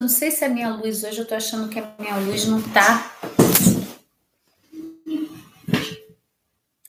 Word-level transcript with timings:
não 0.00 0.08
sei 0.08 0.30
se 0.30 0.44
é 0.44 0.46
a 0.46 0.50
minha 0.50 0.70
luz 0.70 1.02
hoje, 1.02 1.18
eu 1.18 1.26
tô 1.26 1.34
achando 1.34 1.68
que 1.68 1.80
a 1.80 1.94
minha 1.98 2.16
luz 2.18 2.46
não 2.46 2.62
tá. 2.62 3.12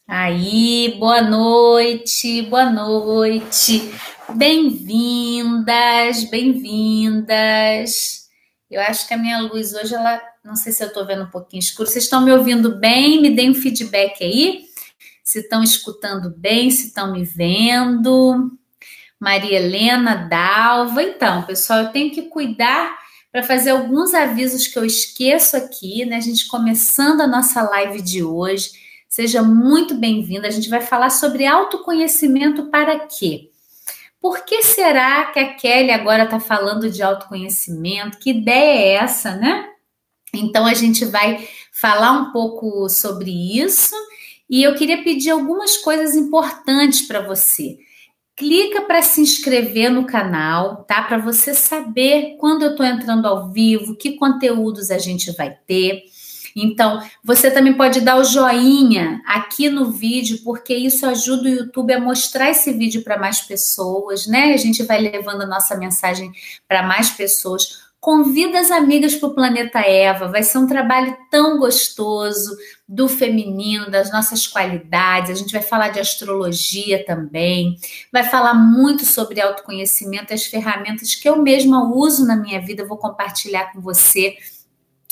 Aí, 0.08 0.96
boa 1.00 1.24
noite, 1.24 2.44
boa 2.44 2.70
noite. 2.70 3.92
Bem-vindas, 4.36 6.26
bem-vindas. 6.26 8.28
Eu 8.70 8.80
acho 8.82 9.08
que 9.08 9.16
a 9.16 9.18
minha 9.18 9.42
luz 9.42 9.74
hoje, 9.74 9.96
ela, 9.96 10.22
não 10.46 10.56
sei 10.56 10.72
se 10.72 10.84
eu 10.84 10.94
tô 10.94 11.04
vendo 11.04 11.24
um 11.24 11.32
pouquinho 11.32 11.62
escuro. 11.62 11.90
Vocês 11.90 12.04
estão 12.04 12.22
me 12.22 12.32
ouvindo 12.32 12.76
bem? 12.76 13.20
Me 13.20 13.32
deem 13.32 13.50
um 13.50 13.56
feedback 13.56 14.24
aí. 14.24 14.66
Se 15.24 15.40
estão 15.40 15.64
escutando 15.64 16.30
bem, 16.30 16.70
se 16.70 16.88
estão 16.88 17.12
me 17.12 17.24
vendo. 17.24 18.52
Maria 19.20 19.58
Helena 19.58 20.16
Dalva. 20.16 21.02
Então, 21.02 21.42
pessoal, 21.42 21.80
eu 21.80 21.90
tenho 21.90 22.12
que 22.12 22.24
cuidar 22.24 22.99
para 23.32 23.44
fazer 23.44 23.72
alguns 23.72 24.14
avisos 24.14 24.68
que 24.68 24.78
eu 24.78 24.86
esqueço 24.86 25.56
aqui, 25.56 26.06
né? 26.06 26.18
A 26.18 26.22
gente 26.22 26.48
começando 26.48 27.22
a 27.22 27.28
nossa 27.28 27.62
live 27.62 28.02
de 28.02 28.24
hoje. 28.24 28.72
Seja 29.08 29.44
muito 29.44 29.94
bem-vinda. 29.94 30.48
A 30.48 30.52
gente 30.52 30.70
vai 30.70 30.82
falar 30.82 31.10
sobre 31.10 31.46
autoconhecimento 31.46 32.68
para 32.68 33.00
quê? 33.00 33.50
Por 34.20 34.44
que 34.44 34.64
será 34.64 35.26
que 35.26 35.40
a 35.40 35.54
Kelly 35.54 35.92
agora 35.92 36.24
está 36.24 36.40
falando 36.40 36.90
de 36.90 37.02
autoconhecimento? 37.02 38.18
Que 38.18 38.32
ideia 38.32 38.80
é 38.80 38.94
essa, 38.96 39.36
né? 39.36 39.70
Então 40.34 40.66
a 40.66 40.74
gente 40.74 41.06
vai 41.06 41.48
falar 41.72 42.12
um 42.12 42.32
pouco 42.32 42.90
sobre 42.90 43.32
isso 43.32 43.96
e 44.50 44.64
eu 44.64 44.76
queria 44.76 45.04
pedir 45.04 45.30
algumas 45.30 45.78
coisas 45.78 46.16
importantes 46.16 47.04
para 47.04 47.22
você 47.22 47.78
clica 48.40 48.84
para 48.84 49.02
se 49.02 49.20
inscrever 49.20 49.92
no 49.92 50.06
canal, 50.06 50.86
tá? 50.86 51.02
Para 51.02 51.18
você 51.18 51.54
saber 51.54 52.38
quando 52.40 52.64
eu 52.64 52.72
estou 52.72 52.86
entrando 52.86 53.28
ao 53.28 53.52
vivo, 53.52 53.98
que 53.98 54.14
conteúdos 54.14 54.90
a 54.90 54.98
gente 54.98 55.30
vai 55.34 55.54
ter. 55.68 56.04
Então, 56.56 57.04
você 57.22 57.52
também 57.52 57.74
pode 57.74 58.00
dar 58.00 58.16
o 58.18 58.24
joinha 58.24 59.22
aqui 59.28 59.70
no 59.70 59.92
vídeo, 59.92 60.40
porque 60.44 60.74
isso 60.74 61.06
ajuda 61.06 61.44
o 61.44 61.54
YouTube 61.54 61.94
a 61.94 62.00
mostrar 62.00 62.50
esse 62.50 62.72
vídeo 62.72 63.04
para 63.04 63.20
mais 63.20 63.42
pessoas, 63.42 64.26
né? 64.26 64.54
A 64.54 64.58
gente 64.58 64.84
vai 64.84 65.02
levando 65.02 65.42
a 65.42 65.48
nossa 65.48 65.76
mensagem 65.78 66.32
para 66.66 66.82
mais 66.82 67.10
pessoas. 67.10 67.89
Convida 68.00 68.60
as 68.60 68.72
amigas 68.72 69.16
para 69.16 69.28
o 69.28 69.36
Planeta 69.36 69.80
Eva, 69.80 70.30
vai 70.30 70.42
ser 70.42 70.58
um 70.58 70.68
trabalho 70.68 71.18
tão 71.30 71.58
gostoso 71.60 72.56
do 72.88 73.10
feminino, 73.10 73.92
das 73.92 74.10
nossas 74.10 74.48
qualidades. 74.48 75.32
A 75.32 75.34
gente 75.34 75.52
vai 75.52 75.62
falar 75.62 75.90
de 75.90 76.00
astrologia 76.00 77.06
também, 77.06 77.78
vai 78.12 78.24
falar 78.24 78.54
muito 78.54 79.04
sobre 79.04 79.42
autoconhecimento, 79.42 80.34
as 80.34 80.46
ferramentas 80.46 81.14
que 81.14 81.28
eu 81.28 81.42
mesma 81.42 81.94
uso 81.94 82.26
na 82.26 82.38
minha 82.38 82.62
vida, 82.62 82.88
vou 82.88 82.98
compartilhar 82.98 83.74
com 83.74 83.82
você. 83.82 84.38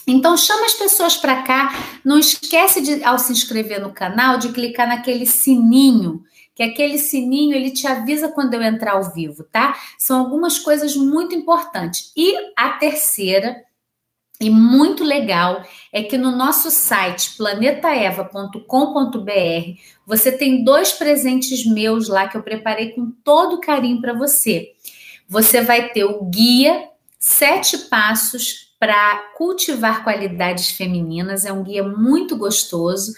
Então 0.07 0.37
chama 0.37 0.65
as 0.65 0.73
pessoas 0.73 1.17
para 1.17 1.41
cá, 1.41 1.99
não 2.05 2.17
esquece 2.17 2.79
de 2.79 3.03
ao 3.03 3.19
se 3.19 3.33
inscrever 3.33 3.81
no 3.81 3.91
canal 3.91 4.37
de 4.37 4.53
clicar 4.53 4.87
naquele 4.87 5.25
sininho 5.25 6.23
que 6.57 6.63
aquele 6.63 6.97
sininho 6.97 7.55
ele 7.55 7.69
te 7.69 7.85
avisa 7.85 8.29
quando 8.29 8.55
eu 8.55 8.63
entrar 8.63 8.93
ao 8.93 9.13
vivo, 9.13 9.43
tá? 9.43 9.79
São 9.95 10.19
algumas 10.19 10.57
coisas 10.57 10.95
muito 10.95 11.35
importantes. 11.35 12.11
E 12.17 12.33
a 12.57 12.71
terceira, 12.71 13.63
e 14.41 14.49
muito 14.49 15.03
legal, 15.03 15.63
é 15.93 16.01
que 16.01 16.17
no 16.17 16.35
nosso 16.35 16.71
site 16.71 17.37
planetaeva.com.br 17.37 19.81
você 20.03 20.31
tem 20.31 20.63
dois 20.63 20.91
presentes 20.91 21.63
meus 21.63 22.09
lá 22.09 22.27
que 22.27 22.35
eu 22.35 22.41
preparei 22.41 22.89
com 22.89 23.11
todo 23.23 23.61
carinho 23.61 24.01
para 24.01 24.13
você. 24.13 24.71
Você 25.29 25.61
vai 25.61 25.89
ter 25.89 26.05
o 26.05 26.23
guia 26.23 26.89
Sete 27.19 27.77
Passos 27.87 28.73
para 28.79 29.31
cultivar 29.37 30.03
qualidades 30.03 30.71
femininas, 30.71 31.45
é 31.45 31.53
um 31.53 31.61
guia 31.61 31.83
muito 31.83 32.35
gostoso 32.35 33.13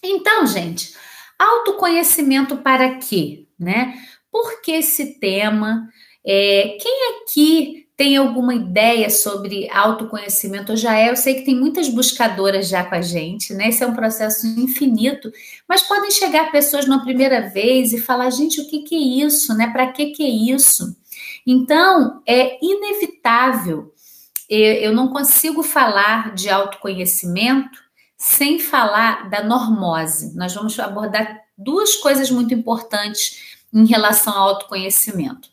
Então, 0.01 0.47
gente, 0.47 0.93
autoconhecimento 1.37 2.55
para 2.55 2.99
quê? 2.99 3.47
Né? 3.59 3.95
Por 4.31 4.61
que 4.61 4.71
esse 4.71 5.19
tema? 5.19 5.89
É, 6.25 6.77
quem 6.79 7.21
aqui 7.21 7.86
tem 7.97 8.15
alguma 8.15 8.53
ideia 8.53 9.09
sobre 9.09 9.67
autoconhecimento? 9.71 10.77
Já 10.77 10.95
é, 10.95 11.09
eu 11.09 11.15
sei 11.15 11.33
que 11.33 11.45
tem 11.45 11.55
muitas 11.55 11.89
buscadoras 11.89 12.69
já 12.69 12.83
com 12.83 12.93
a 12.93 13.01
gente, 13.01 13.55
né? 13.55 13.69
Esse 13.69 13.83
é 13.83 13.87
um 13.87 13.95
processo 13.95 14.45
infinito, 14.45 15.31
mas 15.67 15.81
podem 15.81 16.11
chegar 16.11 16.51
pessoas 16.51 16.85
na 16.85 16.99
primeira 16.99 17.49
vez 17.49 17.91
e 17.91 17.99
falar, 17.99 18.29
gente, 18.29 18.61
o 18.61 18.69
que, 18.69 18.83
que 18.83 18.95
é 18.95 19.25
isso, 19.25 19.51
né? 19.57 19.71
Para 19.71 19.91
que, 19.91 20.11
que 20.11 20.23
é 20.23 20.29
isso? 20.29 20.95
Então, 21.45 22.21
é 22.27 22.63
inevitável. 22.63 23.91
Eu 24.47 24.93
não 24.93 25.07
consigo 25.07 25.63
falar 25.63 26.35
de 26.35 26.49
autoconhecimento 26.49 27.79
sem 28.15 28.59
falar 28.59 29.27
da 29.29 29.43
normose. 29.43 30.35
Nós 30.35 30.53
vamos 30.53 30.79
abordar 30.79 31.41
duas 31.57 31.95
coisas 31.95 32.29
muito 32.29 32.53
importantes 32.53 33.57
em 33.73 33.85
relação 33.85 34.33
ao 34.33 34.49
autoconhecimento. 34.49 35.49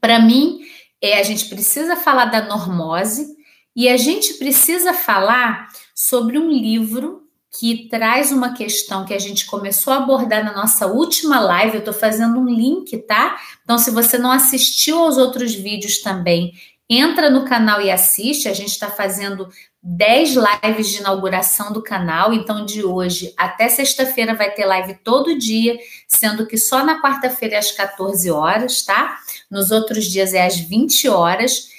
Para 0.00 0.18
mim, 0.18 0.60
é, 1.02 1.18
a 1.18 1.22
gente 1.22 1.46
precisa 1.46 1.96
falar 1.96 2.26
da 2.26 2.42
normose 2.42 3.26
e 3.74 3.88
a 3.88 3.96
gente 3.96 4.34
precisa 4.34 4.92
falar 4.92 5.68
sobre 5.94 6.38
um 6.38 6.50
livro 6.50 7.20
que 7.58 7.88
traz 7.88 8.30
uma 8.30 8.52
questão 8.52 9.04
que 9.04 9.12
a 9.12 9.18
gente 9.18 9.44
começou 9.46 9.92
a 9.92 9.96
abordar 9.96 10.44
na 10.44 10.52
nossa 10.52 10.86
última 10.86 11.40
live. 11.40 11.74
Eu 11.74 11.78
estou 11.80 11.94
fazendo 11.94 12.38
um 12.38 12.46
link, 12.46 12.96
tá? 12.98 13.36
Então, 13.64 13.76
se 13.76 13.90
você 13.90 14.16
não 14.16 14.30
assistiu 14.30 14.98
aos 14.98 15.16
outros 15.16 15.52
vídeos 15.54 16.00
também, 16.00 16.52
entra 16.90 17.30
no 17.30 17.44
canal 17.44 17.80
e 17.80 17.88
assiste. 17.88 18.48
A 18.48 18.52
gente 18.52 18.70
está 18.70 18.90
fazendo 18.90 19.48
10 19.80 20.34
lives 20.34 20.88
de 20.88 20.98
inauguração 20.98 21.72
do 21.72 21.80
canal. 21.80 22.32
Então, 22.34 22.66
de 22.66 22.84
hoje 22.84 23.32
até 23.36 23.68
sexta-feira 23.68 24.34
vai 24.34 24.50
ter 24.50 24.66
live 24.66 24.98
todo 25.04 25.38
dia, 25.38 25.78
sendo 26.08 26.44
que 26.44 26.58
só 26.58 26.84
na 26.84 27.00
quarta-feira 27.00 27.54
é 27.54 27.58
às 27.58 27.70
14 27.70 28.28
horas, 28.30 28.82
tá? 28.82 29.18
Nos 29.48 29.70
outros 29.70 30.06
dias 30.06 30.34
é 30.34 30.44
às 30.44 30.58
20 30.58 31.08
horas. 31.08 31.70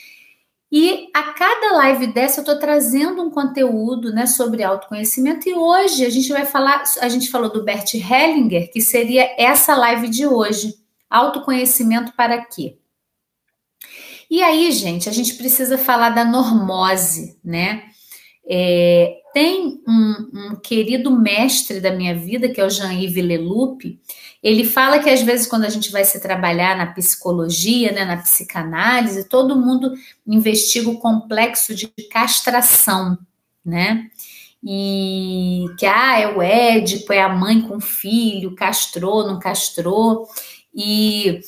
E 0.71 1.09
a 1.13 1.33
cada 1.33 1.73
live 1.73 2.07
dessa 2.07 2.39
eu 2.39 2.45
tô 2.45 2.57
trazendo 2.57 3.21
um 3.21 3.29
conteúdo, 3.29 4.13
né, 4.13 4.25
sobre 4.25 4.63
autoconhecimento 4.63 5.49
e 5.49 5.53
hoje 5.53 6.05
a 6.05 6.09
gente 6.09 6.31
vai 6.31 6.45
falar, 6.45 6.83
a 7.01 7.09
gente 7.09 7.29
falou 7.29 7.51
do 7.51 7.61
Bert 7.61 7.93
Hellinger, 7.93 8.71
que 8.71 8.79
seria 8.79 9.35
essa 9.37 9.75
live 9.75 10.07
de 10.07 10.25
hoje. 10.25 10.73
Autoconhecimento 11.09 12.13
para 12.15 12.45
quê? 12.45 12.77
E 14.31 14.41
aí, 14.41 14.71
gente, 14.71 15.09
a 15.09 15.11
gente 15.11 15.33
precisa 15.33 15.77
falar 15.77 16.11
da 16.11 16.23
normose, 16.23 17.37
né? 17.43 17.83
É, 18.47 19.17
tem 19.33 19.83
um, 19.85 20.29
um, 20.33 20.55
querido 20.55 21.11
mestre 21.11 21.81
da 21.81 21.91
minha 21.91 22.15
vida, 22.15 22.47
que 22.47 22.61
é 22.61 22.65
o 22.65 22.69
Jean-Yves 22.69 23.25
Leloup, 23.25 23.99
ele 24.41 24.63
fala 24.63 24.99
que 24.99 25.09
às 25.09 25.21
vezes 25.21 25.47
quando 25.47 25.65
a 25.65 25.69
gente 25.69 25.91
vai 25.91 26.05
se 26.05 26.21
trabalhar 26.21 26.77
na 26.77 26.87
psicologia, 26.93 27.91
né, 27.91 28.05
na 28.05 28.17
psicanálise, 28.17 29.27
todo 29.27 29.59
mundo 29.59 29.93
investiga 30.25 30.89
o 30.89 30.97
complexo 30.97 31.75
de 31.75 31.87
castração, 32.09 33.17
né? 33.65 34.09
E 34.63 35.65
que 35.77 35.85
ah, 35.85 36.19
é 36.19 36.27
o 36.27 36.41
Édipo, 36.41 37.11
é 37.11 37.21
a 37.21 37.27
mãe 37.27 37.61
com 37.61 37.75
o 37.75 37.81
filho, 37.81 38.55
castrou, 38.55 39.27
não 39.27 39.39
castrou. 39.39 40.25
E 40.73 41.41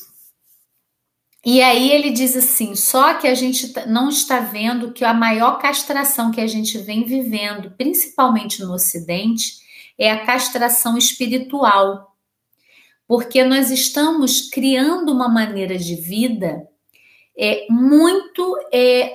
e 1.45 1.61
aí 1.61 1.91
ele 1.91 2.11
diz 2.11 2.35
assim: 2.35 2.75
só 2.75 3.15
que 3.15 3.27
a 3.27 3.35
gente 3.35 3.73
não 3.87 4.09
está 4.09 4.39
vendo 4.39 4.93
que 4.93 5.03
a 5.03 5.13
maior 5.13 5.59
castração 5.59 6.31
que 6.31 6.41
a 6.41 6.47
gente 6.47 6.77
vem 6.77 7.03
vivendo, 7.03 7.71
principalmente 7.71 8.61
no 8.61 8.73
Ocidente, 8.73 9.61
é 9.97 10.11
a 10.11 10.25
castração 10.25 10.97
espiritual. 10.97 12.15
porque 13.07 13.43
nós 13.43 13.69
estamos 13.71 14.49
criando 14.49 15.11
uma 15.11 15.27
maneira 15.29 15.77
de 15.77 15.95
vida 15.95 16.67
é 17.37 17.65
muito 17.69 18.57
é 18.71 19.13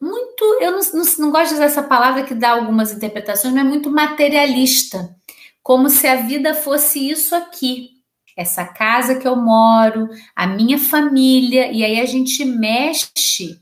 muito 0.00 0.44
eu 0.60 0.72
não, 0.72 0.80
não, 0.94 1.04
não 1.18 1.30
gosto 1.30 1.50
de 1.50 1.54
usar 1.54 1.64
essa 1.64 1.82
palavra 1.82 2.24
que 2.24 2.34
dá 2.34 2.50
algumas 2.50 2.92
interpretações, 2.92 3.52
mas 3.54 3.64
é 3.64 3.68
muito 3.68 3.90
materialista, 3.90 5.16
como 5.62 5.88
se 5.90 6.06
a 6.06 6.16
vida 6.16 6.54
fosse 6.54 7.10
isso 7.10 7.34
aqui, 7.34 7.97
essa 8.38 8.64
casa 8.64 9.16
que 9.16 9.26
eu 9.26 9.34
moro, 9.34 10.08
a 10.34 10.46
minha 10.46 10.78
família, 10.78 11.72
e 11.72 11.84
aí 11.84 12.00
a 12.00 12.06
gente 12.06 12.44
mexe 12.44 13.58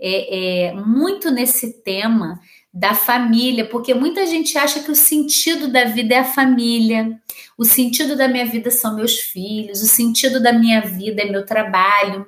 é, 0.00 0.68
é, 0.68 0.72
muito 0.74 1.28
nesse 1.28 1.82
tema 1.82 2.38
da 2.72 2.94
família, 2.94 3.66
porque 3.66 3.92
muita 3.92 4.24
gente 4.24 4.56
acha 4.56 4.78
que 4.78 4.92
o 4.92 4.94
sentido 4.94 5.66
da 5.66 5.86
vida 5.86 6.14
é 6.14 6.18
a 6.18 6.24
família, 6.24 7.20
o 7.58 7.64
sentido 7.64 8.16
da 8.16 8.28
minha 8.28 8.46
vida 8.46 8.70
são 8.70 8.94
meus 8.94 9.18
filhos, 9.18 9.82
o 9.82 9.86
sentido 9.86 10.40
da 10.40 10.52
minha 10.52 10.80
vida 10.80 11.22
é 11.22 11.30
meu 11.30 11.44
trabalho. 11.44 12.24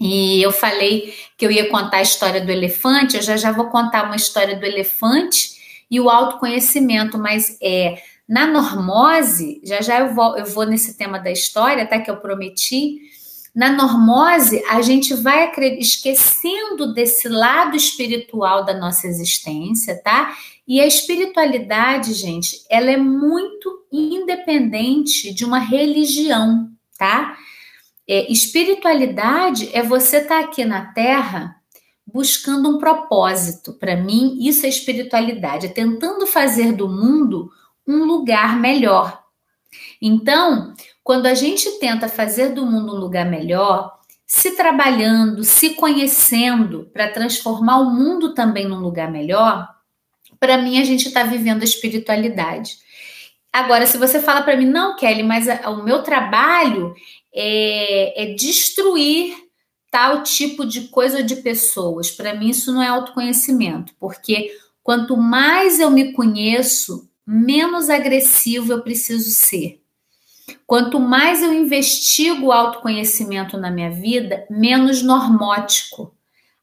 E 0.00 0.42
eu 0.42 0.50
falei 0.50 1.14
que 1.36 1.44
eu 1.44 1.50
ia 1.50 1.68
contar 1.68 1.98
a 1.98 2.02
história 2.02 2.40
do 2.40 2.50
elefante, 2.50 3.16
eu 3.16 3.22
já 3.22 3.36
já 3.36 3.52
vou 3.52 3.66
contar 3.66 4.06
uma 4.06 4.16
história 4.16 4.56
do 4.56 4.64
elefante 4.64 5.84
e 5.90 6.00
o 6.00 6.08
autoconhecimento, 6.08 7.18
mas 7.18 7.58
é 7.62 8.02
na 8.28 8.46
normose, 8.46 9.60
já 9.64 9.80
já 9.80 10.00
eu 10.00 10.14
vou, 10.14 10.36
eu 10.36 10.46
vou 10.46 10.64
nesse 10.64 10.96
tema 10.96 11.18
da 11.18 11.30
história, 11.30 11.86
tá? 11.86 11.98
Que 12.00 12.10
eu 12.10 12.16
prometi. 12.16 13.00
Na 13.54 13.70
normose, 13.70 14.64
a 14.70 14.80
gente 14.80 15.12
vai 15.12 15.52
esquecendo 15.78 16.94
desse 16.94 17.28
lado 17.28 17.76
espiritual 17.76 18.64
da 18.64 18.72
nossa 18.72 19.06
existência, 19.06 20.00
tá? 20.02 20.34
E 20.66 20.80
a 20.80 20.86
espiritualidade, 20.86 22.14
gente, 22.14 22.64
ela 22.70 22.90
é 22.90 22.96
muito 22.96 23.84
independente 23.92 25.34
de 25.34 25.44
uma 25.44 25.58
religião, 25.58 26.70
tá? 26.96 27.36
É, 28.08 28.32
espiritualidade 28.32 29.68
é 29.74 29.82
você 29.82 30.18
estar 30.18 30.40
tá 30.40 30.44
aqui 30.44 30.64
na 30.64 30.86
Terra 30.92 31.56
buscando 32.06 32.68
um 32.68 32.78
propósito. 32.78 33.72
Para 33.74 33.96
mim, 33.96 34.38
isso 34.40 34.64
é 34.64 34.68
espiritualidade, 34.68 35.66
é 35.66 35.68
tentando 35.68 36.26
fazer 36.26 36.72
do 36.72 36.88
mundo 36.88 37.50
um 37.86 38.04
lugar 38.04 38.58
melhor. 38.58 39.22
Então, 40.00 40.74
quando 41.02 41.26
a 41.26 41.34
gente 41.34 41.78
tenta 41.78 42.08
fazer 42.08 42.50
do 42.50 42.64
mundo 42.64 42.94
um 42.94 42.98
lugar 42.98 43.26
melhor, 43.26 43.92
se 44.26 44.52
trabalhando, 44.52 45.44
se 45.44 45.74
conhecendo 45.74 46.90
para 46.92 47.08
transformar 47.08 47.80
o 47.80 47.90
mundo 47.90 48.34
também 48.34 48.66
num 48.66 48.80
lugar 48.80 49.10
melhor, 49.10 49.68
para 50.40 50.58
mim 50.58 50.80
a 50.80 50.84
gente 50.84 51.08
está 51.08 51.22
vivendo 51.22 51.62
a 51.62 51.66
espiritualidade. 51.66 52.78
Agora, 53.52 53.86
se 53.86 53.98
você 53.98 54.20
fala 54.20 54.42
para 54.42 54.56
mim, 54.56 54.64
não, 54.64 54.96
Kelly, 54.96 55.22
mas 55.22 55.46
o 55.66 55.82
meu 55.82 56.02
trabalho 56.02 56.94
é, 57.34 58.22
é 58.22 58.34
destruir 58.34 59.36
tal 59.90 60.22
tipo 60.22 60.64
de 60.64 60.88
coisa 60.88 61.18
ou 61.18 61.22
de 61.22 61.36
pessoas, 61.36 62.10
para 62.10 62.34
mim 62.34 62.48
isso 62.48 62.72
não 62.72 62.82
é 62.82 62.88
autoconhecimento, 62.88 63.92
porque 64.00 64.50
quanto 64.82 65.18
mais 65.18 65.78
eu 65.78 65.90
me 65.90 66.12
conheço, 66.14 67.06
menos 67.26 67.88
agressivo 67.88 68.72
eu 68.72 68.82
preciso 68.82 69.30
ser. 69.30 69.80
Quanto 70.66 70.98
mais 70.98 71.42
eu 71.42 71.52
investigo 71.52 72.46
o 72.46 72.52
autoconhecimento 72.52 73.56
na 73.56 73.70
minha 73.70 73.90
vida, 73.90 74.46
menos 74.50 75.02
normótico. 75.02 76.14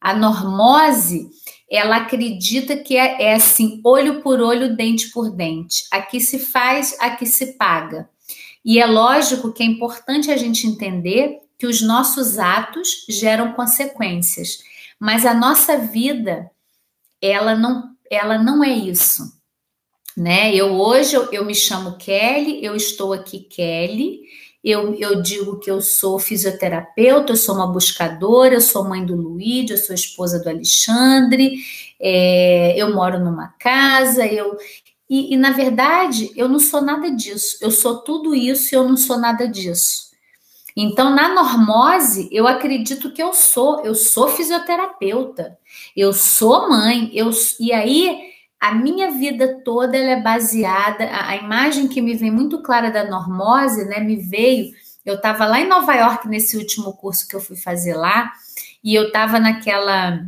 A 0.02 0.14
normose, 0.14 1.30
ela 1.70 1.98
acredita 1.98 2.78
que 2.78 2.96
é, 2.96 3.24
é 3.24 3.34
assim, 3.36 3.82
olho 3.84 4.22
por 4.22 4.42
olho, 4.42 4.76
dente 4.76 5.10
por 5.10 5.30
dente. 5.30 5.86
Aqui 5.92 6.20
se 6.20 6.40
faz, 6.40 6.96
aqui 7.00 7.26
se 7.26 7.54
paga. 7.58 8.10
E 8.64 8.80
é 8.80 8.86
lógico 8.86 9.54
que 9.54 9.64
é 9.64 9.66
importante 9.66 10.32
a 10.32 10.38
gente 10.38 10.68
entender 10.68 11.40
que 11.58 11.68
os 11.68 11.82
nossos 11.82 12.40
atos 12.40 13.06
geram 13.10 13.54
consequências, 13.54 14.60
mas 15.00 15.26
a 15.26 15.34
nossa 15.34 15.78
vida, 15.78 16.50
ela 17.22 17.56
não, 17.56 17.96
ela 18.10 18.38
não 18.38 18.64
é 18.64 18.70
isso 18.70 19.39
né? 20.20 20.54
Eu 20.54 20.74
hoje 20.74 21.16
eu, 21.16 21.32
eu 21.32 21.46
me 21.46 21.56
chamo 21.56 21.98
Kelly, 21.98 22.64
eu 22.64 22.76
estou 22.76 23.14
aqui 23.14 23.40
Kelly. 23.40 24.20
Eu, 24.62 24.94
eu 24.96 25.22
digo 25.22 25.58
que 25.58 25.72
eu 25.72 25.82
sou 25.82 26.20
fisioterapeuta, 26.20 27.32
eu 27.32 27.38
sou 27.38 27.56
uma 27.56 27.68
buscadora, 27.68 28.54
eu 28.54 28.60
sou 28.60 28.84
mãe 28.84 29.06
do 29.06 29.16
Luíde, 29.16 29.72
eu 29.72 29.78
sou 29.78 29.96
esposa 29.96 30.38
do 30.44 30.50
Alexandre, 30.50 31.60
é, 31.98 32.74
eu 32.78 32.94
moro 32.94 33.18
numa 33.20 33.48
casa, 33.58 34.26
eu. 34.28 34.58
E, 35.10 35.34
e, 35.34 35.38
na 35.38 35.52
verdade, 35.52 36.30
eu 36.36 36.50
não 36.50 36.60
sou 36.60 36.82
nada 36.82 37.10
disso. 37.10 37.58
Eu 37.62 37.72
sou 37.72 38.00
tudo 38.02 38.36
isso 38.36 38.76
e 38.76 38.78
eu 38.78 38.88
não 38.88 38.98
sou 38.98 39.18
nada 39.18 39.48
disso. 39.48 40.10
Então, 40.76 41.16
na 41.16 41.34
normose, 41.34 42.28
eu 42.32 42.46
acredito 42.46 43.12
que 43.12 43.24
eu 43.24 43.34
sou. 43.34 43.82
Eu 43.86 43.96
sou 43.96 44.28
fisioterapeuta, 44.28 45.58
eu 45.96 46.12
sou 46.12 46.70
mãe, 46.70 47.10
eu, 47.14 47.32
e 47.60 47.72
aí 47.72 48.29
a 48.60 48.74
minha 48.74 49.12
vida 49.12 49.62
toda 49.64 49.98
ela 49.98 50.12
é 50.12 50.22
baseada, 50.22 51.06
a, 51.06 51.30
a, 51.30 51.36
imagem 51.38 51.88
que 51.88 52.02
me 52.02 52.14
vem 52.14 52.30
muito 52.30 52.62
clara 52.62 52.92
da 52.92 53.10
normose, 53.10 53.86
né, 53.86 54.00
me 54.00 54.18
veio, 54.18 54.74
eu 55.06 55.16
estava 55.16 55.46
lá 55.46 55.62
em 55.62 55.68
Nova 55.68 55.94
York 55.94 56.28
nesse 56.28 56.58
último 56.58 56.94
curso 56.94 57.28
que 57.28 57.36
eu 57.36 57.40
fui 57.40 57.56
fazer 57.56 57.96
lá, 57.96 58.32
e 58.84 58.94
eu 58.94 59.08
estava 59.08 59.40
naquela, 59.40 60.20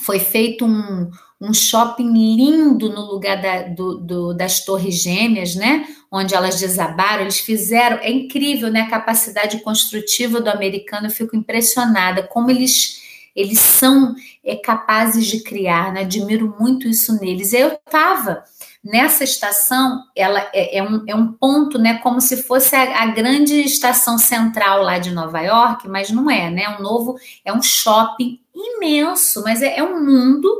foi 0.00 0.18
feito 0.18 0.64
um, 0.64 1.10
um 1.38 1.52
shopping 1.52 2.12
lindo 2.12 2.88
no 2.88 3.02
lugar 3.02 3.40
da, 3.40 3.62
do, 3.64 3.98
do, 3.98 4.34
das 4.34 4.64
torres 4.64 5.02
gêmeas, 5.02 5.54
né, 5.54 5.86
onde 6.10 6.34
elas 6.34 6.58
desabaram, 6.58 7.22
eles 7.22 7.40
fizeram, 7.40 7.98
é 7.98 8.10
incrível, 8.10 8.70
né, 8.70 8.80
a 8.80 8.90
capacidade 8.90 9.60
construtiva 9.60 10.40
do 10.40 10.48
americano, 10.48 11.08
eu 11.08 11.10
fico 11.10 11.36
impressionada, 11.36 12.22
como 12.22 12.50
eles 12.50 12.99
eles 13.34 13.58
são 13.58 14.14
é, 14.44 14.56
capazes 14.56 15.26
de 15.26 15.42
criar, 15.42 15.92
né? 15.92 16.00
admiro 16.00 16.54
muito 16.58 16.88
isso 16.88 17.18
neles. 17.20 17.52
Eu 17.52 17.68
estava 17.68 18.44
nessa 18.82 19.24
estação, 19.24 20.02
ela 20.16 20.40
é, 20.52 20.78
é, 20.78 20.82
um, 20.82 21.04
é 21.06 21.14
um 21.14 21.32
ponto, 21.32 21.78
né? 21.78 21.98
Como 21.98 22.20
se 22.20 22.42
fosse 22.42 22.74
a, 22.74 23.02
a, 23.02 23.06
grande 23.06 23.60
estação 23.60 24.16
central 24.16 24.82
lá 24.82 24.98
de 24.98 25.10
Nova 25.10 25.40
York, 25.40 25.86
mas 25.88 26.10
não 26.10 26.30
é, 26.30 26.50
né? 26.50 26.68
Um 26.78 26.82
novo, 26.82 27.16
é 27.44 27.52
um 27.52 27.62
shopping 27.62 28.40
imenso, 28.54 29.42
mas 29.42 29.62
é, 29.62 29.78
é 29.78 29.82
um 29.82 30.04
mundo. 30.04 30.50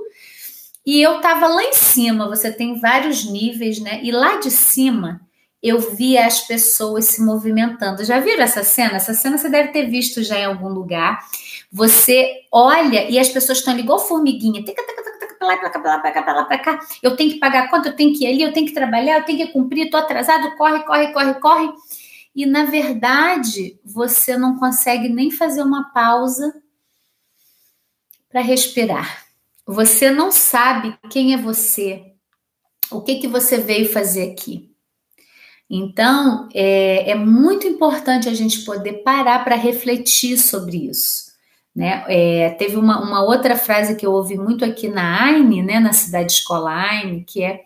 E 0.85 1.01
eu 1.01 1.17
estava 1.17 1.47
lá 1.47 1.63
em 1.65 1.73
cima, 1.73 2.29
você 2.29 2.53
tem 2.53 2.79
vários 2.79 3.25
níveis, 3.25 3.81
né? 3.81 4.01
E 4.03 4.11
lá 4.11 4.37
de 4.39 4.51
cima 4.51 5.21
eu 5.63 5.79
via 5.79 6.27
as 6.27 6.41
pessoas 6.41 7.07
se 7.07 7.23
movimentando. 7.23 8.05
Já 8.05 8.19
viram 8.19 8.43
essa 8.43 8.65
cena? 8.65 8.97
Essa 8.97 9.13
cena 9.13 9.37
você 9.37 9.49
deve 9.49 9.69
ter 9.69 9.87
visto 9.91 10.23
já 10.23 10.39
em 10.39 10.47
algum 10.47 10.69
lugar. 10.69 11.21
Você 11.73 12.47
olha 12.51 13.09
e 13.09 13.19
as 13.19 13.29
pessoas 13.29 13.59
estão 13.59 13.79
igual 13.79 13.99
formiguinha. 13.99 14.65
Pra 15.39 15.47
lá, 15.47 15.57
cá, 15.57 15.81
lá, 15.83 16.01
cá, 16.01 16.33
lá, 16.33 16.59
cá. 16.59 16.81
Eu 17.03 17.17
tenho 17.17 17.31
que 17.31 17.39
pagar 17.39 17.71
conta, 17.71 17.89
eu 17.89 17.97
tenho 17.97 18.13
que 18.13 18.25
ir 18.25 18.27
ali, 18.27 18.43
eu 18.43 18.53
tenho 18.53 18.67
que 18.67 18.75
trabalhar, 18.75 19.19
eu 19.19 19.25
tenho 19.25 19.39
que 19.39 19.53
cumprir, 19.53 19.85
estou 19.85 20.01
atrasado, 20.01 20.57
corre, 20.57 20.81
corre, 20.85 21.13
corre, 21.13 21.35
corre. 21.35 21.73
E 22.35 22.45
na 22.45 22.65
verdade, 22.65 23.79
você 23.85 24.37
não 24.37 24.59
consegue 24.59 25.09
nem 25.09 25.31
fazer 25.31 25.63
uma 25.63 25.93
pausa 25.93 26.55
para 28.29 28.41
respirar. 28.41 29.27
Você 29.67 30.11
não 30.11 30.31
sabe 30.31 30.97
quem 31.11 31.33
é 31.33 31.37
você, 31.37 32.13
o 32.91 33.01
que 33.01 33.17
que 33.17 33.29
você 33.29 33.59
veio 33.59 33.91
fazer 33.93 34.33
aqui. 34.33 34.71
Então, 35.69 36.49
é, 36.53 37.13
é 37.13 37.15
muito 37.15 37.67
importante 37.67 38.29
a 38.29 38.35
gente 38.35 38.65
poder 38.65 39.05
parar 39.05 39.45
para 39.45 39.55
refletir 39.55 40.37
sobre 40.37 40.89
isso. 40.89 41.30
Né? 41.75 42.05
É, 42.09 42.51
teve 42.51 42.77
uma, 42.77 43.01
uma, 43.01 43.23
outra 43.23 43.57
frase 43.57 43.95
que 43.95 44.05
eu 44.05 44.13
ouvi 44.13 44.37
muito 44.37 44.65
aqui 44.65 44.89
na 44.89 45.25
AINE, 45.25 45.63
né, 45.63 45.79
na 45.79 45.93
cidade 45.93 46.33
escola 46.33 46.71
AINE, 46.71 47.25
que 47.25 47.43
é 47.43 47.65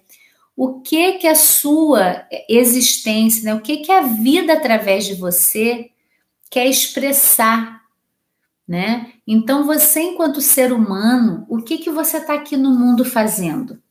o 0.56 0.80
que 0.80 1.12
que 1.12 1.26
a 1.26 1.34
sua 1.34 2.25
existência, 2.49 3.42
né, 3.44 3.54
o 3.54 3.61
que 3.61 3.78
que 3.78 3.90
a 3.90 4.02
vida 4.02 4.52
através 4.52 5.06
de 5.06 5.14
você 5.14 5.90
quer 6.50 6.66
expressar, 6.66 7.80
né? 8.68 9.12
Então 9.26 9.64
você, 9.64 10.00
enquanto 10.00 10.40
ser 10.40 10.73
humano, 10.73 11.44
o 11.49 11.62
que 11.62 11.78
que 11.78 11.90
você 11.90 12.18
está 12.18 12.34
aqui 12.34 12.56
no 12.56 12.70
mundo 12.70 13.04
fazendo? 13.04 13.82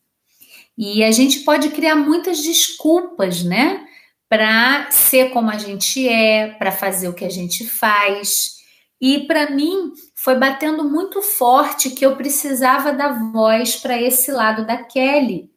E 0.78 1.04
a 1.04 1.12
gente 1.12 1.42
pode 1.42 1.70
criar 1.70 1.96
muitas 1.96 2.42
desculpas, 2.42 3.44
né, 3.44 3.86
para 4.30 4.90
ser 4.90 5.30
como 5.30 5.52
a 5.52 5.58
gente 5.60 6.08
é, 6.08 6.48
para 6.54 6.72
fazer 6.72 7.08
o 7.08 7.14
que 7.14 7.26
a 7.26 7.30
gente 7.30 7.68
faz. 7.68 8.63
E 9.06 9.28
para 9.28 9.50
mim 9.50 9.92
foi 10.16 10.36
batendo 10.36 10.86
muito 10.86 11.22
forte 11.22 11.90
que 11.90 12.06
eu 12.06 12.16
precisava 12.16 12.94
da 12.94 13.12
voz 13.12 13.76
para 13.76 14.02
esse 14.02 14.32
lado 14.32 14.66
da 14.66 14.78
Kelly, 14.78 15.52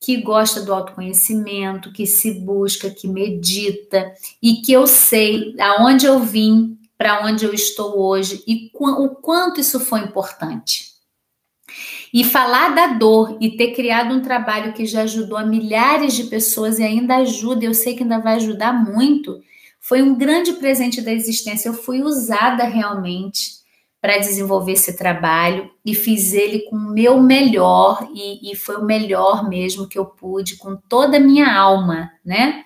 que 0.00 0.18
gosta 0.18 0.62
do 0.62 0.72
autoconhecimento, 0.72 1.92
que 1.92 2.06
se 2.06 2.34
busca, 2.34 2.88
que 2.88 3.08
medita 3.08 4.12
e 4.40 4.62
que 4.62 4.70
eu 4.70 4.86
sei 4.86 5.56
aonde 5.58 6.06
eu 6.06 6.20
vim, 6.20 6.78
para 6.96 7.26
onde 7.26 7.44
eu 7.44 7.52
estou 7.52 7.98
hoje 7.98 8.44
e 8.46 8.70
o 8.72 9.08
quanto 9.08 9.60
isso 9.60 9.80
foi 9.80 9.98
importante. 9.98 10.92
E 12.14 12.22
falar 12.22 12.76
da 12.76 12.86
dor 12.86 13.38
e 13.40 13.56
ter 13.56 13.72
criado 13.72 14.14
um 14.14 14.22
trabalho 14.22 14.72
que 14.72 14.86
já 14.86 15.02
ajudou 15.02 15.36
a 15.36 15.44
milhares 15.44 16.14
de 16.14 16.24
pessoas 16.24 16.78
e 16.78 16.84
ainda 16.84 17.16
ajuda, 17.16 17.64
eu 17.64 17.74
sei 17.74 17.96
que 17.96 18.04
ainda 18.04 18.20
vai 18.20 18.36
ajudar 18.36 18.72
muito, 18.72 19.42
Foi 19.80 20.02
um 20.02 20.14
grande 20.14 20.54
presente 20.54 21.00
da 21.00 21.12
existência. 21.12 21.68
Eu 21.68 21.74
fui 21.74 22.02
usada 22.02 22.64
realmente 22.64 23.58
para 24.00 24.18
desenvolver 24.18 24.72
esse 24.72 24.96
trabalho 24.96 25.70
e 25.84 25.94
fiz 25.94 26.32
ele 26.32 26.60
com 26.60 26.76
o 26.76 26.92
meu 26.92 27.20
melhor 27.20 28.08
e, 28.14 28.52
e, 28.52 28.54
foi 28.54 28.76
o 28.76 28.84
melhor 28.84 29.48
mesmo 29.48 29.88
que 29.88 29.98
eu 29.98 30.06
pude 30.06 30.56
com 30.56 30.76
toda 30.76 31.16
a 31.16 31.20
minha 31.20 31.52
alma, 31.52 32.10
né? 32.24 32.64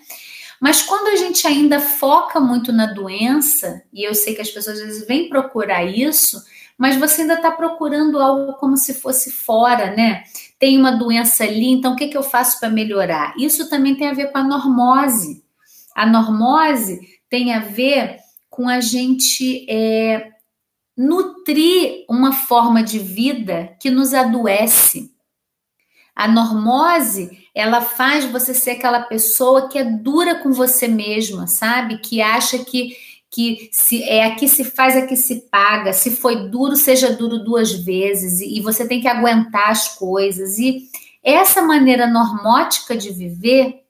Mas 0.60 0.82
quando 0.82 1.08
a 1.08 1.16
gente 1.16 1.46
ainda 1.46 1.80
foca 1.80 2.38
muito 2.38 2.72
na 2.72 2.86
doença, 2.86 3.82
e 3.92 4.06
eu 4.06 4.14
sei 4.14 4.34
que 4.34 4.42
as 4.42 4.50
pessoas 4.50 4.78
às 4.78 4.86
vezes 4.86 5.06
vêm 5.08 5.28
procurar 5.28 5.84
isso, 5.84 6.40
mas 6.78 6.96
você 6.96 7.22
ainda 7.22 7.34
está 7.34 7.50
procurando 7.50 8.20
algo 8.20 8.52
como 8.54 8.76
se 8.76 8.94
fosse 8.94 9.32
fora, 9.32 9.94
né? 9.96 10.22
Tem 10.58 10.78
uma 10.78 10.92
doença 10.92 11.44
ali, 11.44 11.70
então 11.70 11.94
o 11.94 11.96
que, 11.96 12.08
que 12.08 12.16
eu 12.16 12.22
faço 12.22 12.60
para 12.60 12.68
melhorar? 12.68 13.34
Isso 13.38 13.68
também 13.68 13.96
tem 13.96 14.08
a 14.08 14.14
ver 14.14 14.30
com 14.30 14.38
a 14.38 14.44
normose. 14.44 15.42
A 15.94 16.06
normose 16.06 17.00
tem 17.28 17.52
a 17.52 17.60
ver 17.60 18.16
com 18.48 18.68
a 18.68 18.80
gente 18.80 19.66
é, 19.70 20.30
nutrir 20.96 22.04
uma 22.08 22.32
forma 22.32 22.82
de 22.82 22.98
vida 22.98 23.76
que 23.80 23.90
nos 23.90 24.12
adoece. 24.12 25.10
A 26.14 26.28
normose, 26.28 27.46
ela 27.54 27.80
faz 27.80 28.26
você 28.26 28.52
ser 28.52 28.72
aquela 28.72 29.00
pessoa 29.00 29.68
que 29.68 29.78
é 29.78 29.84
dura 29.84 30.36
com 30.36 30.52
você 30.52 30.86
mesma, 30.86 31.46
sabe? 31.46 31.98
Que 31.98 32.20
acha 32.20 32.58
que 32.58 32.96
que 33.34 33.70
se 33.72 34.02
é 34.02 34.26
aqui 34.26 34.46
se 34.46 34.62
faz, 34.62 34.94
aqui 34.94 35.16
se 35.16 35.48
paga. 35.50 35.94
Se 35.94 36.10
foi 36.10 36.50
duro, 36.50 36.76
seja 36.76 37.10
duro 37.16 37.38
duas 37.42 37.72
vezes 37.72 38.40
e, 38.40 38.58
e 38.58 38.60
você 38.60 38.86
tem 38.86 39.00
que 39.00 39.08
aguentar 39.08 39.70
as 39.70 39.96
coisas. 39.96 40.58
E 40.58 40.82
essa 41.24 41.62
maneira 41.62 42.06
normótica 42.06 42.94
de 42.94 43.10
viver 43.10 43.81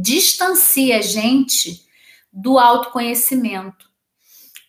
distancia 0.00 0.98
a 0.98 1.02
gente 1.02 1.82
do 2.32 2.58
autoconhecimento. 2.58 3.90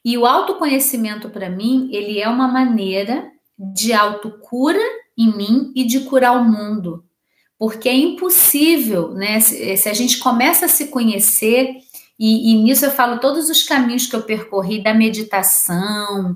E 0.04 0.18
o 0.18 0.26
autoconhecimento, 0.26 1.30
para 1.30 1.50
mim, 1.50 1.90
ele 1.94 2.20
é 2.20 2.28
uma 2.28 2.48
maneira 2.48 3.32
de 3.58 3.94
autocura 3.94 4.82
em 5.18 5.36
mim 5.36 5.72
e 5.76 5.86
de 5.86 6.02
curar 6.02 6.36
o 6.36 6.44
mundo. 6.44 7.06
Porque 7.58 7.88
é 7.88 7.96
impossível, 7.96 9.14
né? 9.14 9.40
Se, 9.40 9.78
se 9.78 9.88
a 9.88 9.94
gente 9.94 10.18
começa 10.18 10.66
a 10.66 10.70
se 10.70 10.88
conhecer, 10.88 11.78
e, 12.20 12.52
e 12.52 12.56
nisso 12.56 12.86
eu 12.86 12.92
falo 12.92 13.20
todos 13.20 13.50
os 13.50 13.64
caminhos 13.64 14.06
que 14.06 14.16
eu 14.16 14.24
percorri 14.24 14.84
da 14.84 14.94
meditação, 14.94 16.36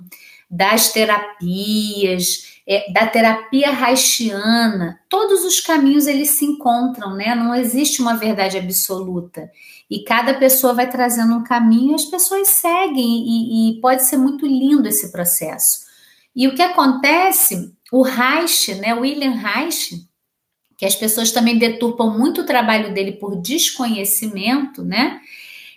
das 0.49 0.93
terapias, 0.93 2.56
é, 2.67 2.91
da 2.91 3.07
terapia 3.07 3.69
haitiana, 3.71 4.99
todos 5.07 5.45
os 5.45 5.61
caminhos 5.61 6.05
eles 6.05 6.31
se 6.31 6.43
encontram, 6.43 7.15
né? 7.15 7.33
Não 7.33 7.55
existe 7.55 8.01
uma 8.01 8.15
verdade 8.15 8.57
absoluta. 8.57 9.49
E 9.89 10.03
cada 10.03 10.33
pessoa 10.33 10.73
vai 10.73 10.89
trazendo 10.89 11.33
um 11.33 11.43
caminho 11.43 11.93
e 11.93 11.95
as 11.95 12.03
pessoas 12.03 12.49
seguem, 12.49 13.23
e, 13.25 13.77
e 13.77 13.81
pode 13.81 14.03
ser 14.03 14.17
muito 14.17 14.45
lindo 14.45 14.85
esse 14.87 15.13
processo. 15.13 15.87
E 16.35 16.45
o 16.45 16.53
que 16.53 16.61
acontece, 16.61 17.73
o 17.89 18.01
Reich, 18.01 18.75
né, 18.75 18.93
William 18.93 19.31
Reich, 19.31 20.05
que 20.77 20.85
as 20.85 20.95
pessoas 20.95 21.31
também 21.31 21.57
deturpam 21.57 22.17
muito 22.17 22.41
o 22.41 22.45
trabalho 22.45 22.93
dele 22.93 23.13
por 23.13 23.41
desconhecimento, 23.41 24.83
né? 24.83 25.21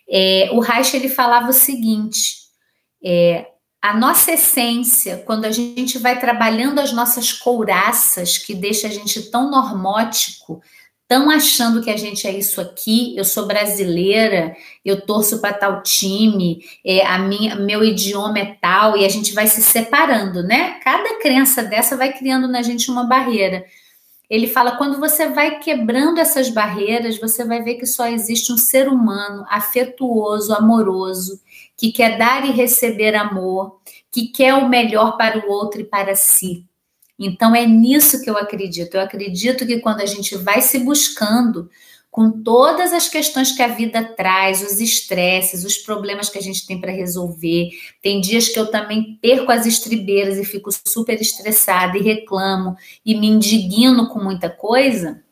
É, 0.09 0.51
o 0.53 0.59
Reich 0.59 0.97
ele 0.97 1.09
falava 1.09 1.51
o 1.51 1.55
seguinte: 1.55 2.41
é, 3.03 3.50
a 3.83 3.97
nossa 3.97 4.33
essência, 4.33 5.23
quando 5.25 5.47
a 5.47 5.51
gente 5.51 5.99
vai 5.99 6.21
trabalhando 6.21 6.81
as 6.81 6.93
nossas 6.93 7.33
couraças, 7.33 8.37
que 8.37 8.55
deixa 8.55 8.87
a 8.89 8.91
gente 8.91 9.31
tão 9.31 9.51
normótico, 9.51 10.61
estão 11.03 11.31
achando 11.31 11.83
que 11.83 11.91
a 11.91 11.97
gente 11.97 12.27
é 12.27 12.31
isso 12.31 12.61
aqui, 12.61 13.17
eu 13.17 13.25
sou 13.25 13.47
brasileira, 13.47 14.55
eu 14.85 15.01
torço 15.01 15.41
para 15.41 15.55
tal 15.55 15.83
time, 15.83 16.63
é, 16.85 17.05
a 17.05 17.19
minha, 17.19 17.57
meu 17.57 17.83
idioma 17.83 18.39
é 18.39 18.57
tal, 18.61 18.97
e 18.97 19.05
a 19.05 19.09
gente 19.09 19.33
vai 19.33 19.47
se 19.47 19.63
separando, 19.63 20.43
né? 20.43 20.79
Cada 20.85 21.19
crença 21.19 21.65
dessa 21.65 21.97
vai 21.97 22.13
criando 22.13 22.47
na 22.47 22.63
gente 22.63 22.91
uma 22.91 23.05
barreira. 23.05 23.65
Ele 24.29 24.47
fala: 24.47 24.77
quando 24.77 25.01
você 25.01 25.27
vai 25.29 25.59
quebrando 25.59 26.21
essas 26.21 26.49
barreiras, 26.49 27.19
você 27.19 27.45
vai 27.45 27.61
ver 27.61 27.75
que 27.75 27.87
só 27.87 28.07
existe 28.07 28.53
um 28.53 28.57
ser 28.57 28.87
humano 28.87 29.45
afetuoso, 29.49 30.55
amoroso, 30.55 31.41
que 31.81 31.91
quer 31.91 32.19
dar 32.19 32.47
e 32.47 32.51
receber 32.51 33.15
amor, 33.15 33.81
que 34.13 34.27
quer 34.27 34.53
o 34.53 34.69
melhor 34.69 35.17
para 35.17 35.39
o 35.39 35.51
outro 35.51 35.81
e 35.81 35.85
para 35.85 36.15
si. 36.15 36.67
Então 37.19 37.57
é 37.57 37.67
nisso 37.67 38.23
que 38.23 38.29
eu 38.29 38.37
acredito. 38.37 38.97
Eu 38.97 39.01
acredito 39.01 39.67
que 39.67 39.81
quando 39.81 40.03
a 40.03 40.07
gente 40.07 40.37
vai 40.37 40.61
se 40.61 40.79
buscando 40.81 41.71
com 42.11 42.31
todas 42.43 42.93
as 42.93 43.09
questões 43.09 43.53
que 43.53 43.63
a 43.63 43.69
vida 43.69 44.05
traz, 44.05 44.63
os 44.63 44.79
estresses, 44.79 45.65
os 45.65 45.79
problemas 45.79 46.29
que 46.29 46.37
a 46.37 46.43
gente 46.43 46.67
tem 46.67 46.79
para 46.79 46.93
resolver. 46.93 47.71
Tem 48.03 48.21
dias 48.21 48.51
que 48.51 48.59
eu 48.59 48.71
também 48.71 49.19
perco 49.23 49.51
as 49.51 49.65
estribeiras 49.65 50.37
e 50.37 50.45
fico 50.45 50.71
super 50.87 51.19
estressada 51.19 51.97
e 51.97 52.03
reclamo 52.03 52.77
e 53.07 53.15
me 53.15 53.27
indigno 53.27 54.11
com 54.11 54.23
muita 54.23 54.51
coisa. 54.51 55.23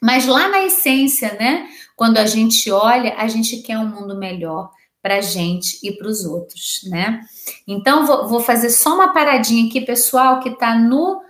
Mas 0.00 0.26
lá 0.26 0.48
na 0.48 0.64
essência, 0.64 1.36
né? 1.38 1.68
Quando 1.94 2.16
a 2.16 2.24
gente 2.24 2.70
olha, 2.70 3.16
a 3.18 3.28
gente 3.28 3.58
quer 3.58 3.76
um 3.76 3.86
mundo 3.86 4.16
melhor 4.16 4.70
para 5.02 5.16
a 5.16 5.20
gente 5.20 5.78
e 5.82 5.92
para 5.92 6.08
os 6.08 6.24
outros, 6.24 6.80
né? 6.88 7.20
Então, 7.66 8.06
vou, 8.06 8.28
vou 8.28 8.40
fazer 8.40 8.70
só 8.70 8.94
uma 8.94 9.12
paradinha 9.12 9.66
aqui, 9.66 9.80
pessoal, 9.80 10.40
que 10.40 10.50
está 10.50 10.74
no 10.74 11.22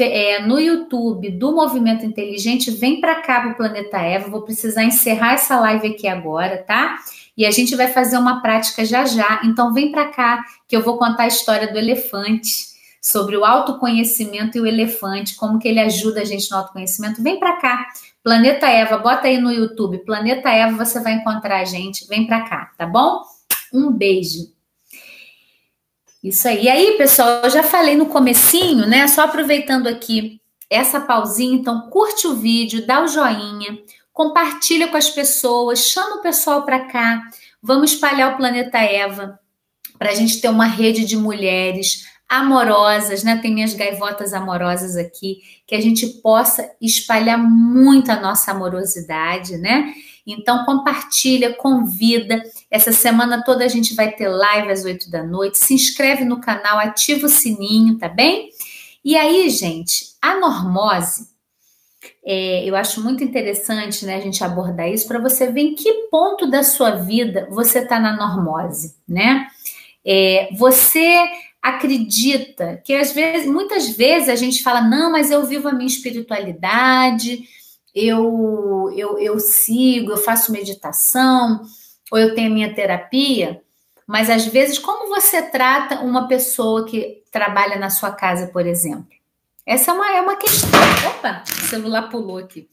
é, 0.00 0.40
no 0.40 0.58
YouTube 0.58 1.30
do 1.32 1.54
Movimento 1.54 2.06
Inteligente, 2.06 2.70
vem 2.70 3.02
para 3.02 3.16
cá 3.16 3.42
para 3.42 3.50
o 3.50 3.54
Planeta 3.54 3.98
Eva. 3.98 4.30
Vou 4.30 4.40
precisar 4.40 4.82
encerrar 4.82 5.34
essa 5.34 5.60
live 5.60 5.88
aqui 5.88 6.08
agora, 6.08 6.56
tá? 6.56 6.96
E 7.36 7.44
a 7.44 7.50
gente 7.50 7.76
vai 7.76 7.88
fazer 7.88 8.16
uma 8.16 8.40
prática 8.40 8.82
já 8.82 9.04
já. 9.04 9.42
Então 9.44 9.74
vem 9.74 9.92
para 9.92 10.08
cá 10.08 10.42
que 10.66 10.74
eu 10.74 10.82
vou 10.82 10.96
contar 10.96 11.24
a 11.24 11.28
história 11.28 11.70
do 11.70 11.78
elefante, 11.78 12.74
sobre 13.04 13.36
o 13.36 13.44
autoconhecimento 13.44 14.56
e 14.56 14.62
o 14.62 14.66
elefante, 14.66 15.36
como 15.36 15.58
que 15.58 15.68
ele 15.68 15.78
ajuda 15.78 16.22
a 16.22 16.24
gente 16.24 16.50
no 16.50 16.56
autoconhecimento. 16.56 17.22
Vem 17.22 17.38
para 17.38 17.60
cá. 17.60 17.86
Planeta 18.24 18.66
Eva, 18.66 18.96
bota 18.96 19.28
aí 19.28 19.36
no 19.36 19.52
YouTube, 19.52 19.98
Planeta 19.98 20.48
Eva, 20.48 20.82
você 20.82 20.98
vai 20.98 21.12
encontrar 21.12 21.60
a 21.60 21.64
gente. 21.66 22.08
Vem 22.08 22.26
para 22.26 22.48
cá, 22.48 22.72
tá 22.78 22.86
bom? 22.86 23.22
Um 23.70 23.92
beijo. 23.92 24.50
Isso 26.22 26.48
aí. 26.48 26.64
E 26.64 26.68
aí, 26.70 26.96
pessoal, 26.96 27.42
eu 27.44 27.50
já 27.50 27.62
falei 27.62 27.94
no 27.94 28.06
comecinho, 28.06 28.86
né? 28.86 29.06
Só 29.08 29.24
aproveitando 29.24 29.88
aqui 29.88 30.40
essa 30.70 31.02
pausinha, 31.02 31.54
então 31.54 31.90
curte 31.90 32.26
o 32.26 32.34
vídeo, 32.34 32.86
dá 32.86 33.04
o 33.04 33.08
joinha, 33.08 33.78
compartilha 34.10 34.88
com 34.88 34.96
as 34.96 35.10
pessoas, 35.10 35.80
chama 35.80 36.16
o 36.16 36.22
pessoal 36.22 36.62
para 36.62 36.86
cá. 36.86 37.20
Vamos 37.62 37.92
espalhar 37.92 38.32
o 38.32 38.36
planeta 38.38 38.78
Eva 38.78 39.38
para 39.98 40.12
a 40.12 40.14
gente 40.14 40.40
ter 40.40 40.48
uma 40.48 40.64
rede 40.64 41.04
de 41.04 41.14
mulheres 41.14 42.06
amorosas, 42.38 43.22
né? 43.22 43.36
Tem 43.36 43.52
minhas 43.52 43.74
gaivotas 43.74 44.32
amorosas 44.32 44.96
aqui, 44.96 45.38
que 45.66 45.74
a 45.74 45.80
gente 45.80 46.06
possa 46.22 46.70
espalhar 46.80 47.38
muito 47.38 48.10
a 48.10 48.20
nossa 48.20 48.50
amorosidade, 48.50 49.56
né? 49.56 49.94
Então 50.26 50.64
compartilha, 50.64 51.54
convida. 51.54 52.42
Essa 52.70 52.92
semana 52.92 53.42
toda 53.44 53.64
a 53.64 53.68
gente 53.68 53.94
vai 53.94 54.10
ter 54.10 54.28
live 54.28 54.70
às 54.70 54.84
8 54.84 55.10
da 55.10 55.22
noite. 55.22 55.58
Se 55.58 55.74
inscreve 55.74 56.24
no 56.24 56.40
canal, 56.40 56.78
ativa 56.78 57.26
o 57.26 57.28
sininho, 57.28 57.98
tá 57.98 58.08
bem? 58.08 58.50
E 59.04 59.16
aí, 59.16 59.50
gente, 59.50 60.06
a 60.20 60.34
normose, 60.40 61.28
é, 62.24 62.64
eu 62.64 62.74
acho 62.74 63.02
muito 63.02 63.22
interessante 63.22 64.06
né, 64.06 64.16
a 64.16 64.20
gente 64.20 64.42
abordar 64.42 64.88
isso 64.88 65.06
para 65.06 65.18
você 65.18 65.50
ver 65.52 65.60
em 65.60 65.74
que 65.74 66.08
ponto 66.10 66.50
da 66.50 66.62
sua 66.62 66.92
vida 66.92 67.46
você 67.50 67.80
está 67.80 68.00
na 68.00 68.16
normose, 68.16 68.96
né? 69.06 69.46
É, 70.06 70.48
você 70.56 71.26
acredita 71.64 72.78
que 72.84 72.94
às 72.94 73.12
vezes, 73.12 73.50
muitas 73.50 73.88
vezes 73.88 74.28
a 74.28 74.36
gente 74.36 74.62
fala, 74.62 74.82
não, 74.82 75.10
mas 75.10 75.30
eu 75.30 75.46
vivo 75.46 75.66
a 75.66 75.72
minha 75.72 75.86
espiritualidade, 75.86 77.48
eu, 77.94 78.92
eu, 78.94 79.18
eu 79.18 79.40
sigo, 79.40 80.10
eu 80.10 80.18
faço 80.18 80.52
meditação, 80.52 81.62
ou 82.12 82.18
eu 82.18 82.34
tenho 82.34 82.52
minha 82.52 82.74
terapia, 82.74 83.62
mas 84.06 84.28
às 84.28 84.44
vezes, 84.44 84.78
como 84.78 85.08
você 85.08 85.40
trata 85.40 86.00
uma 86.00 86.28
pessoa 86.28 86.84
que 86.84 87.22
trabalha 87.32 87.78
na 87.78 87.88
sua 87.88 88.12
casa, 88.12 88.48
por 88.48 88.66
exemplo? 88.66 89.08
Essa 89.64 89.92
é 89.92 89.94
uma, 89.94 90.16
é 90.16 90.20
uma 90.20 90.36
questão. 90.36 90.68
Opa, 91.08 91.44
o 91.48 91.64
celular 91.64 92.10
pulou 92.10 92.36
aqui. 92.36 92.68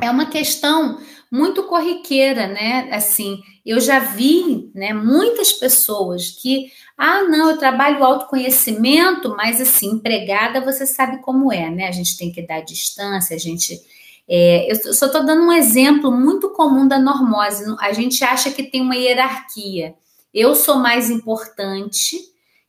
É 0.00 0.10
uma 0.10 0.26
questão 0.26 0.98
muito 1.30 1.64
corriqueira, 1.64 2.46
né? 2.46 2.88
Assim, 2.92 3.42
eu 3.64 3.80
já 3.80 3.98
vi, 3.98 4.70
né, 4.74 4.92
muitas 4.92 5.52
pessoas 5.52 6.30
que, 6.30 6.70
ah, 6.96 7.22
não, 7.22 7.50
eu 7.50 7.58
trabalho 7.58 8.04
autoconhecimento, 8.04 9.34
mas 9.36 9.60
assim, 9.60 9.88
empregada, 9.90 10.60
você 10.60 10.86
sabe 10.86 11.22
como 11.22 11.52
é, 11.52 11.70
né? 11.70 11.88
A 11.88 11.92
gente 11.92 12.16
tem 12.16 12.32
que 12.32 12.46
dar 12.46 12.60
distância, 12.60 13.36
a 13.36 13.38
gente 13.38 13.80
é, 14.28 14.70
eu 14.70 14.94
só 14.94 15.06
estou 15.06 15.24
dando 15.24 15.42
um 15.42 15.52
exemplo 15.52 16.10
muito 16.10 16.50
comum 16.50 16.86
da 16.86 16.98
normose. 16.98 17.64
A 17.80 17.92
gente 17.92 18.24
acha 18.24 18.50
que 18.50 18.62
tem 18.62 18.80
uma 18.80 18.96
hierarquia. 18.96 19.94
Eu 20.32 20.54
sou 20.54 20.76
mais 20.76 21.10
importante, 21.10 22.16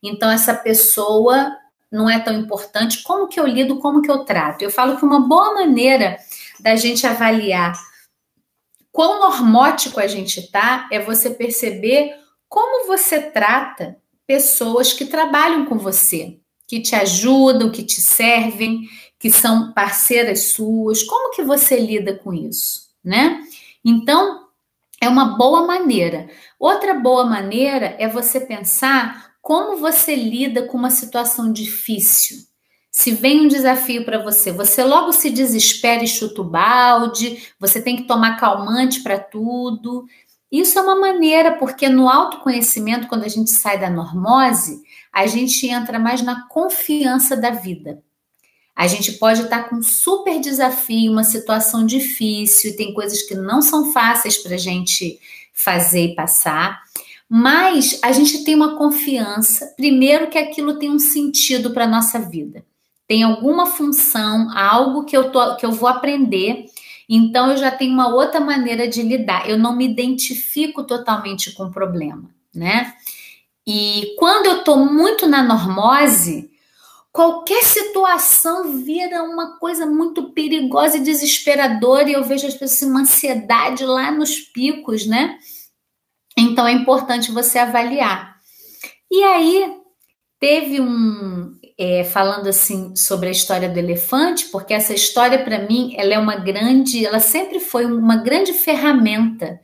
então 0.02 0.30
essa 0.30 0.54
pessoa 0.54 1.56
não 1.92 2.10
é 2.10 2.20
tão 2.20 2.34
importante. 2.34 3.04
Como 3.04 3.28
que 3.28 3.40
eu 3.40 3.48
lido, 3.48 3.80
como 3.80 4.02
que 4.02 4.12
eu 4.12 4.26
trato? 4.26 4.64
Eu 4.64 4.72
falo 4.72 4.98
que 4.98 5.06
uma 5.06 5.22
boa 5.22 5.54
maneira 5.54 6.18
da 6.64 6.78
gente 6.78 7.06
avaliar 7.06 7.74
quão 8.90 9.20
normótico 9.20 10.00
a 10.00 10.08
gente 10.08 10.50
tá 10.50 10.88
é 10.90 11.00
você 11.00 11.30
perceber 11.30 12.16
como 12.48 12.88
você 12.88 13.20
trata 13.20 13.98
pessoas 14.26 14.94
que 14.94 15.06
trabalham 15.06 15.66
com 15.66 15.78
você, 15.78 16.40
que 16.66 16.80
te 16.80 16.96
ajudam, 16.96 17.70
que 17.70 17.84
te 17.84 18.00
servem, 18.00 18.88
que 19.20 19.30
são 19.30 19.74
parceiras 19.74 20.54
suas. 20.54 21.04
Como 21.04 21.36
que 21.36 21.44
você 21.44 21.78
lida 21.78 22.16
com 22.16 22.34
isso, 22.34 22.92
né? 23.04 23.44
Então, 23.84 24.48
é 25.02 25.10
uma 25.10 25.36
boa 25.36 25.68
maneira. 25.68 26.30
Outra 26.58 26.94
boa 26.94 27.26
maneira 27.26 27.98
é 28.00 28.08
você 28.08 28.40
pensar 28.40 29.34
como 29.42 29.76
você 29.76 30.16
lida 30.16 30.66
com 30.66 30.78
uma 30.78 30.90
situação 30.90 31.52
difícil. 31.52 32.38
Se 32.96 33.12
vem 33.12 33.42
um 33.42 33.48
desafio 33.48 34.06
para 34.06 34.22
você, 34.22 34.52
você 34.52 34.84
logo 34.84 35.12
se 35.12 35.32
desespera 35.32 36.04
e 36.04 36.08
chuta 36.08 36.42
o 36.42 36.46
balde, 36.46 37.42
você 37.60 37.82
tem 37.82 37.96
que 37.96 38.04
tomar 38.04 38.40
calmante 38.40 39.02
para 39.02 39.18
tudo. 39.18 40.06
Isso 40.52 40.78
é 40.78 40.82
uma 40.84 40.96
maneira, 40.96 41.58
porque 41.58 41.90
no 41.90 42.08
autoconhecimento, 42.08 43.08
quando 43.08 43.24
a 43.24 43.28
gente 43.28 43.50
sai 43.50 43.80
da 43.80 43.90
normose, 43.90 44.80
a 45.12 45.26
gente 45.26 45.68
entra 45.68 45.98
mais 45.98 46.22
na 46.22 46.48
confiança 46.48 47.36
da 47.36 47.50
vida. 47.50 48.00
A 48.76 48.86
gente 48.86 49.14
pode 49.14 49.42
estar 49.42 49.70
com 49.70 49.78
um 49.78 49.84
super 49.84 50.40
desafio, 50.40 51.12
uma 51.12 51.24
situação 51.24 51.88
difícil, 51.88 52.78
tem 52.78 52.94
coisas 52.94 53.24
que 53.24 53.34
não 53.34 53.64
são 53.64 53.92
fáceis 53.92 54.38
para 54.38 54.54
a 54.54 54.60
gente 54.60 55.20
fazer 55.52 56.12
e 56.12 56.16
passar, 56.16 56.80
mas 57.28 58.00
a 58.04 58.12
gente 58.12 58.44
tem 58.44 58.54
uma 58.54 58.78
confiança, 58.78 59.74
primeiro, 59.76 60.30
que 60.30 60.38
aquilo 60.38 60.78
tem 60.78 60.92
um 60.92 61.00
sentido 61.00 61.72
para 61.72 61.86
a 61.86 61.90
nossa 61.90 62.20
vida 62.20 62.64
tem 63.08 63.24
alguma 63.24 63.66
função, 63.66 64.50
algo 64.56 65.06
que 65.06 65.16
eu, 65.16 65.32
tô, 65.32 65.56
que 65.56 65.66
eu 65.66 65.72
vou 65.72 65.90
aprender, 65.90 66.66
então 67.08 67.52
eu 67.52 67.58
já 67.58 67.70
tenho 67.70 67.94
uma 67.94 68.08
outra 68.08 68.40
maneira 68.40 68.88
de 68.88 69.02
lidar. 69.02 69.50
Eu 69.50 69.58
não 69.58 69.76
me 69.76 69.86
identifico 69.86 70.84
totalmente 70.84 71.52
com 71.52 71.66
o 71.66 71.72
problema, 71.72 72.30
né? 72.54 72.94
E 73.68 74.16
quando 74.18 74.48
eu 74.48 74.64
tô 74.64 74.78
muito 74.78 75.28
na 75.28 75.44
normose, 75.44 76.50
qualquer 77.12 77.64
situação 77.64 78.84
vira 78.84 79.24
uma 79.24 79.58
coisa 79.58 79.86
muito 79.86 80.32
perigosa 80.32 80.98
e 80.98 81.04
desesperadora, 81.04 82.10
e 82.10 82.14
eu 82.14 82.24
vejo 82.24 82.48
as 82.48 82.56
pessoas 82.56 82.90
uma 82.90 83.02
ansiedade 83.02 83.86
lá 83.86 84.12
nos 84.12 84.40
picos, 84.40 85.06
né? 85.06 85.38
Então 86.38 86.68
é 86.68 86.72
importante 86.72 87.32
você 87.32 87.60
avaliar. 87.60 88.38
E 89.12 89.24
aí 89.24 89.78
teve 90.40 90.82
um, 90.82 91.54
é, 91.78 92.04
falando 92.04 92.48
assim 92.48 92.96
sobre 92.96 93.30
a 93.30 93.32
história 93.32 93.70
do 93.70 93.78
elefante, 93.78 94.46
porque 94.46 94.74
essa 94.74 94.94
história 94.94 95.44
para 95.44 95.68
mim 95.68 95.94
ela 95.98 96.14
é 96.14 96.20
uma 96.20 96.36
grande, 96.36 97.06
ela 97.06 97.20
sempre 97.20 97.60
foi 97.60 97.86
uma 97.86 98.18
grande 98.18 98.54
ferramenta 98.54 99.60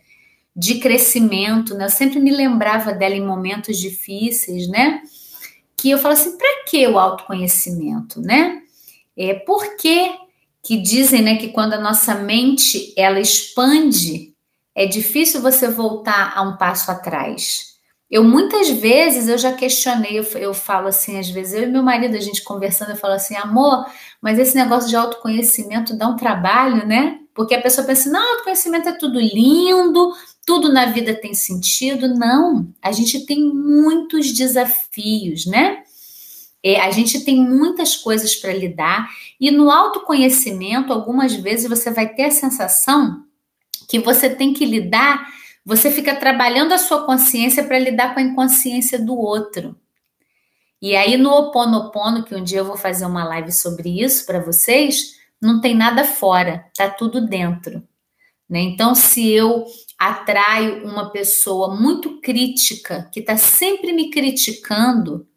de 0.56 0.80
crescimento, 0.80 1.76
né? 1.76 1.86
Eu 1.86 1.90
sempre 1.90 2.20
me 2.20 2.32
lembrava 2.32 2.92
dela 2.92 3.16
em 3.16 3.26
momentos 3.26 3.78
difíceis, 3.78 4.68
né? 4.68 5.02
Que 5.78 5.92
eu 5.92 5.98
falo 5.98 6.14
assim, 6.14 6.38
para 6.38 6.66
que 6.68 6.86
o 6.88 7.00
autoconhecimento, 7.00 8.20
né? 8.20 8.62
É 9.16 9.34
por 9.34 9.78
que 9.78 10.12
que 10.64 10.78
dizem, 10.78 11.22
né, 11.22 11.38
que 11.38 11.50
quando 11.50 11.74
a 11.74 11.80
nossa 11.80 12.16
mente 12.16 12.94
ela 12.98 13.20
expande, 13.20 14.34
é 14.76 14.86
difícil 14.86 15.42
você 15.42 15.68
voltar 15.68 16.34
a 16.36 16.42
um 16.42 16.58
passo 16.58 16.92
atrás. 16.92 17.69
Eu 18.10 18.24
muitas 18.24 18.70
vezes 18.70 19.28
eu 19.28 19.38
já 19.38 19.54
questionei, 19.54 20.18
eu, 20.18 20.24
eu, 20.40 20.54
falo 20.54 20.88
assim, 20.88 21.20
às 21.20 21.30
vezes, 21.30 21.54
eu 21.54 21.64
e 21.64 21.72
meu 21.72 21.84
marido, 21.84 22.16
a 22.16 22.20
gente 22.20 22.44
conversando, 22.44 22.92
eu 22.92 22.96
falo 22.96 23.14
assim, 23.14 23.36
amor, 23.36 23.86
mas 24.20 24.40
esse 24.40 24.56
negócio 24.56 24.90
de 24.90 24.96
autoconhecimento 24.96 25.96
dá 25.96 26.08
um 26.08 26.16
trabalho, 26.16 26.88
né? 26.88 27.20
Porque 27.36 27.54
a 27.54 27.62
pessoa 27.62 27.86
pensa, 27.86 28.10
não, 28.10 28.34
autoconhecimento 28.34 28.90
é 28.90 28.94
tudo 28.94 29.20
lindo, 29.20 30.12
tudo 30.46 30.74
na 30.74 30.88
vida 30.88 31.14
tem 31.14 31.36
sentido. 31.36 32.08
Não, 32.16 32.68
a 32.82 32.92
gente 32.92 33.26
tem 33.26 33.44
muitos 33.44 34.34
desafios, 34.34 35.46
né? 35.46 35.84
É, 36.64 36.82
a 36.82 36.92
gente 36.92 37.24
tem 37.24 37.40
muitas 37.40 37.96
coisas 37.96 38.36
para 38.36 38.52
lidar, 38.52 39.08
e 39.40 39.50
no 39.52 39.72
autoconhecimento, 39.72 40.92
algumas 40.92 41.34
vezes 41.34 41.70
você 41.70 41.92
vai 41.92 42.10
ter 42.10 42.26
a 42.26 42.32
sensação 42.32 43.24
que 43.88 44.00
você 44.00 44.30
tem 44.30 44.54
que 44.54 44.66
lidar 44.66 45.26
você 45.70 45.92
fica 45.92 46.16
trabalhando 46.16 46.74
a 46.74 46.80
sua 46.80 47.06
consciência 47.06 47.64
para 47.64 47.78
lidar 47.78 48.16
com 48.16 48.20
a 48.20 48.24
inconsciência 48.24 48.98
do 48.98 49.16
outro. 49.16 49.76
E 50.82 50.96
aí 50.96 51.16
no 51.16 51.30
Oponopono, 51.30 52.24
que 52.24 52.34
um 52.34 52.44
dia 52.44 52.58
eu 52.58 52.66
vou 52.66 52.76
fazer 52.76 53.06
uma 53.06 53.24
live 53.24 53.52
sobre 53.52 54.02
isso 54.02 54.26
para 54.26 54.40
vocês, 54.40 55.20
não 55.40 55.62
tem 55.62 55.76
nada 55.76 56.04
fora, 56.04 56.66
tá 56.76 56.90
tudo 56.90 57.22
dentro. 57.22 57.84
Né? 58.50 58.62
Então, 58.62 58.96
se 58.96 59.30
eu 59.30 59.64
atraio 60.00 60.88
uma 60.88 61.12
pessoa 61.12 61.76
muito 61.76 62.20
crítica, 62.20 63.08
que 63.14 63.20
está 63.20 63.38
sempre 63.38 63.94
me 63.94 64.10
criticando, 64.10 65.28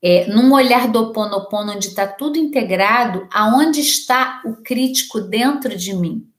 é, 0.00 0.28
num 0.28 0.52
olhar 0.52 0.86
do 0.86 1.00
Oponopono, 1.00 1.72
onde 1.72 1.88
está 1.88 2.06
tudo 2.06 2.38
integrado, 2.38 3.26
aonde 3.32 3.80
está 3.80 4.40
o 4.44 4.54
crítico 4.62 5.20
dentro 5.20 5.76
de 5.76 5.92
mim? 5.94 6.32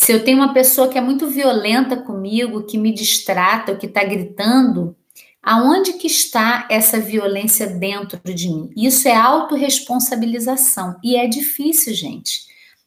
Se 0.00 0.12
eu 0.12 0.22
tenho 0.22 0.38
uma 0.38 0.54
pessoa 0.54 0.86
que 0.86 0.96
é 0.96 1.00
muito 1.00 1.26
violenta 1.26 1.96
comigo, 1.96 2.62
que 2.62 2.78
me 2.78 2.94
distrata, 2.94 3.74
que 3.74 3.86
está 3.86 4.04
gritando, 4.04 4.96
aonde 5.42 5.94
que 5.94 6.06
está 6.06 6.68
essa 6.70 7.00
violência 7.00 7.66
dentro 7.66 8.20
de 8.32 8.48
mim? 8.48 8.70
Isso 8.76 9.08
é 9.08 9.14
autorresponsabilização 9.16 10.96
e 11.02 11.16
é 11.16 11.26
difícil, 11.26 11.92
gente. 11.94 12.42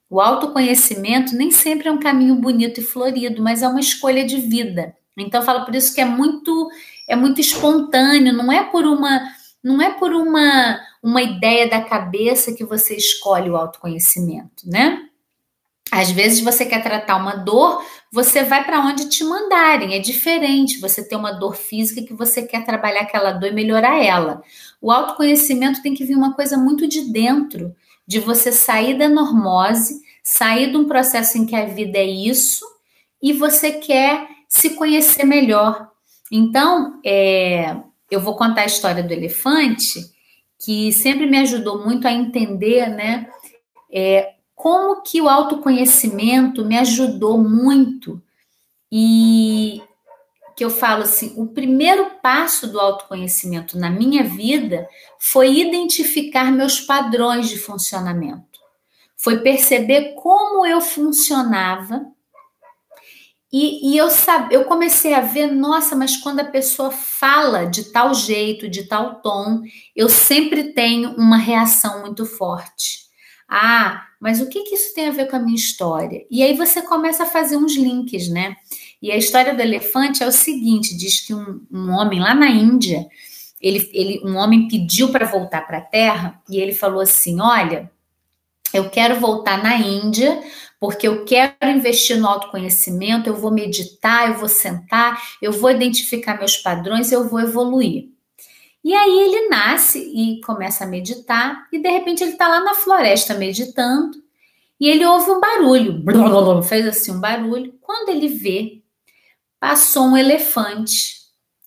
O 0.10 0.22
autoconhecimento 0.22 1.36
nem 1.36 1.52
sempre 1.52 1.90
é 1.90 1.92
um 1.92 2.00
caminho 2.00 2.36
bonito 2.36 2.80
e 2.80 2.84
florido, 2.84 3.44
mas 3.44 3.62
é 3.62 3.68
uma 3.68 3.82
escolha 3.82 4.26
de 4.26 4.38
vida. 4.38 4.96
Então 5.18 5.42
eu 5.42 5.46
falo 5.46 5.66
por 5.66 5.76
isso 5.76 5.94
que 5.94 6.00
é 6.00 6.06
muito 6.06 6.70
é 7.10 7.16
muito 7.16 7.42
espontâneo, 7.42 8.32
não 8.32 8.50
é 8.50 8.64
por 8.64 8.86
uma 8.86 9.22
não 9.62 9.82
é 9.82 9.92
por 9.92 10.14
uma 10.14 10.80
uma 11.04 11.22
ideia 11.22 11.70
da 11.70 11.82
cabeça 11.82 12.54
que 12.54 12.64
você 12.64 12.96
escolhe 12.96 13.50
o 13.50 13.58
autoconhecimento, 13.58 14.64
né? 14.66 15.11
Às 15.92 16.10
vezes 16.10 16.40
você 16.40 16.66
quer 16.66 16.82
tratar 16.82 17.18
uma 17.18 17.36
dor, 17.36 17.84
você 18.10 18.44
vai 18.44 18.64
para 18.64 18.80
onde 18.80 19.10
te 19.10 19.26
mandarem, 19.26 19.94
é 19.94 20.00
diferente. 20.00 20.80
Você 20.80 21.06
tem 21.06 21.18
uma 21.18 21.34
dor 21.34 21.56
física 21.56 22.02
que 22.02 22.14
você 22.14 22.44
quer 22.44 22.66
trabalhar 22.66 23.02
aquela 23.02 23.32
dor 23.32 23.50
e 23.50 23.54
melhorar 23.54 24.02
ela. 24.02 24.42
O 24.82 24.90
autoconhecimento 24.90 25.82
tem 25.82 25.94
que 25.94 26.06
vir 26.06 26.16
uma 26.16 26.34
coisa 26.34 26.58
muito 26.58 26.88
de 26.88 27.12
dentro, 27.12 27.76
de 28.08 28.20
você 28.20 28.54
sair 28.54 28.98
da 28.98 29.10
normose, 29.10 30.02
sair 30.24 30.72
de 30.72 30.78
um 30.78 30.86
processo 30.86 31.38
em 31.38 31.46
que 31.46 31.56
a 31.56 31.66
vida 31.66 31.98
é 31.98 32.06
isso 32.06 32.66
e 33.22 33.34
você 33.34 33.74
quer 33.74 34.28
se 34.48 34.72
conhecer 34.72 35.26
melhor. 35.26 35.90
Então, 36.32 37.00
é, 37.06 37.76
eu 38.10 38.22
vou 38.22 38.36
contar 38.36 38.62
a 38.62 38.66
história 38.66 39.04
do 39.04 39.14
elefante, 39.14 40.00
que 40.64 40.92
sempre 40.94 41.26
me 41.26 41.38
ajudou 41.40 41.84
muito 41.86 42.08
a 42.08 42.12
entender, 42.12 42.88
né? 42.90 43.28
É, 43.92 44.36
como 44.62 45.02
que 45.02 45.20
o 45.20 45.28
autoconhecimento 45.28 46.64
me 46.64 46.78
ajudou 46.78 47.36
muito 47.36 48.22
e 48.92 49.82
que 50.56 50.64
eu 50.64 50.70
falo 50.70 51.02
assim, 51.02 51.34
o 51.36 51.48
primeiro 51.48 52.12
passo 52.22 52.68
do 52.68 52.80
autoconhecimento 52.80 53.76
na 53.76 53.90
minha 53.90 54.24
vida 54.24 54.88
foi 55.18 55.60
identificar 55.62 56.52
meus 56.52 56.80
padrões 56.80 57.50
de 57.50 57.58
funcionamento. 57.58 58.60
Foi 59.18 59.40
perceber 59.40 60.14
como 60.14 60.64
eu 60.64 60.80
funcionava 60.80 62.06
e, 63.52 63.94
e 63.94 63.98
eu, 63.98 64.12
sabe, 64.12 64.54
eu 64.54 64.66
comecei 64.66 65.16
a 65.16 65.22
ver, 65.22 65.48
nossa, 65.48 65.96
mas 65.96 66.18
quando 66.18 66.42
a 66.42 66.46
pessoa 66.46 66.92
fala 66.92 67.66
de 67.66 67.86
tal 67.86 68.14
jeito, 68.14 68.70
de 68.70 68.84
tal 68.84 69.16
tom, 69.24 69.64
eu 69.96 70.08
sempre 70.08 70.72
tenho 70.72 71.16
uma 71.16 71.38
reação 71.38 72.02
muito 72.02 72.28
forte. 72.28 73.01
Ah, 73.54 74.08
mas 74.18 74.40
o 74.40 74.48
que, 74.48 74.64
que 74.64 74.76
isso 74.76 74.96
tem 74.96 75.10
a 75.10 75.12
ver 75.12 75.30
com 75.30 75.36
a 75.36 75.40
minha 75.40 75.58
história? 75.58 76.26
E 76.32 76.42
aí 76.42 76.56
você 76.56 76.82
começa 76.82 77.24
a 77.24 77.26
fazer 77.26 77.58
uns 77.58 77.76
links, 77.76 78.30
né? 78.30 78.56
E 79.02 79.12
a 79.12 79.18
história 79.18 79.54
do 79.54 79.62
elefante 79.62 80.24
é 80.24 80.28
o 80.28 80.32
seguinte: 80.32 80.96
diz 80.96 81.20
que 81.20 81.34
um, 81.34 81.62
um 81.70 81.92
homem 81.92 82.22
lá 82.22 82.34
na 82.34 82.48
Índia, 82.50 83.06
ele, 83.60 83.90
ele, 83.92 84.22
um 84.24 84.38
homem 84.38 84.70
pediu 84.70 85.10
para 85.10 85.26
voltar 85.26 85.68
para 85.68 85.80
a 85.80 85.82
Terra 85.82 86.42
e 86.50 86.62
ele 86.62 86.72
falou 86.74 87.02
assim: 87.02 87.42
Olha, 87.42 87.92
eu 88.74 88.90
quero 88.90 89.20
voltar 89.20 89.62
na 89.62 89.76
Índia 89.76 90.42
porque 90.80 91.06
eu 91.06 91.26
quero 91.26 91.56
investir 91.70 92.18
no 92.18 92.28
autoconhecimento, 92.28 93.28
eu 93.28 93.36
vou 93.36 93.52
meditar, 93.52 94.30
eu 94.30 94.38
vou 94.38 94.48
sentar, 94.48 95.22
eu 95.42 95.52
vou 95.52 95.72
identificar 95.72 96.38
meus 96.38 96.56
padrões, 96.56 97.12
eu 97.12 97.28
vou 97.28 97.42
evoluir. 97.42 98.11
E 98.84 98.94
aí 98.94 99.20
ele 99.20 99.50
nasce 99.50 100.00
e 100.00 100.42
começa 100.42 100.84
a 100.84 100.88
meditar, 100.88 101.68
e 101.72 101.80
de 101.80 101.90
repente 101.90 102.24
ele 102.24 102.32
está 102.32 102.48
lá 102.48 102.62
na 102.62 102.74
floresta 102.74 103.36
meditando, 103.36 104.18
e 104.80 104.90
ele 104.90 105.06
ouve 105.06 105.30
um 105.30 105.40
barulho, 105.40 106.04
fez 106.64 106.88
assim 106.88 107.12
um 107.12 107.20
barulho. 107.20 107.74
Quando 107.80 108.10
ele 108.10 108.28
vê, 108.28 108.82
passou 109.60 110.06
um 110.06 110.18
elefante 110.18 111.18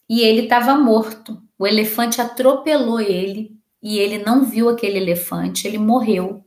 e 0.09 0.21
ele 0.21 0.43
estava 0.43 0.75
morto. 0.75 1.41
O 1.57 1.65
elefante 1.65 2.21
atropelou 2.21 3.01
ele 3.01 3.57
e 3.81 3.99
ele 3.99 4.19
não 4.19 4.45
viu 4.45 4.69
aquele 4.69 4.99
elefante, 4.99 5.69
ele 5.69 5.79
morreu. 5.79 6.45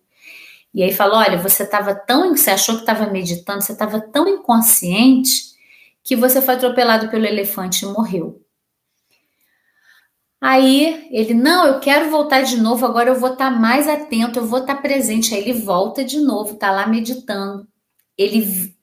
E 0.74 0.84
aí 0.84 0.92
falou: 0.92 1.18
olha, 1.18 1.38
você 1.38 1.64
estava 1.64 1.96
tão. 1.96 2.36
Você 2.36 2.52
achou 2.52 2.76
que 2.76 2.82
estava 2.82 3.08
meditando, 3.08 3.62
você 3.62 3.72
estava 3.72 4.02
tão 4.02 4.28
inconsciente 4.28 5.56
que 6.04 6.16
você 6.16 6.42
foi 6.42 6.56
atropelado 6.56 7.10
pelo 7.10 7.26
elefante 7.26 7.86
e 7.86 7.88
morreu. 7.88 8.42
Aí 10.40 11.08
ele, 11.12 11.34
não, 11.34 11.66
eu 11.66 11.80
quero 11.80 12.12
voltar 12.12 12.42
de 12.44 12.58
novo, 12.58 12.86
agora 12.86 13.10
eu 13.10 13.20
vou 13.20 13.34
estar 13.34 13.52
tá 13.52 13.60
mais 13.60 13.88
atento, 13.88 14.40
eu 14.40 14.46
vou 14.46 14.60
estar 14.60 14.76
tá 14.76 14.82
presente. 14.82 15.34
Aí 15.34 15.42
ele 15.42 15.54
volta 15.54 16.04
de 16.04 16.20
novo, 16.20 16.56
tá 16.56 16.72
lá 16.72 16.86
meditando. 16.88 17.68
Ele 18.18 18.74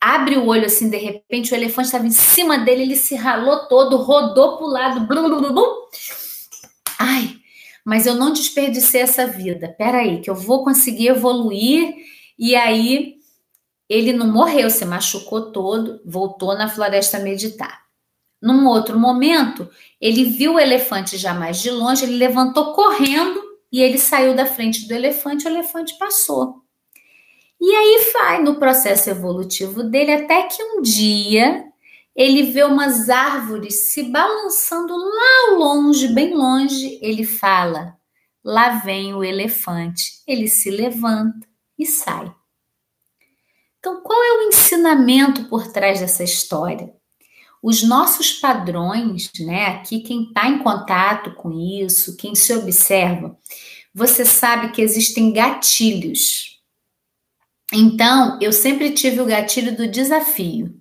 abre 0.00 0.36
o 0.36 0.46
olho 0.46 0.66
assim, 0.66 0.90
de 0.90 0.96
repente 0.96 1.52
o 1.52 1.56
elefante 1.56 1.86
estava 1.86 2.06
em 2.06 2.10
cima 2.10 2.58
dele, 2.58 2.82
ele 2.82 2.96
se 2.96 3.14
ralou 3.14 3.66
todo, 3.68 3.96
rodou 3.96 4.56
para 4.56 4.66
o 4.66 4.70
lado. 4.70 5.06
Blum, 5.06 5.28
blum, 5.28 5.52
blum. 5.52 5.66
Ai, 6.98 7.36
mas 7.84 8.06
eu 8.06 8.14
não 8.14 8.32
desperdicei 8.32 9.02
essa 9.02 9.26
vida. 9.26 9.74
Peraí, 9.78 10.20
que 10.20 10.30
eu 10.30 10.34
vou 10.34 10.64
conseguir 10.64 11.08
evoluir. 11.08 11.94
E 12.38 12.54
aí 12.54 13.16
ele 13.88 14.12
não 14.12 14.26
morreu, 14.32 14.70
se 14.70 14.84
machucou 14.84 15.50
todo, 15.50 16.00
voltou 16.04 16.56
na 16.56 16.68
floresta 16.68 17.18
meditar. 17.18 17.89
Num 18.40 18.66
outro 18.66 18.98
momento, 18.98 19.68
ele 20.00 20.24
viu 20.24 20.54
o 20.54 20.60
elefante 20.60 21.16
já 21.16 21.34
mais 21.34 21.60
de 21.60 21.70
longe, 21.70 22.04
ele 22.04 22.16
levantou 22.16 22.72
correndo 22.72 23.40
e 23.72 23.80
ele 23.80 23.98
saiu 23.98 24.34
da 24.34 24.46
frente 24.46 24.88
do 24.88 24.94
elefante, 24.94 25.46
o 25.46 25.50
elefante 25.50 25.96
passou. 25.98 26.62
E 27.60 27.74
aí 27.74 28.10
vai 28.12 28.42
no 28.42 28.58
processo 28.58 29.10
evolutivo 29.10 29.82
dele 29.82 30.12
até 30.12 30.44
que 30.44 30.62
um 30.62 30.80
dia 30.80 31.70
ele 32.16 32.50
vê 32.50 32.64
umas 32.64 33.08
árvores 33.08 33.92
se 33.92 34.04
balançando 34.04 34.96
lá 34.96 35.56
longe, 35.56 36.08
bem 36.08 36.34
longe. 36.34 36.98
Ele 37.02 37.24
fala: 37.24 37.96
Lá 38.44 38.80
vem 38.80 39.14
o 39.14 39.22
elefante. 39.22 40.22
Ele 40.26 40.48
se 40.48 40.70
levanta 40.70 41.46
e 41.78 41.86
sai. 41.86 42.34
Então, 43.78 44.02
qual 44.02 44.22
é 44.22 44.32
o 44.38 44.42
ensinamento 44.48 45.48
por 45.48 45.70
trás 45.72 46.00
dessa 46.00 46.22
história? 46.24 46.94
Os 47.62 47.82
nossos 47.82 48.32
padrões, 48.32 49.30
né? 49.40 49.66
Aqui, 49.66 50.00
quem 50.00 50.24
está 50.24 50.48
em 50.48 50.58
contato 50.58 51.34
com 51.34 51.50
isso, 51.50 52.16
quem 52.16 52.34
se 52.34 52.54
observa, 52.54 53.36
você 53.94 54.24
sabe 54.24 54.72
que 54.72 54.80
existem 54.80 55.32
gatilhos. 55.32 56.58
Então, 57.72 58.38
eu 58.40 58.52
sempre 58.52 58.92
tive 58.92 59.20
o 59.20 59.26
gatilho 59.26 59.76
do 59.76 59.86
desafio. 59.86 60.74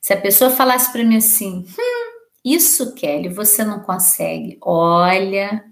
Se 0.00 0.12
a 0.12 0.20
pessoa 0.20 0.50
falasse 0.50 0.92
para 0.92 1.04
mim 1.04 1.16
assim, 1.16 1.64
hum, 1.66 2.06
isso, 2.44 2.94
Kelly, 2.94 3.28
você 3.28 3.64
não 3.64 3.80
consegue. 3.80 4.58
Olha, 4.60 5.64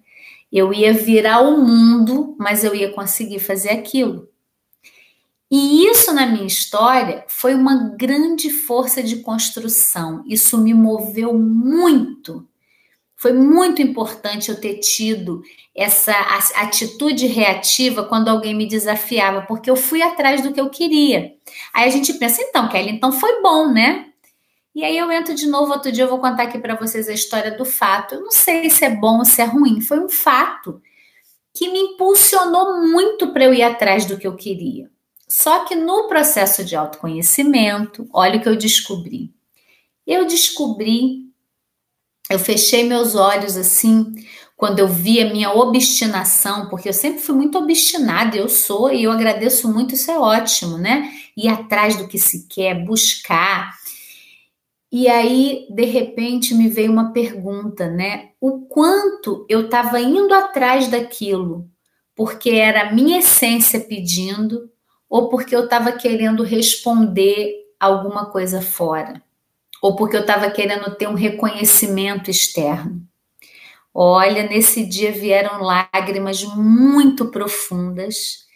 eu 0.50 0.72
ia 0.72 0.92
virar 0.92 1.40
o 1.40 1.60
mundo, 1.60 2.36
mas 2.38 2.64
eu 2.64 2.74
ia 2.74 2.92
conseguir 2.92 3.40
fazer 3.40 3.70
aquilo. 3.70 4.28
E 5.56 5.86
isso 5.86 6.12
na 6.12 6.26
minha 6.26 6.48
história 6.48 7.24
foi 7.28 7.54
uma 7.54 7.94
grande 7.96 8.50
força 8.50 9.00
de 9.00 9.18
construção. 9.18 10.24
Isso 10.26 10.58
me 10.58 10.74
moveu 10.74 11.32
muito. 11.32 12.44
Foi 13.14 13.32
muito 13.32 13.80
importante 13.80 14.50
eu 14.50 14.60
ter 14.60 14.80
tido 14.80 15.44
essa 15.72 16.12
atitude 16.56 17.28
reativa 17.28 18.02
quando 18.02 18.30
alguém 18.30 18.52
me 18.52 18.66
desafiava, 18.66 19.42
porque 19.42 19.70
eu 19.70 19.76
fui 19.76 20.02
atrás 20.02 20.42
do 20.42 20.52
que 20.52 20.60
eu 20.60 20.68
queria. 20.70 21.36
Aí 21.72 21.86
a 21.86 21.88
gente 21.88 22.12
pensa, 22.14 22.42
então, 22.42 22.68
Kelly, 22.68 22.90
então 22.90 23.12
foi 23.12 23.40
bom, 23.40 23.72
né? 23.72 24.06
E 24.74 24.82
aí 24.82 24.98
eu 24.98 25.08
entro 25.12 25.36
de 25.36 25.46
novo 25.46 25.72
outro 25.72 25.92
dia, 25.92 26.02
eu 26.02 26.10
vou 26.10 26.18
contar 26.18 26.42
aqui 26.42 26.58
para 26.58 26.74
vocês 26.74 27.08
a 27.08 27.12
história 27.12 27.56
do 27.56 27.64
fato. 27.64 28.16
Eu 28.16 28.22
não 28.22 28.32
sei 28.32 28.68
se 28.68 28.84
é 28.84 28.90
bom 28.90 29.18
ou 29.18 29.24
se 29.24 29.40
é 29.40 29.44
ruim, 29.44 29.80
foi 29.80 30.00
um 30.00 30.08
fato 30.08 30.82
que 31.56 31.68
me 31.68 31.78
impulsionou 31.78 32.88
muito 32.88 33.32
para 33.32 33.44
eu 33.44 33.54
ir 33.54 33.62
atrás 33.62 34.04
do 34.04 34.18
que 34.18 34.26
eu 34.26 34.34
queria. 34.34 34.92
Só 35.28 35.64
que 35.64 35.74
no 35.74 36.08
processo 36.08 36.64
de 36.64 36.76
autoconhecimento, 36.76 38.08
olha 38.12 38.38
o 38.38 38.42
que 38.42 38.48
eu 38.48 38.56
descobri. 38.56 39.32
Eu 40.06 40.26
descobri, 40.26 41.30
eu 42.30 42.38
fechei 42.38 42.84
meus 42.84 43.14
olhos 43.14 43.56
assim, 43.56 44.14
quando 44.56 44.78
eu 44.78 44.88
vi 44.88 45.20
a 45.20 45.32
minha 45.32 45.52
obstinação, 45.52 46.68
porque 46.68 46.88
eu 46.88 46.92
sempre 46.92 47.20
fui 47.20 47.34
muito 47.34 47.58
obstinada, 47.58 48.36
eu 48.36 48.48
sou, 48.48 48.92
e 48.92 49.04
eu 49.04 49.10
agradeço 49.10 49.72
muito, 49.72 49.94
isso 49.94 50.10
é 50.10 50.18
ótimo, 50.18 50.78
né? 50.78 51.10
Ir 51.36 51.48
atrás 51.48 51.96
do 51.96 52.06
que 52.06 52.18
se 52.18 52.46
quer, 52.46 52.84
buscar. 52.84 53.72
E 54.92 55.08
aí, 55.08 55.66
de 55.70 55.84
repente, 55.86 56.54
me 56.54 56.68
veio 56.68 56.92
uma 56.92 57.12
pergunta, 57.12 57.90
né? 57.90 58.30
O 58.40 58.60
quanto 58.66 59.44
eu 59.48 59.62
estava 59.62 60.00
indo 60.00 60.32
atrás 60.32 60.86
daquilo, 60.86 61.68
porque 62.14 62.50
era 62.50 62.82
a 62.82 62.92
minha 62.92 63.18
essência 63.18 63.80
pedindo, 63.80 64.70
ou 65.14 65.28
porque 65.28 65.54
eu 65.54 65.66
estava 65.66 65.92
querendo 65.92 66.42
responder 66.42 67.54
alguma 67.78 68.26
coisa 68.26 68.60
fora, 68.60 69.22
ou 69.80 69.94
porque 69.94 70.16
eu 70.16 70.22
estava 70.22 70.50
querendo 70.50 70.92
ter 70.96 71.08
um 71.08 71.14
reconhecimento 71.14 72.32
externo. 72.32 73.00
Olha, 73.94 74.42
nesse 74.42 74.84
dia 74.84 75.12
vieram 75.12 75.62
lágrimas 75.62 76.42
muito 76.42 77.26
profundas 77.26 78.46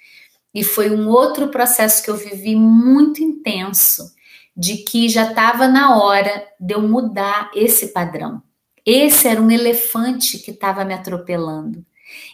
e 0.53 0.65
foi 0.65 0.91
um 0.91 1.09
outro 1.09 1.47
processo 1.47 2.03
que 2.03 2.11
eu 2.11 2.17
vivi 2.17 2.57
muito 2.57 3.23
intenso, 3.23 4.13
de 4.57 4.79
que 4.79 5.09
já 5.09 5.31
estava 5.31 5.69
na 5.69 5.97
hora 6.03 6.45
de 6.59 6.75
eu 6.75 6.83
mudar 6.83 7.53
esse 7.55 7.93
padrão. 7.93 8.43
Esse 8.85 9.29
era 9.29 9.41
um 9.41 9.49
elefante 9.49 10.39
que 10.39 10.51
estava 10.51 10.85
me 10.85 10.93
atropelando. 10.93 11.87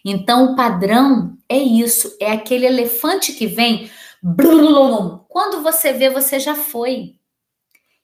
Então, 0.03 0.53
o 0.53 0.57
padrão 0.57 1.37
é 1.47 1.59
isso: 1.59 2.17
é 2.19 2.33
aquele 2.33 2.65
elefante 2.65 3.35
que 3.35 3.47
vem 3.47 3.91
quando 5.29 5.63
você 5.63 5.93
vê, 5.93 6.09
você 6.09 6.41
já 6.41 6.55
foi. 6.55 7.17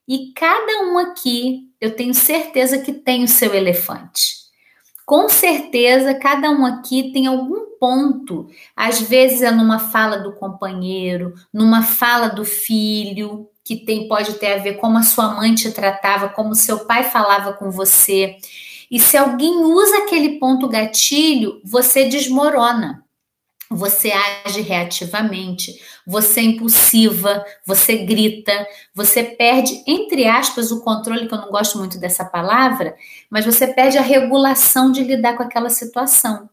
E 0.06 0.32
cada 0.34 0.82
um 0.82 0.98
aqui, 0.98 1.70
eu 1.80 1.96
tenho 1.96 2.12
certeza 2.12 2.78
que 2.78 2.92
tem 2.92 3.24
o 3.24 3.28
seu 3.28 3.54
elefante. 3.54 4.40
Com 5.06 5.28
certeza, 5.28 6.14
cada 6.14 6.50
um 6.50 6.66
aqui 6.66 7.10
tem 7.12 7.26
algum 7.26 7.78
ponto. 7.78 8.48
Às 8.76 9.00
vezes 9.00 9.40
é 9.40 9.50
numa 9.50 9.78
fala 9.78 10.18
do 10.18 10.34
companheiro, 10.34 11.32
numa 11.52 11.82
fala 11.82 12.28
do 12.28 12.44
filho, 12.44 13.48
que 13.64 13.76
tem 13.76 14.06
pode 14.06 14.34
ter 14.34 14.52
a 14.52 14.58
ver 14.58 14.74
como 14.74 14.98
a 14.98 15.02
sua 15.02 15.34
mãe 15.34 15.54
te 15.54 15.72
tratava, 15.72 16.28
como 16.28 16.54
seu 16.54 16.80
pai 16.80 17.04
falava 17.04 17.54
com 17.54 17.70
você. 17.70 18.36
E 18.90 19.00
se 19.00 19.16
alguém 19.16 19.64
usa 19.64 19.98
aquele 19.98 20.38
ponto 20.38 20.68
gatilho, 20.68 21.60
você 21.64 22.08
desmorona 22.08 23.04
você 23.70 24.10
age 24.44 24.60
reativamente, 24.62 25.80
você 26.04 26.40
é 26.40 26.42
impulsiva, 26.42 27.44
você 27.64 27.98
grita, 27.98 28.66
você 28.92 29.22
perde, 29.22 29.84
entre 29.86 30.26
aspas, 30.26 30.72
o 30.72 30.82
controle, 30.82 31.28
que 31.28 31.34
eu 31.34 31.38
não 31.38 31.50
gosto 31.50 31.78
muito 31.78 31.98
dessa 31.98 32.24
palavra, 32.24 32.96
mas 33.30 33.46
você 33.46 33.68
perde 33.68 33.96
a 33.96 34.02
regulação 34.02 34.90
de 34.90 35.04
lidar 35.04 35.36
com 35.36 35.44
aquela 35.44 35.70
situação. 35.70 36.50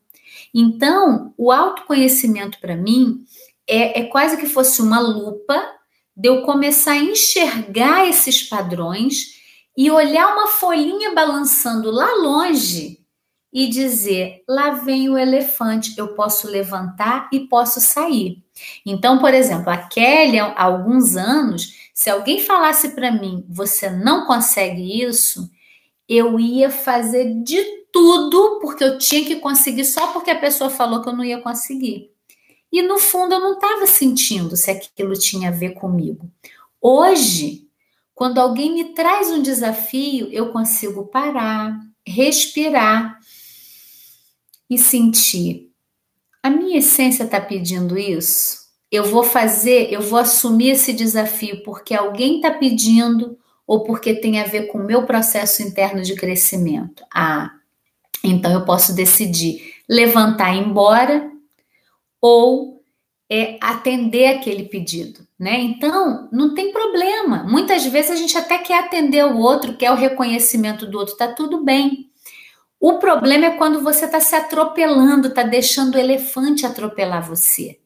Então, 0.53 1.34
o 1.36 1.51
autoconhecimento 1.51 2.60
para 2.60 2.75
mim 2.75 3.25
é, 3.67 4.01
é 4.01 4.03
quase 4.06 4.38
que 4.38 4.45
fosse 4.45 4.82
uma 4.82 4.99
lupa 4.99 5.60
de 6.15 6.30
eu 6.30 6.43
começar 6.43 6.93
a 6.93 6.97
enxergar 6.97 8.08
esses 8.08 8.43
padrões 8.43 9.38
e 9.75 9.89
olhar 9.89 10.34
uma 10.34 10.47
folhinha 10.47 11.13
balançando 11.13 11.89
lá 11.89 12.13
longe 12.13 13.07
e 13.52 13.68
dizer: 13.68 14.44
lá 14.48 14.72
vem 14.72 15.10
o 15.10 15.18
elefante, 15.18 15.94
eu 15.98 16.10
posso 16.10 16.48
levantar 16.48 17.30
e 17.32 17.42
posso 17.42 17.80
sair. 17.80 18.44
Então, 18.86 19.20
por 19.20 19.34
exemplo, 19.34 19.70
a 19.70 19.78
Kelly, 19.78 20.40
há 20.40 20.64
alguns 20.64 21.16
anos, 21.16 21.90
se 21.94 22.10
alguém 22.10 22.42
falasse 22.42 22.90
para 22.90 23.12
mim, 23.12 23.46
você 23.48 23.90
não 23.90 24.26
consegue 24.26 25.02
isso, 25.04 25.50
eu 26.08 26.40
ia 26.40 26.70
fazer 26.70 27.42
de 27.44 27.64
tudo 27.92 28.60
porque 28.62 28.84
eu 28.84 28.98
tinha 28.98 29.26
que 29.26 29.38
conseguir 29.38 29.86
só 29.86 30.08
porque 30.14 30.30
a 30.30 30.40
pessoa 30.40 30.70
falou 30.70 31.02
que 31.02 31.10
eu 31.10 31.16
não 31.16 31.24
ia 31.24 31.42
conseguir. 31.42 32.12
E 32.72 32.82
no 32.82 33.00
fundo 33.00 33.34
eu 33.34 33.40
não 33.40 33.54
estava 33.54 33.88
sentindo 33.88 34.56
se 34.56 34.70
aquilo 34.70 35.14
tinha 35.14 35.50
a 35.50 35.54
ver 35.54 35.72
comigo. 35.72 36.30
Hoje, 36.82 37.68
quando 38.14 38.40
alguém 38.40 38.74
me 38.74 38.94
traz 38.94 39.30
um 39.32 39.42
desafio, 39.42 40.28
eu 40.32 40.52
consigo 40.52 41.08
parar, 41.08 41.80
respirar 42.06 43.16
e 44.69 44.77
sentir: 44.77 45.71
a 46.41 46.49
minha 46.49 46.80
essência 46.80 47.23
está 47.23 47.39
pedindo 47.39 47.97
isso? 47.97 48.67
Eu 48.91 49.03
vou 49.06 49.23
fazer, 49.23 49.91
eu 49.91 50.01
vou 50.01 50.19
assumir 50.19 50.69
esse 50.69 50.93
desafio 50.93 51.62
porque 51.63 51.93
alguém 51.93 52.38
está 52.38 52.51
pedindo 52.51 53.38
ou 53.67 53.84
porque 53.84 54.13
tem 54.13 54.39
a 54.39 54.45
ver 54.45 54.67
com 54.67 54.77
o 54.77 54.84
meu 54.84 55.06
processo 55.06 55.62
interno 55.62 56.01
de 56.01 56.15
crescimento? 56.15 57.03
Ah, 57.13 57.51
então 58.23 58.51
eu 58.51 58.63
posso 58.63 58.95
decidir 58.95 59.73
levantar 59.89 60.56
e 60.56 60.58
ir 60.58 60.65
embora 60.65 61.30
ou 62.21 62.82
é, 63.30 63.58
atender 63.62 64.27
aquele 64.27 64.63
pedido, 64.63 65.27
né? 65.38 65.60
Então, 65.60 66.30
não 66.32 66.53
tem 66.53 66.71
problema. 66.71 67.43
Muitas 67.43 67.86
vezes 67.86 68.12
a 68.12 68.15
gente 68.15 68.38
até 68.38 68.58
quer 68.58 68.80
atender 68.80 69.25
o 69.25 69.38
outro, 69.38 69.75
quer 69.75 69.91
o 69.91 69.95
reconhecimento 69.95 70.86
do 70.86 70.97
outro, 70.97 71.17
tá 71.17 71.34
tudo 71.34 71.63
bem. 71.63 72.07
O 72.80 73.00
problema 73.00 73.48
é 73.48 73.58
quando 73.58 73.82
você 73.82 74.06
está 74.06 74.20
se 74.20 74.36
atropelando, 74.36 75.30
está 75.30 75.44
deixando 75.44 75.96
o 75.96 76.00
elefante 76.00 76.66
atropelar 76.66 77.28
você. 77.28 77.80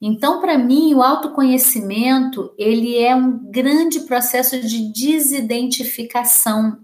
Então, 0.00 0.40
para 0.40 0.58
mim, 0.58 0.94
o 0.94 1.02
autoconhecimento, 1.02 2.52
ele 2.58 2.98
é 2.98 3.14
um 3.14 3.38
grande 3.50 4.00
processo 4.00 4.60
de 4.60 4.92
desidentificação. 4.92 6.78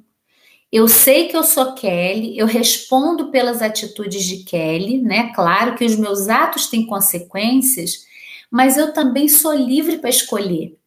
Eu 0.71 0.87
sei 0.87 1.27
que 1.27 1.37
eu 1.37 1.43
sou 1.43 1.75
Kelly, 1.75 2.39
eu 2.39 2.47
respondo 2.47 3.31
pelas 3.31 3.63
atitudes 3.63 4.23
de 4.25 4.45
Kelly, 4.45 5.01
né? 5.01 5.33
Claro 5.35 5.75
que 5.75 5.85
os 5.85 5.97
meus 5.97 6.29
atos 6.29 6.67
têm 6.67 6.87
consequências, 6.87 8.07
mas 8.51 8.77
eu 8.77 8.93
também 8.93 9.27
sou 9.27 9.55
livre 9.55 9.99
para 9.99 10.11
escolher. 10.11 10.79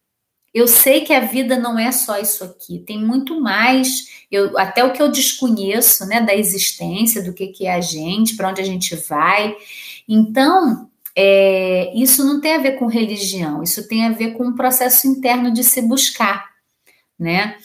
Eu 0.54 0.68
sei 0.68 1.02
que 1.02 1.14
a 1.14 1.22
vida 1.22 1.58
não 1.58 1.80
é 1.80 1.92
só 1.92 2.20
isso 2.20 2.44
aqui, 2.44 2.80
tem 2.80 3.00
muito 3.00 3.40
mais. 3.40 4.26
Eu, 4.30 4.58
até 4.58 4.84
o 4.84 4.92
que 4.92 5.02
eu 5.02 5.10
desconheço, 5.10 6.06
né, 6.06 6.22
da 6.22 6.36
existência, 6.36 7.24
do 7.24 7.34
que, 7.34 7.48
que 7.48 7.66
é 7.66 7.74
a 7.74 7.82
gente, 7.82 8.36
para 8.36 8.50
onde 8.50 8.62
a 8.62 8.66
gente 8.66 8.96
vai. 8.96 9.56
Então, 10.08 10.90
é, 11.16 11.94
isso 11.96 12.26
não 12.26 12.42
tem 12.42 12.56
a 12.56 12.60
ver 12.60 12.74
com 12.74 12.86
religião, 12.86 13.64
isso 13.64 13.88
tem 13.88 14.06
a 14.06 14.12
ver 14.12 14.34
com 14.34 14.46
um 14.46 14.56
processo 14.56 15.08
interno 15.08 15.54
de 15.54 15.64
se 15.64 15.82
buscar, 15.82 16.50
né? 17.18 17.58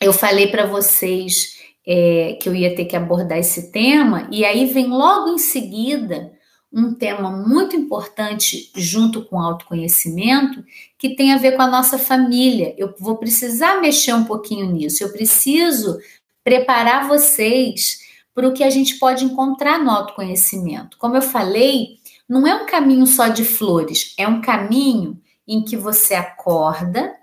Eu 0.00 0.12
falei 0.12 0.48
para 0.48 0.66
vocês 0.66 1.58
é, 1.86 2.38
que 2.40 2.48
eu 2.48 2.54
ia 2.54 2.74
ter 2.74 2.84
que 2.84 2.96
abordar 2.96 3.38
esse 3.38 3.70
tema, 3.70 4.28
e 4.30 4.44
aí 4.44 4.66
vem 4.66 4.88
logo 4.88 5.30
em 5.30 5.38
seguida 5.38 6.33
um 6.74 6.92
tema 6.92 7.30
muito 7.30 7.76
importante 7.76 8.70
junto 8.74 9.24
com 9.24 9.40
autoconhecimento, 9.40 10.64
que 10.98 11.14
tem 11.14 11.32
a 11.32 11.38
ver 11.38 11.52
com 11.52 11.62
a 11.62 11.70
nossa 11.70 11.96
família. 11.96 12.74
Eu 12.76 12.92
vou 12.98 13.16
precisar 13.16 13.80
mexer 13.80 14.12
um 14.12 14.24
pouquinho 14.24 14.70
nisso, 14.72 15.04
eu 15.04 15.12
preciso 15.12 15.98
preparar 16.42 17.06
vocês 17.06 18.00
para 18.34 18.48
o 18.48 18.52
que 18.52 18.64
a 18.64 18.70
gente 18.70 18.98
pode 18.98 19.24
encontrar 19.24 19.78
no 19.78 19.90
autoconhecimento. 19.90 20.98
Como 20.98 21.14
eu 21.16 21.22
falei, 21.22 22.00
não 22.28 22.44
é 22.44 22.54
um 22.54 22.66
caminho 22.66 23.06
só 23.06 23.28
de 23.28 23.44
flores, 23.44 24.12
é 24.18 24.26
um 24.26 24.40
caminho 24.40 25.20
em 25.46 25.62
que 25.62 25.76
você 25.76 26.14
acorda, 26.14 27.14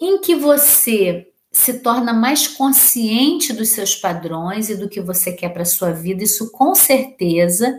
em 0.00 0.20
que 0.20 0.34
você 0.34 1.28
se 1.52 1.74
torna 1.74 2.12
mais 2.12 2.48
consciente 2.48 3.52
dos 3.52 3.70
seus 3.70 3.94
padrões 3.94 4.68
e 4.68 4.76
do 4.76 4.88
que 4.88 5.00
você 5.00 5.32
quer 5.32 5.50
para 5.50 5.64
sua 5.64 5.92
vida, 5.92 6.24
isso 6.24 6.50
com 6.50 6.74
certeza. 6.74 7.74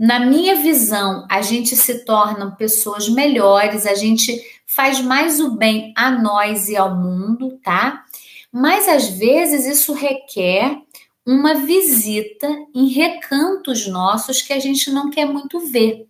Na 0.00 0.18
minha 0.18 0.56
visão, 0.56 1.26
a 1.28 1.42
gente 1.42 1.76
se 1.76 2.06
torna 2.06 2.52
pessoas 2.52 3.06
melhores, 3.06 3.84
a 3.84 3.94
gente 3.94 4.34
faz 4.66 4.98
mais 4.98 5.38
o 5.38 5.50
bem 5.50 5.92
a 5.94 6.10
nós 6.10 6.70
e 6.70 6.76
ao 6.76 6.96
mundo, 6.96 7.60
tá? 7.62 8.06
Mas 8.50 8.88
às 8.88 9.10
vezes 9.10 9.66
isso 9.66 9.92
requer 9.92 10.80
uma 11.26 11.52
visita 11.52 12.48
em 12.74 12.88
recantos 12.88 13.86
nossos 13.88 14.40
que 14.40 14.54
a 14.54 14.58
gente 14.58 14.90
não 14.90 15.10
quer 15.10 15.26
muito 15.26 15.60
ver. 15.60 16.08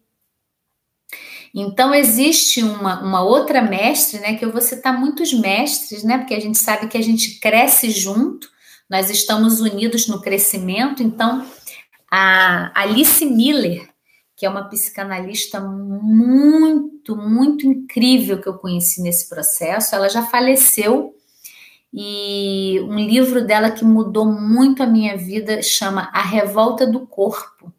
Então, 1.53 1.93
existe 1.93 2.63
uma, 2.63 3.03
uma 3.03 3.25
outra 3.25 3.61
mestre, 3.61 4.21
né? 4.21 4.37
Que 4.37 4.45
eu 4.45 4.53
vou 4.53 4.61
citar 4.61 4.97
muitos 4.97 5.33
mestres, 5.33 6.05
né? 6.05 6.17
Porque 6.17 6.35
a 6.35 6.41
gente 6.41 6.59
sabe 6.59 6.87
que 6.87 6.97
a 6.97 7.03
gente 7.03 7.41
cresce 7.41 7.91
junto, 7.91 8.49
nós 8.89 9.11
estamos 9.11 9.61
unidos 9.61 10.07
no 10.07 10.21
crescimento. 10.21 11.03
Então, 11.03 11.45
a 12.11 12.73
Alice 12.75 13.25
Miller, 13.25 13.89
que 14.37 14.47
é 14.47 14.49
uma 14.51 14.69
psicanalista 14.69 15.61
muito, 15.61 17.17
muito 17.17 17.67
incrível 17.67 18.41
que 18.41 18.49
eu 18.49 18.55
conheci 18.55 19.03
nesse 19.03 19.29
processo, 19.29 19.95
ela 19.95 20.09
já 20.09 20.23
faleceu 20.23 21.15
e 21.93 22.81
um 22.83 22.97
livro 22.97 23.45
dela 23.45 23.71
que 23.71 23.85
mudou 23.85 24.25
muito 24.25 24.83
a 24.83 24.87
minha 24.87 25.17
vida 25.17 25.61
chama 25.63 26.09
A 26.13 26.23
Revolta 26.23 26.87
do 26.87 27.07
Corpo. 27.07 27.73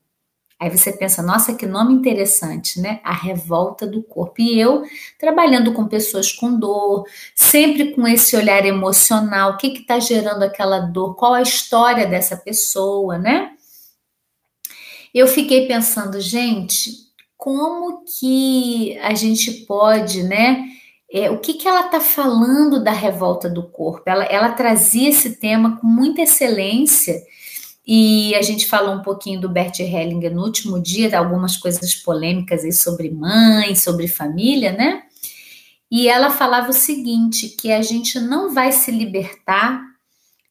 Aí 0.61 0.69
você 0.69 0.93
pensa, 0.93 1.23
nossa, 1.23 1.55
que 1.55 1.65
nome 1.65 1.91
interessante, 1.91 2.79
né? 2.79 2.99
A 3.03 3.13
revolta 3.13 3.87
do 3.87 4.03
corpo. 4.03 4.39
E 4.39 4.61
eu, 4.61 4.83
trabalhando 5.17 5.73
com 5.73 5.87
pessoas 5.87 6.31
com 6.31 6.55
dor, 6.55 7.03
sempre 7.33 7.95
com 7.95 8.07
esse 8.07 8.37
olhar 8.37 8.63
emocional, 8.63 9.53
o 9.53 9.57
que 9.57 9.69
está 9.69 9.97
gerando 9.99 10.43
aquela 10.43 10.79
dor, 10.79 11.15
qual 11.15 11.33
a 11.33 11.41
história 11.41 12.05
dessa 12.05 12.37
pessoa, 12.37 13.17
né? 13.17 13.53
Eu 15.13 15.27
fiquei 15.27 15.67
pensando, 15.67 16.19
gente, 16.19 16.91
como 17.37 18.03
que 18.05 18.97
a 18.99 19.13
gente 19.13 19.51
pode, 19.65 20.23
né? 20.23 20.71
é, 21.11 21.29
o 21.29 21.39
que, 21.39 21.55
que 21.55 21.67
ela 21.67 21.87
está 21.87 21.99
falando 21.99 22.81
da 22.81 22.93
revolta 22.93 23.49
do 23.49 23.63
corpo. 23.63 24.03
Ela, 24.05 24.23
ela 24.23 24.49
trazia 24.51 25.09
esse 25.09 25.35
tema 25.35 25.77
com 25.77 25.85
muita 25.85 26.21
excelência. 26.21 27.21
E 27.85 28.33
a 28.35 28.41
gente 28.41 28.65
falou 28.65 28.95
um 28.95 29.01
pouquinho 29.01 29.41
do 29.41 29.49
Bert 29.49 29.77
Hellinger 29.79 30.33
no 30.33 30.43
último 30.43 30.81
dia, 30.81 31.17
algumas 31.17 31.57
coisas 31.57 31.93
polêmicas 31.95 32.63
aí 32.63 32.71
sobre 32.71 33.09
mãe, 33.09 33.75
sobre 33.75 34.07
família, 34.07 34.71
né? 34.71 35.03
E 35.89 36.07
ela 36.07 36.29
falava 36.29 36.69
o 36.69 36.73
seguinte: 36.73 37.49
que 37.49 37.71
a 37.71 37.81
gente 37.81 38.17
não 38.19 38.53
vai 38.53 38.71
se 38.71 38.91
libertar 38.91 39.83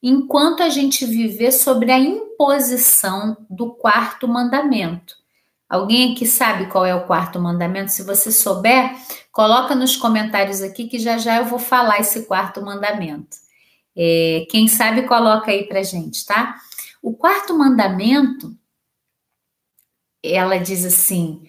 enquanto 0.02 0.62
a 0.62 0.68
gente 0.68 1.04
viver 1.04 1.52
sobre 1.52 1.90
a 1.92 1.98
imposição 1.98 3.36
do 3.48 3.72
quarto 3.74 4.26
mandamento. 4.26 5.14
Alguém 5.68 6.12
aqui 6.12 6.26
sabe 6.26 6.66
qual 6.66 6.84
é 6.84 6.94
o 6.94 7.06
quarto 7.06 7.38
mandamento? 7.38 7.92
Se 7.92 8.02
você 8.02 8.32
souber, 8.32 8.92
coloca 9.30 9.74
nos 9.74 9.96
comentários 9.96 10.62
aqui 10.62 10.88
que 10.88 10.98
já 10.98 11.16
já 11.16 11.36
eu 11.36 11.44
vou 11.44 11.58
falar 11.58 12.00
esse 12.00 12.24
quarto 12.24 12.60
mandamento. 12.60 13.36
É, 13.96 14.46
quem 14.50 14.66
sabe 14.66 15.02
coloca 15.02 15.50
aí 15.50 15.68
pra 15.68 15.82
gente, 15.82 16.24
tá? 16.24 16.56
O 17.02 17.14
quarto 17.14 17.56
mandamento, 17.56 18.56
ela 20.22 20.56
diz 20.58 20.84
assim: 20.84 21.42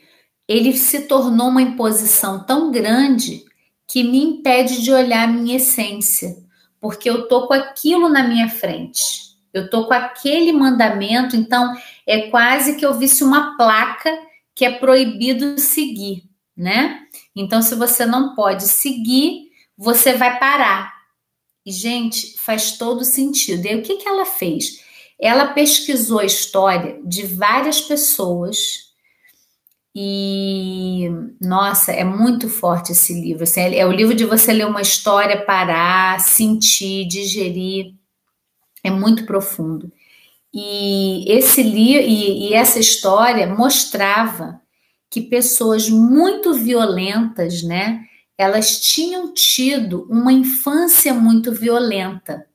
ele 0.48 0.78
se 0.78 1.02
tornou 1.08 1.48
uma 1.48 1.62
imposição 1.62 2.44
tão 2.44 2.72
grande 2.72 3.44
que 3.88 4.04
me 4.04 4.24
impede 4.24 4.82
de 4.82 4.92
olhar 4.92 5.24
a 5.24 5.32
minha 5.32 5.58
essência, 5.58 6.38
porque 6.82 7.08
eu 7.08 7.28
tô 7.28 7.48
com 7.48 7.54
aquilo 7.54 8.10
na 8.10 8.24
minha 8.28 8.50
frente. 8.50 9.32
Eu 9.54 9.70
tô 9.70 9.86
com 9.86 9.94
aquele 9.94 10.52
mandamento, 10.52 11.36
então 11.36 11.76
é 12.08 12.30
quase 12.30 12.76
que 12.76 12.86
eu 12.86 12.98
visse 12.98 13.24
uma 13.24 13.56
placa 13.56 14.12
que 14.56 14.66
é 14.66 14.72
proibido 14.72 15.60
seguir, 15.60 16.24
né? 16.58 17.02
Então, 17.36 17.62
se 17.62 17.76
você 17.76 18.06
não 18.06 18.34
pode 18.34 18.64
seguir, 18.64 19.50
você 19.78 20.14
vai 20.14 20.40
parar. 20.40 20.94
E, 21.66 21.72
gente, 21.72 22.38
faz 22.38 22.78
todo 22.78 23.06
sentido. 23.06 23.66
E 23.66 23.70
aí, 23.70 23.76
o 23.76 23.84
que, 23.84 23.98
que 23.98 24.08
ela 24.08 24.26
fez? 24.26 24.84
Ela 25.20 25.54
pesquisou 25.54 26.20
a 26.20 26.26
história 26.26 27.00
de 27.06 27.26
várias 27.26 27.82
pessoas 27.82 28.91
e, 29.94 31.10
nossa, 31.42 31.92
é 31.92 32.04
muito 32.04 32.48
forte 32.48 32.92
esse 32.94 33.14
livro. 33.14 33.44
Assim, 33.44 33.62
é 33.76 33.86
o 33.86 33.92
livro 33.92 34.16
de 34.16 34.26
você 34.26 34.54
ler 34.54 34.66
uma 34.66 34.82
história, 34.82 35.46
parar, 35.46 36.20
sentir, 36.20 37.08
digerir 37.08 37.94
é 38.84 38.90
muito 38.90 39.26
profundo. 39.26 39.92
E 40.54 41.32
esse 41.32 41.64
li 41.64 41.96
e, 41.98 42.50
e 42.50 42.54
essa 42.54 42.80
história 42.80 43.48
mostrava 43.48 44.62
que 45.10 45.22
pessoas 45.22 45.90
muito 45.90 46.54
violentas, 46.54 47.64
né, 47.64 48.06
elas 48.38 48.80
tinham 48.80 49.34
tido 49.34 50.08
uma 50.10 50.32
infância 50.32 51.14
muito 51.14 51.52
violenta. 51.52 52.46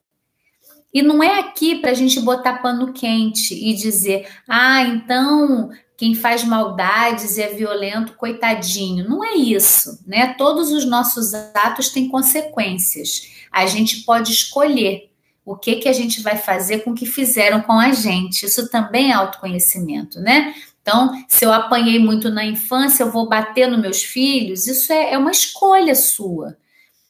E 0.93 1.01
não 1.01 1.21
é 1.21 1.39
aqui 1.39 1.75
para 1.75 1.91
a 1.91 1.93
gente 1.93 2.19
botar 2.19 2.61
pano 2.61 2.91
quente 2.93 3.53
e 3.53 3.73
dizer, 3.73 4.27
ah, 4.47 4.81
então 4.81 5.69
quem 5.97 6.13
faz 6.13 6.43
maldades 6.43 7.37
e 7.37 7.41
é 7.41 7.47
violento, 7.47 8.13
coitadinho. 8.13 9.09
Não 9.09 9.25
é 9.25 9.33
isso, 9.33 9.99
né? 10.05 10.35
Todos 10.37 10.71
os 10.71 10.85
nossos 10.85 11.33
atos 11.33 11.89
têm 11.89 12.07
consequências. 12.07 13.29
A 13.51 13.65
gente 13.65 14.03
pode 14.03 14.31
escolher 14.31 15.09
o 15.43 15.55
que 15.55 15.77
que 15.77 15.89
a 15.89 15.93
gente 15.93 16.21
vai 16.21 16.37
fazer 16.37 16.79
com 16.79 16.91
o 16.91 16.93
que 16.93 17.07
fizeram 17.07 17.61
com 17.61 17.79
a 17.79 17.91
gente. 17.91 18.45
Isso 18.45 18.69
também 18.69 19.11
é 19.11 19.13
autoconhecimento, 19.15 20.19
né? 20.19 20.53
Então, 20.83 21.11
se 21.27 21.43
eu 21.43 21.51
apanhei 21.51 21.97
muito 21.97 22.29
na 22.29 22.45
infância, 22.45 23.03
eu 23.03 23.11
vou 23.11 23.27
bater 23.27 23.67
nos 23.67 23.79
meus 23.79 24.03
filhos, 24.03 24.67
isso 24.67 24.93
é, 24.93 25.13
é 25.13 25.17
uma 25.17 25.31
escolha 25.31 25.95
sua. 25.95 26.55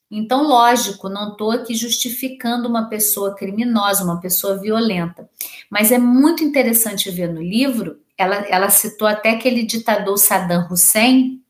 Então, 0.10 0.43
lógico, 0.43 1.10
não 1.10 1.32
estou 1.32 1.52
aqui 1.52 1.76
justificando 1.76 2.69
uma 2.69 2.88
pessoa 2.88 3.36
criminosa, 3.36 4.04
uma 4.04 4.21
pessoa 4.21 4.58
violenta. 4.58 5.30
Mas 5.69 5.91
é 5.91 5.97
muito 5.97 6.43
interessante 6.43 7.12
ver 7.12 7.32
no 7.32 7.41
livro, 7.41 8.00
ela, 8.17 8.36
ela 8.47 8.69
citou 8.69 9.08
até 9.08 9.32
aquele 9.32 9.63
ditador 9.63 10.17
Saddam 10.17 10.67
Hussein, 10.71 11.41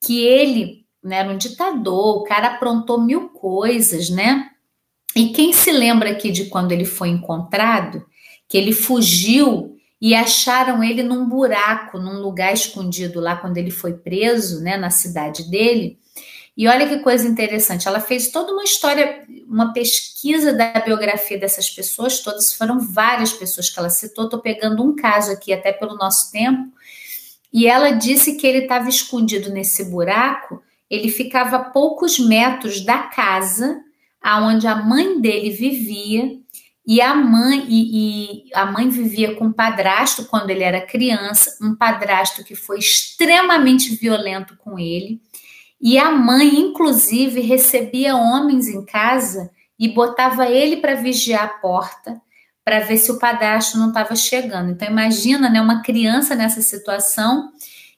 que 0.00 0.20
ele 0.24 0.86
né, 1.02 1.18
era 1.18 1.30
um 1.30 1.36
ditador, 1.36 2.18
o 2.18 2.24
cara 2.24 2.48
aprontou 2.48 3.00
mil 3.00 3.28
coisas, 3.30 4.10
né? 4.10 4.50
E 5.14 5.30
quem 5.30 5.52
se 5.52 5.72
lembra 5.72 6.10
aqui 6.10 6.30
de 6.30 6.46
quando 6.46 6.72
ele 6.72 6.84
foi 6.84 7.08
encontrado, 7.08 8.04
que 8.48 8.56
ele 8.56 8.72
fugiu 8.72 9.76
e 10.00 10.14
acharam 10.14 10.82
ele 10.82 11.02
num 11.02 11.28
buraco, 11.28 11.98
num 11.98 12.20
lugar 12.20 12.52
escondido 12.54 13.20
lá 13.20 13.36
quando 13.36 13.58
ele 13.58 13.70
foi 13.70 13.94
preso, 13.94 14.62
né, 14.62 14.76
na 14.76 14.90
cidade 14.90 15.50
dele. 15.50 15.98
E 16.56 16.68
olha 16.68 16.88
que 16.88 16.98
coisa 16.98 17.26
interessante, 17.26 17.88
ela 17.88 18.00
fez 18.00 18.30
toda 18.30 18.52
uma 18.52 18.64
história, 18.64 19.24
uma 19.48 19.72
pesquisa 19.72 20.52
da 20.52 20.72
biografia 20.80 21.38
dessas 21.38 21.70
pessoas, 21.70 22.20
todas 22.20 22.52
foram 22.52 22.78
várias 22.78 23.32
pessoas 23.32 23.70
que 23.70 23.78
ela 23.78 23.88
citou. 23.88 24.24
Estou 24.24 24.40
pegando 24.40 24.82
um 24.82 24.94
caso 24.94 25.32
aqui, 25.32 25.52
até 25.52 25.72
pelo 25.72 25.96
nosso 25.96 26.30
tempo, 26.30 26.70
E 27.52 27.66
ela 27.66 27.90
disse 27.90 28.36
que 28.36 28.46
ele 28.46 28.58
estava 28.60 28.88
escondido 28.88 29.50
nesse 29.50 29.84
buraco, 29.84 30.62
ele 30.88 31.08
ficava 31.08 31.56
a 31.56 31.64
poucos 31.64 32.18
metros 32.18 32.80
da 32.80 32.98
casa 32.98 33.80
aonde 34.22 34.66
a 34.66 34.76
mãe 34.76 35.20
dele 35.20 35.50
vivia, 35.50 36.38
e 36.86 37.00
a 37.00 37.14
mãe 37.14 37.66
e, 37.68 38.48
e, 38.48 38.54
a 38.54 38.66
mãe 38.66 38.88
vivia 38.88 39.34
com 39.34 39.46
um 39.46 39.52
padrasto 39.52 40.24
quando 40.24 40.50
ele 40.50 40.64
era 40.64 40.80
criança, 40.80 41.56
um 41.62 41.74
padrasto 41.74 42.42
que 42.42 42.54
foi 42.54 42.78
extremamente 42.78 43.94
violento 43.94 44.56
com 44.56 44.78
ele. 44.78 45.20
E 45.80 45.98
a 45.98 46.10
mãe, 46.10 46.58
inclusive, 46.58 47.40
recebia 47.40 48.14
homens 48.14 48.68
em 48.68 48.84
casa 48.84 49.50
e 49.78 49.88
botava 49.88 50.46
ele 50.46 50.76
para 50.76 50.94
vigiar 50.94 51.44
a 51.44 51.48
porta 51.48 52.20
para 52.64 52.80
ver 52.80 52.98
se 52.98 53.10
o 53.10 53.18
padrasto 53.18 53.78
não 53.78 53.88
estava 53.88 54.14
chegando. 54.14 54.70
Então 54.70 54.86
imagina, 54.86 55.48
né, 55.48 55.60
uma 55.60 55.82
criança 55.82 56.34
nessa 56.34 56.60
situação 56.60 57.50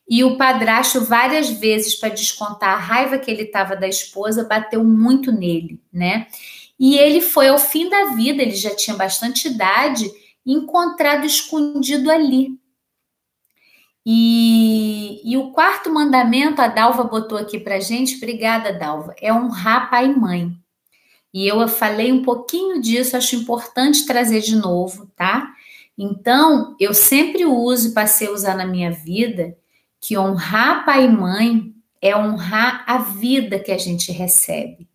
e 0.09 0.23
o 0.25 0.37
padrasto 0.37 1.05
várias 1.05 1.51
vezes 1.51 1.95
para 1.95 2.11
descontar 2.11 2.75
a 2.75 2.79
raiva 2.79 3.19
que 3.19 3.31
ele 3.31 3.43
estava 3.43 3.77
da 3.77 3.89
esposa 3.89 4.45
bateu 4.45 4.85
muito 4.85 5.33
nele, 5.33 5.81
né? 5.93 6.27
E 6.79 6.97
ele 6.97 7.21
foi 7.21 7.49
ao 7.49 7.59
fim 7.59 7.89
da 7.89 8.15
vida, 8.15 8.43
ele 8.43 8.55
já 8.55 8.75
tinha 8.75 8.97
bastante 8.97 9.49
idade, 9.49 10.11
encontrado 10.45 11.25
escondido 11.25 12.11
ali. 12.11 12.59
E, 14.05 15.21
e 15.25 15.37
o 15.37 15.53
quarto 15.53 15.93
mandamento, 15.93 16.61
a 16.61 16.67
Dalva 16.67 17.05
botou 17.05 17.39
aqui 17.39 17.59
para 17.59 17.79
gente, 17.79 18.17
obrigada, 18.17 18.73
Dalva, 18.73 19.15
é 19.21 19.33
honrar 19.33 19.89
pai 19.91 20.07
e 20.07 20.17
mãe. 20.17 20.53
E 21.33 21.47
eu 21.47 21.67
falei 21.69 22.13
um 22.13 22.23
pouquinho 22.23 22.81
disso, 22.81 23.17
acho 23.17 23.37
importante 23.37 24.07
trazer 24.07 24.41
de 24.41 24.57
novo, 24.57 25.07
tá? 25.17 25.53
Então, 25.97 26.77
eu 26.81 26.93
sempre 26.93 27.45
uso, 27.45 27.95
passei 27.95 28.29
a 28.29 28.33
usar 28.33 28.57
na 28.57 28.67
minha 28.67 28.91
vida, 28.91 29.57
que 30.01 30.19
honrar 30.19 30.85
pai 30.85 31.05
e 31.05 31.09
mãe 31.09 31.73
é 32.01 32.17
honrar 32.17 32.85
a 32.87 32.99
vida 32.99 33.59
que 33.59 33.71
a 33.71 33.79
gente 33.79 34.11
recebe, 34.11 34.89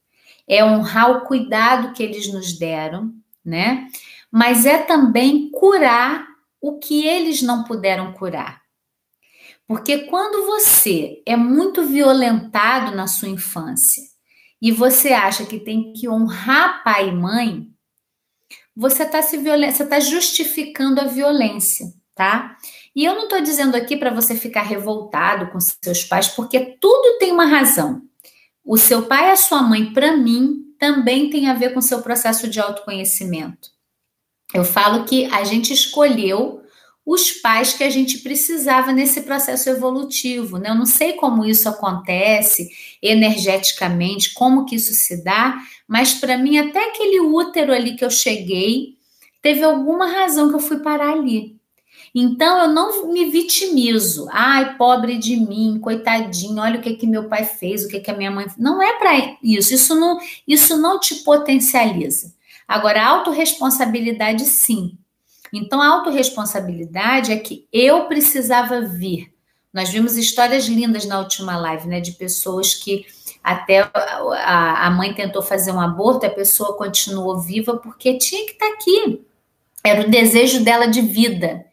é 0.46 0.64
honrar 0.64 1.12
o 1.12 1.22
cuidado 1.22 1.94
que 1.94 2.04
eles 2.04 2.32
nos 2.32 2.58
deram, 2.60 3.14
né? 3.44 3.88
Mas 4.30 4.66
é 4.66 4.78
também 4.78 5.50
curar 5.50 6.28
o 6.60 6.78
que 6.78 7.06
eles 7.06 7.42
não 7.42 7.64
puderam 7.64 8.12
curar. 8.12 8.67
Porque 9.68 10.06
quando 10.06 10.46
você 10.46 11.22
é 11.26 11.36
muito 11.36 11.84
violentado 11.84 12.96
na 12.96 13.06
sua 13.06 13.28
infância 13.28 14.02
e 14.62 14.72
você 14.72 15.12
acha 15.12 15.46
que 15.46 15.60
tem 15.60 15.92
que 15.92 16.08
honrar 16.08 16.84
pai 16.84 17.10
e 17.10 17.12
mãe, 17.12 17.68
você 18.74 19.04
está 19.04 19.22
se 19.22 19.38
você 19.38 19.84
está 19.84 20.00
justificando 20.00 21.02
a 21.02 21.06
violência, 21.06 21.94
tá? 22.16 22.56
E 22.96 23.04
eu 23.04 23.14
não 23.14 23.24
estou 23.24 23.42
dizendo 23.42 23.76
aqui 23.76 23.98
para 23.98 24.10
você 24.10 24.36
ficar 24.36 24.62
revoltado 24.62 25.52
com 25.52 25.60
seus 25.60 26.04
pais, 26.06 26.30
porque 26.30 26.78
tudo 26.80 27.18
tem 27.20 27.32
uma 27.32 27.46
razão. 27.46 28.02
O 28.64 28.78
seu 28.78 29.06
pai 29.06 29.28
e 29.28 29.32
a 29.32 29.36
sua 29.36 29.62
mãe, 29.62 29.94
para 29.94 30.16
mim, 30.16 30.64
também 30.80 31.30
tem 31.30 31.50
a 31.50 31.54
ver 31.54 31.74
com 31.74 31.82
seu 31.82 32.02
processo 32.02 32.48
de 32.48 32.60
autoconhecimento. 32.60 33.70
Eu 34.54 34.64
falo 34.64 35.06
que 35.06 35.26
a 35.26 35.44
gente 35.44 35.74
escolheu 35.74 36.62
os 37.08 37.32
pais 37.32 37.72
que 37.72 37.86
a 37.86 37.90
gente 37.90 38.18
precisava 38.18 38.92
nesse 38.92 39.22
processo 39.22 39.70
evolutivo. 39.70 40.58
Né? 40.58 40.70
Eu 40.72 40.76
não 40.76 40.86
sei 40.86 41.14
como 41.14 41.46
isso 41.46 41.70
acontece 41.70 42.70
energeticamente, 43.02 44.34
como 44.34 44.66
que 44.66 44.76
isso 44.76 44.94
se 44.94 45.24
dá, 45.24 45.58
mas 45.88 46.14
para 46.14 46.38
mim, 46.38 46.58
até 46.58 46.90
aquele 46.90 47.22
útero 47.22 47.72
ali 47.72 47.96
que 47.96 48.04
eu 48.04 48.10
cheguei, 48.10 48.98
teve 49.42 49.64
alguma 49.64 50.06
razão 50.06 50.50
que 50.50 50.56
eu 50.56 50.60
fui 50.60 50.80
parar 50.80 51.14
ali. 51.14 51.56
Então 52.14 52.64
eu 52.64 52.68
não 52.74 53.08
me 53.08 53.32
vitimizo. 53.32 54.28
Ai, 54.30 54.76
pobre 54.76 55.18
de 55.18 55.38
mim, 55.38 55.80
coitadinho, 55.80 56.62
olha 56.62 56.78
o 56.78 56.82
que 56.82 56.96
que 56.96 57.08
meu 57.08 57.30
pai 57.30 57.46
fez, 57.46 57.86
o 57.86 57.88
que 57.88 58.02
que 58.02 58.12
a 58.12 58.18
minha 58.18 58.32
mãe. 58.32 58.48
Não 58.58 58.82
é 58.82 59.00
para 59.00 59.38
isso. 59.42 59.74
Isso 59.74 59.96
não, 59.96 60.20
isso 60.46 60.76
não 60.76 61.00
te 61.00 61.16
potencializa. 61.24 62.34
Agora, 62.68 63.02
a 63.02 63.08
autorresponsabilidade 63.08 64.44
sim. 64.44 64.98
Então, 65.54 65.82
a 65.82 65.88
autorresponsabilidade 65.88 67.32
é 67.32 67.38
que 67.38 67.68
eu 67.72 68.06
precisava 68.06 68.82
vir. 68.82 69.34
Nós 69.74 69.90
vimos 69.90 70.18
histórias 70.18 70.66
lindas 70.66 71.06
na 71.06 71.20
última 71.20 71.58
live, 71.58 71.88
né? 71.88 72.00
De 72.00 72.14
pessoas 72.14 72.74
que 72.74 73.06
até 73.44 73.90
a, 73.94 74.90
mãe 74.92 75.14
tentou 75.14 75.42
fazer 75.42 75.72
um 75.72 75.80
aborto, 75.80 76.26
a 76.26 76.30
pessoa 76.30 76.78
continuou 76.78 77.40
viva 77.40 77.78
porque 77.78 78.18
tinha 78.18 78.46
que 78.46 78.54
estar 78.54 78.68
tá 78.68 78.74
aqui. 78.74 79.22
Era 79.84 80.02
o 80.06 80.10
desejo 80.10 80.64
dela 80.64 80.88
de 80.88 81.02
vida. 81.02 81.66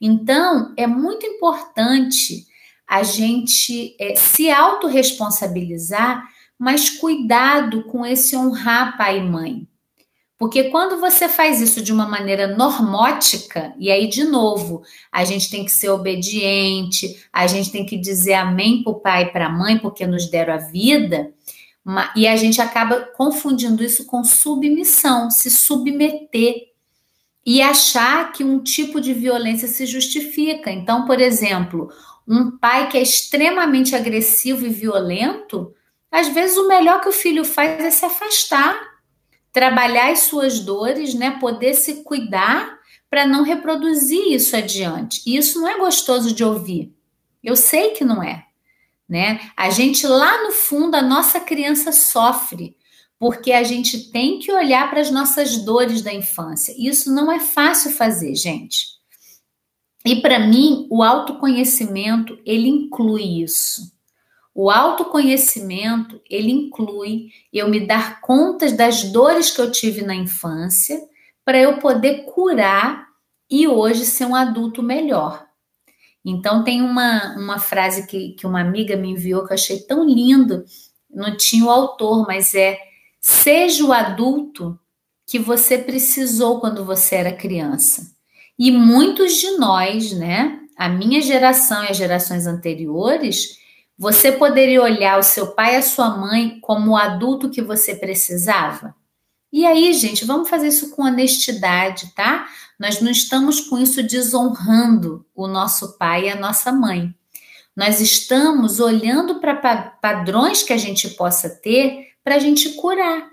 Então, 0.00 0.74
é 0.76 0.86
muito 0.86 1.24
importante 1.26 2.46
a 2.88 3.04
gente 3.04 3.94
é, 4.00 4.16
se 4.16 4.50
autorresponsabilizar, 4.50 6.26
mas 6.58 6.90
cuidado 6.90 7.84
com 7.84 8.04
esse 8.04 8.36
honrar 8.36 8.96
pai 8.96 9.18
e 9.18 9.22
mãe. 9.22 9.68
Porque 10.40 10.70
quando 10.70 10.98
você 10.98 11.28
faz 11.28 11.60
isso 11.60 11.82
de 11.82 11.92
uma 11.92 12.08
maneira 12.08 12.56
normótica, 12.56 13.74
e 13.78 13.90
aí, 13.90 14.08
de 14.08 14.24
novo, 14.24 14.80
a 15.12 15.22
gente 15.22 15.50
tem 15.50 15.66
que 15.66 15.70
ser 15.70 15.90
obediente, 15.90 17.22
a 17.30 17.46
gente 17.46 17.70
tem 17.70 17.84
que 17.84 17.98
dizer 17.98 18.32
amém 18.32 18.82
para 18.82 18.90
o 18.90 19.00
pai 19.00 19.24
e 19.24 19.32
para 19.32 19.48
a 19.48 19.52
mãe, 19.52 19.76
porque 19.76 20.06
nos 20.06 20.30
deram 20.30 20.54
a 20.54 20.56
vida, 20.56 21.30
e 22.16 22.26
a 22.26 22.36
gente 22.36 22.58
acaba 22.58 23.00
confundindo 23.14 23.84
isso 23.84 24.06
com 24.06 24.24
submissão, 24.24 25.30
se 25.30 25.50
submeter 25.50 26.68
e 27.44 27.60
achar 27.60 28.32
que 28.32 28.42
um 28.42 28.62
tipo 28.62 28.98
de 28.98 29.12
violência 29.12 29.68
se 29.68 29.84
justifica. 29.84 30.70
Então, 30.70 31.04
por 31.04 31.20
exemplo, 31.20 31.90
um 32.26 32.56
pai 32.56 32.88
que 32.88 32.96
é 32.96 33.02
extremamente 33.02 33.94
agressivo 33.94 34.64
e 34.64 34.70
violento, 34.70 35.74
às 36.10 36.28
vezes 36.28 36.56
o 36.56 36.66
melhor 36.66 37.02
que 37.02 37.10
o 37.10 37.12
filho 37.12 37.44
faz 37.44 37.78
é 37.78 37.90
se 37.90 38.06
afastar 38.06 38.89
trabalhar 39.52 40.10
as 40.10 40.20
suas 40.20 40.60
dores, 40.60 41.14
né? 41.14 41.32
Poder 41.32 41.74
se 41.74 42.02
cuidar 42.04 42.78
para 43.08 43.26
não 43.26 43.42
reproduzir 43.42 44.32
isso 44.32 44.56
adiante. 44.56 45.22
E 45.26 45.36
isso 45.36 45.60
não 45.60 45.68
é 45.68 45.78
gostoso 45.78 46.32
de 46.32 46.44
ouvir. 46.44 46.94
Eu 47.42 47.56
sei 47.56 47.90
que 47.90 48.04
não 48.04 48.22
é, 48.22 48.44
né? 49.08 49.40
A 49.56 49.70
gente 49.70 50.06
lá 50.06 50.44
no 50.44 50.52
fundo 50.52 50.94
a 50.94 51.02
nossa 51.02 51.40
criança 51.40 51.90
sofre 51.90 52.76
porque 53.18 53.52
a 53.52 53.62
gente 53.62 54.10
tem 54.10 54.38
que 54.38 54.50
olhar 54.50 54.88
para 54.88 55.00
as 55.00 55.10
nossas 55.10 55.58
dores 55.58 56.00
da 56.00 56.12
infância. 56.12 56.74
Isso 56.78 57.12
não 57.14 57.30
é 57.30 57.38
fácil 57.38 57.90
fazer, 57.90 58.34
gente. 58.34 58.86
E 60.06 60.22
para 60.22 60.38
mim, 60.38 60.86
o 60.90 61.02
autoconhecimento, 61.02 62.38
ele 62.46 62.68
inclui 62.68 63.42
isso. 63.42 63.92
O 64.54 64.70
autoconhecimento, 64.70 66.20
ele 66.28 66.50
inclui 66.50 67.28
eu 67.52 67.68
me 67.68 67.86
dar 67.86 68.20
conta 68.20 68.70
das 68.72 69.04
dores 69.04 69.50
que 69.50 69.60
eu 69.60 69.70
tive 69.70 70.02
na 70.02 70.14
infância 70.14 71.00
para 71.44 71.58
eu 71.58 71.78
poder 71.78 72.24
curar 72.24 73.08
e 73.50 73.66
hoje 73.66 74.04
ser 74.04 74.26
um 74.26 74.34
adulto 74.34 74.82
melhor. 74.82 75.46
Então 76.24 76.62
tem 76.64 76.82
uma, 76.82 77.36
uma 77.36 77.58
frase 77.58 78.06
que, 78.06 78.30
que 78.30 78.46
uma 78.46 78.60
amiga 78.60 78.96
me 78.96 79.10
enviou 79.10 79.44
que 79.46 79.52
eu 79.52 79.54
achei 79.54 79.80
tão 79.80 80.04
lindo, 80.04 80.64
não 81.08 81.36
tinha 81.36 81.64
o 81.64 81.70
autor, 81.70 82.26
mas 82.26 82.54
é 82.54 82.78
seja 83.20 83.84
o 83.84 83.92
adulto 83.92 84.78
que 85.26 85.38
você 85.38 85.78
precisou 85.78 86.60
quando 86.60 86.84
você 86.84 87.16
era 87.16 87.32
criança. 87.32 88.12
E 88.58 88.70
muitos 88.70 89.36
de 89.36 89.52
nós, 89.52 90.12
né, 90.12 90.60
a 90.76 90.88
minha 90.88 91.20
geração 91.20 91.84
e 91.84 91.88
as 91.88 91.96
gerações 91.96 92.46
anteriores, 92.46 93.59
você 94.00 94.32
poderia 94.32 94.80
olhar 94.80 95.18
o 95.18 95.22
seu 95.22 95.48
pai 95.48 95.74
e 95.74 95.76
a 95.76 95.82
sua 95.82 96.08
mãe 96.16 96.58
como 96.62 96.92
o 96.92 96.96
adulto 96.96 97.50
que 97.50 97.60
você 97.60 97.94
precisava? 97.94 98.94
E 99.52 99.66
aí, 99.66 99.92
gente, 99.92 100.24
vamos 100.24 100.48
fazer 100.48 100.68
isso 100.68 100.88
com 100.96 101.02
honestidade, 101.02 102.10
tá? 102.14 102.48
Nós 102.78 103.02
não 103.02 103.10
estamos 103.10 103.60
com 103.60 103.76
isso 103.76 104.02
desonrando 104.02 105.26
o 105.34 105.46
nosso 105.46 105.98
pai 105.98 106.24
e 106.24 106.30
a 106.30 106.34
nossa 106.34 106.72
mãe. 106.72 107.14
Nós 107.76 108.00
estamos 108.00 108.80
olhando 108.80 109.38
para 109.38 109.54
padrões 110.00 110.62
que 110.62 110.72
a 110.72 110.78
gente 110.78 111.10
possa 111.10 111.50
ter 111.50 112.08
para 112.24 112.36
a 112.36 112.38
gente 112.38 112.70
curar 112.70 113.29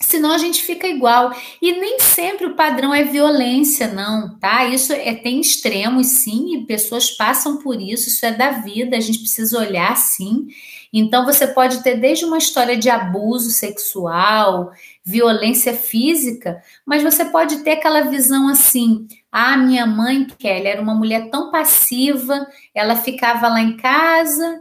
senão 0.00 0.32
a 0.32 0.38
gente 0.38 0.62
fica 0.62 0.86
igual. 0.86 1.32
E 1.60 1.72
nem 1.72 1.98
sempre 2.00 2.46
o 2.46 2.54
padrão 2.54 2.94
é 2.94 3.04
violência, 3.04 3.88
não, 3.88 4.38
tá? 4.38 4.64
Isso 4.66 4.92
é, 4.92 5.14
tem 5.14 5.40
extremos, 5.40 6.06
sim, 6.08 6.54
e 6.54 6.66
pessoas 6.66 7.10
passam 7.10 7.58
por 7.58 7.80
isso, 7.80 8.08
isso 8.08 8.24
é 8.24 8.32
da 8.32 8.50
vida, 8.50 8.96
a 8.96 9.00
gente 9.00 9.18
precisa 9.18 9.58
olhar 9.58 9.96
sim. 9.96 10.48
Então 10.92 11.24
você 11.24 11.46
pode 11.46 11.82
ter 11.82 11.96
desde 11.96 12.24
uma 12.24 12.38
história 12.38 12.76
de 12.76 12.88
abuso 12.88 13.50
sexual, 13.50 14.72
violência 15.04 15.74
física, 15.74 16.62
mas 16.84 17.02
você 17.02 17.24
pode 17.24 17.58
ter 17.58 17.72
aquela 17.72 18.02
visão 18.02 18.48
assim: 18.48 19.06
ah, 19.30 19.56
minha 19.56 19.86
mãe, 19.86 20.26
Kelly, 20.38 20.66
era 20.66 20.80
uma 20.80 20.94
mulher 20.94 21.28
tão 21.30 21.50
passiva, 21.50 22.46
ela 22.74 22.96
ficava 22.96 23.48
lá 23.48 23.60
em 23.60 23.76
casa, 23.76 24.60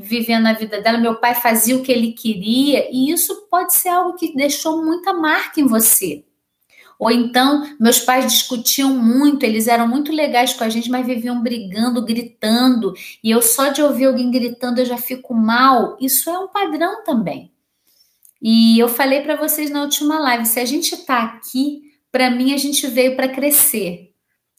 vivendo 0.00 0.46
a 0.46 0.52
vida 0.52 0.80
dela, 0.80 0.98
meu 0.98 1.16
pai 1.16 1.34
fazia 1.34 1.76
o 1.76 1.82
que 1.82 1.92
ele 1.92 2.12
queria, 2.12 2.88
e 2.90 3.10
isso 3.10 3.46
pode 3.50 3.74
ser 3.74 3.90
algo 3.90 4.16
que 4.16 4.34
deixou 4.34 4.84
muita 4.84 5.12
marca 5.12 5.60
em 5.60 5.66
você. 5.66 6.24
Ou 6.98 7.10
então, 7.10 7.66
meus 7.80 7.98
pais 7.98 8.30
discutiam 8.30 8.94
muito, 8.94 9.44
eles 9.44 9.66
eram 9.66 9.88
muito 9.88 10.12
legais 10.12 10.52
com 10.52 10.64
a 10.64 10.68
gente, 10.68 10.90
mas 10.90 11.06
viviam 11.06 11.42
brigando, 11.42 12.04
gritando, 12.04 12.92
e 13.24 13.30
eu 13.30 13.40
só 13.40 13.68
de 13.68 13.82
ouvir 13.82 14.04
alguém 14.04 14.30
gritando 14.30 14.80
eu 14.80 14.84
já 14.84 14.98
fico 14.98 15.32
mal. 15.32 15.96
Isso 15.98 16.28
é 16.28 16.38
um 16.38 16.48
padrão 16.48 17.02
também. 17.02 17.50
E 18.42 18.78
eu 18.78 18.86
falei 18.86 19.22
para 19.22 19.36
vocês 19.36 19.70
na 19.70 19.82
última 19.82 20.18
live, 20.18 20.44
se 20.44 20.60
a 20.60 20.64
gente 20.66 20.94
está 20.94 21.22
aqui, 21.22 21.82
para 22.12 22.30
mim 22.30 22.52
a 22.52 22.58
gente 22.58 22.86
veio 22.86 23.16
para 23.16 23.28
crescer. 23.28 24.12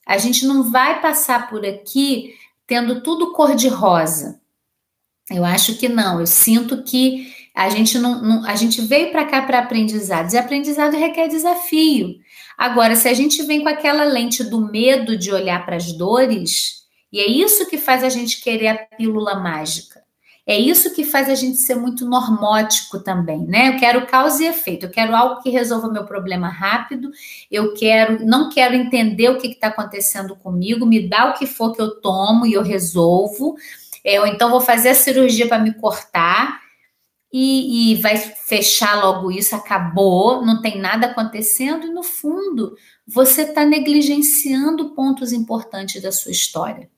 A 0.06 0.18
gente 0.18 0.44
não 0.46 0.72
vai 0.72 1.00
passar 1.00 1.48
por 1.48 1.64
aqui 1.64 2.34
tendo 2.66 3.02
tudo 3.02 3.34
cor 3.34 3.56
de 3.56 3.68
rosa. 3.68 4.41
Eu 5.32 5.46
acho 5.46 5.78
que 5.78 5.88
não. 5.88 6.20
Eu 6.20 6.28
sinto 6.28 6.84
que 6.84 7.34
a 7.56 7.70
gente 7.70 7.98
não, 8.00 8.22
não 8.22 8.46
a 8.46 8.56
gente 8.56 8.82
veio 8.82 9.12
para 9.12 9.26
cá 9.26 9.42
para 9.42 9.60
aprendizados 9.60 10.34
e 10.34 10.38
aprendizado 10.38 10.98
requer 10.98 11.28
desafio. 11.28 12.16
Agora, 12.58 12.96
se 12.96 13.08
a 13.08 13.14
gente 13.14 13.42
vem 13.44 13.62
com 13.62 13.70
aquela 13.70 14.04
lente 14.04 14.44
do 14.44 14.62
medo 14.62 15.18
de 15.18 15.32
olhar 15.32 15.66
para 15.66 15.76
as 15.76 15.92
dores, 15.92 16.82
e 17.12 17.20
é 17.20 17.28
isso 17.28 17.68
que 17.68 17.78
faz 17.78 18.04
a 18.04 18.10
gente 18.10 18.42
querer 18.42 18.68
a 18.68 18.78
pílula 18.78 19.36
mágica. 19.36 20.02
É 20.46 20.58
isso 20.58 20.94
que 20.94 21.04
faz 21.04 21.30
a 21.30 21.36
gente 21.36 21.58
ser 21.58 21.76
muito 21.76 22.06
normótico 22.06 23.00
também, 23.00 23.46
né? 23.46 23.70
Eu 23.70 23.80
quero 23.80 24.08
causa 24.08 24.44
e 24.44 24.48
efeito, 24.48 24.86
eu 24.86 24.90
quero 24.90 25.16
algo 25.16 25.42
que 25.42 25.50
resolva 25.50 25.92
meu 25.92 26.04
problema 26.04 26.50
rápido, 26.50 27.12
eu 27.50 27.74
quero, 27.76 28.26
não 28.26 28.50
quero 28.50 28.74
entender 28.74 29.30
o 29.30 29.38
que 29.38 29.48
está 29.48 29.68
acontecendo 29.68 30.36
comigo, 30.36 30.86
me 30.86 31.08
dá 31.08 31.30
o 31.30 31.34
que 31.36 31.46
for 31.46 31.74
que 31.74 31.82
eu 31.82 32.02
tomo 32.02 32.46
e 32.46 32.54
eu 32.54 32.64
resolvo, 32.64 33.56
é, 34.04 34.20
ou 34.20 34.28
então 34.28 34.50
vou 34.50 34.62
fazer 34.62 34.90
a 34.90 34.96
cirurgia 34.96 35.48
para 35.48 35.60
me 35.60 35.74
cortar 35.74 36.62
e, 37.34 37.94
e, 37.94 38.02
vai 38.02 38.18
fechar 38.18 39.02
logo 39.02 39.32
isso, 39.32 39.56
acabou, 39.56 40.46
não 40.46 40.62
tem 40.62 40.78
nada 40.78 41.08
acontecendo, 41.08 41.88
e 41.88 41.94
no 41.94 42.04
fundo 42.04 42.76
você 43.08 43.44
está 43.44 43.66
negligenciando 43.66 44.94
pontos 44.94 45.32
importantes 45.32 46.02
da 46.02 46.12
sua 46.12 46.32
história. 46.32 46.90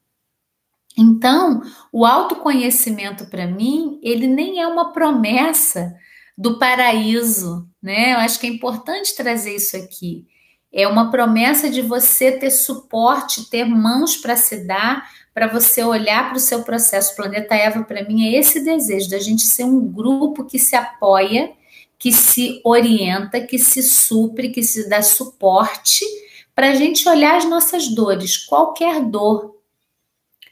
Então, 0.97 1.61
o 1.91 2.05
autoconhecimento 2.05 3.25
para 3.25 3.47
mim, 3.47 3.99
ele 4.01 4.27
nem 4.27 4.59
é 4.59 4.67
uma 4.67 4.91
promessa 4.91 5.95
do 6.37 6.57
paraíso, 6.57 7.67
né? 7.81 8.13
Eu 8.13 8.17
acho 8.17 8.39
que 8.39 8.47
é 8.47 8.49
importante 8.49 9.15
trazer 9.15 9.55
isso 9.55 9.77
aqui. 9.77 10.25
É 10.71 10.87
uma 10.87 11.11
promessa 11.11 11.69
de 11.69 11.81
você 11.81 12.31
ter 12.31 12.49
suporte, 12.49 13.49
ter 13.49 13.65
mãos 13.65 14.17
para 14.17 14.35
se 14.35 14.65
dar, 14.65 15.07
para 15.33 15.47
você 15.47 15.83
olhar 15.83 16.29
para 16.29 16.37
o 16.37 16.39
seu 16.39 16.63
processo. 16.63 17.15
Planeta 17.15 17.55
Eva, 17.55 17.83
para 17.83 18.03
mim, 18.03 18.27
é 18.27 18.39
esse 18.39 18.63
desejo 18.63 19.09
da 19.09 19.19
gente 19.19 19.43
ser 19.43 19.63
um 19.63 19.79
grupo 19.79 20.45
que 20.45 20.59
se 20.59 20.75
apoia, 20.75 21.51
que 21.97 22.11
se 22.11 22.61
orienta, 22.63 23.41
que 23.41 23.57
se 23.57 23.81
supre, 23.81 24.49
que 24.49 24.61
se 24.61 24.87
dá 24.87 25.01
suporte, 25.01 26.05
para 26.53 26.69
a 26.69 26.75
gente 26.75 27.07
olhar 27.09 27.37
as 27.37 27.45
nossas 27.45 27.87
dores, 27.87 28.37
qualquer 28.37 29.01
dor. 29.01 29.55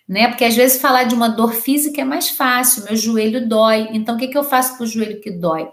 Né? 0.07 0.27
Porque 0.27 0.45
às 0.45 0.55
vezes 0.55 0.82
falar 0.82 1.03
de 1.03 1.13
uma 1.13 1.29
dor 1.29 1.53
física 1.53 2.01
é 2.01 2.03
mais 2.03 2.29
fácil, 2.29 2.84
meu 2.84 2.95
joelho 2.95 3.47
dói, 3.47 3.89
então 3.91 4.15
o 4.15 4.17
que, 4.17 4.27
que 4.27 4.38
eu 4.38 4.43
faço 4.43 4.77
com 4.77 4.84
o 4.84 4.88
joelho 4.88 5.21
que 5.21 5.32
dói? 5.32 5.69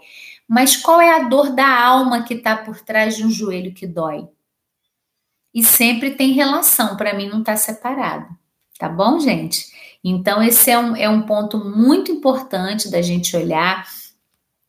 Mas 0.47 0.77
qual 0.77 1.01
é 1.01 1.11
a 1.11 1.23
dor 1.23 1.51
da 1.51 1.67
alma 1.67 2.23
que 2.23 2.35
está 2.35 2.55
por 2.55 2.79
trás 2.81 3.17
de 3.17 3.25
um 3.25 3.29
joelho 3.29 3.73
que 3.73 3.85
dói? 3.85 4.27
E 5.53 5.63
sempre 5.63 6.11
tem 6.11 6.31
relação, 6.31 6.95
para 6.95 7.13
mim 7.13 7.27
não 7.27 7.39
está 7.39 7.55
separado. 7.55 8.38
Tá 8.79 8.87
bom, 8.87 9.19
gente? 9.19 9.67
Então, 10.01 10.41
esse 10.41 10.71
é 10.71 10.79
um, 10.79 10.95
é 10.95 11.09
um 11.09 11.23
ponto 11.23 11.57
muito 11.57 12.13
importante 12.13 12.89
da 12.89 13.01
gente 13.01 13.35
olhar. 13.35 13.85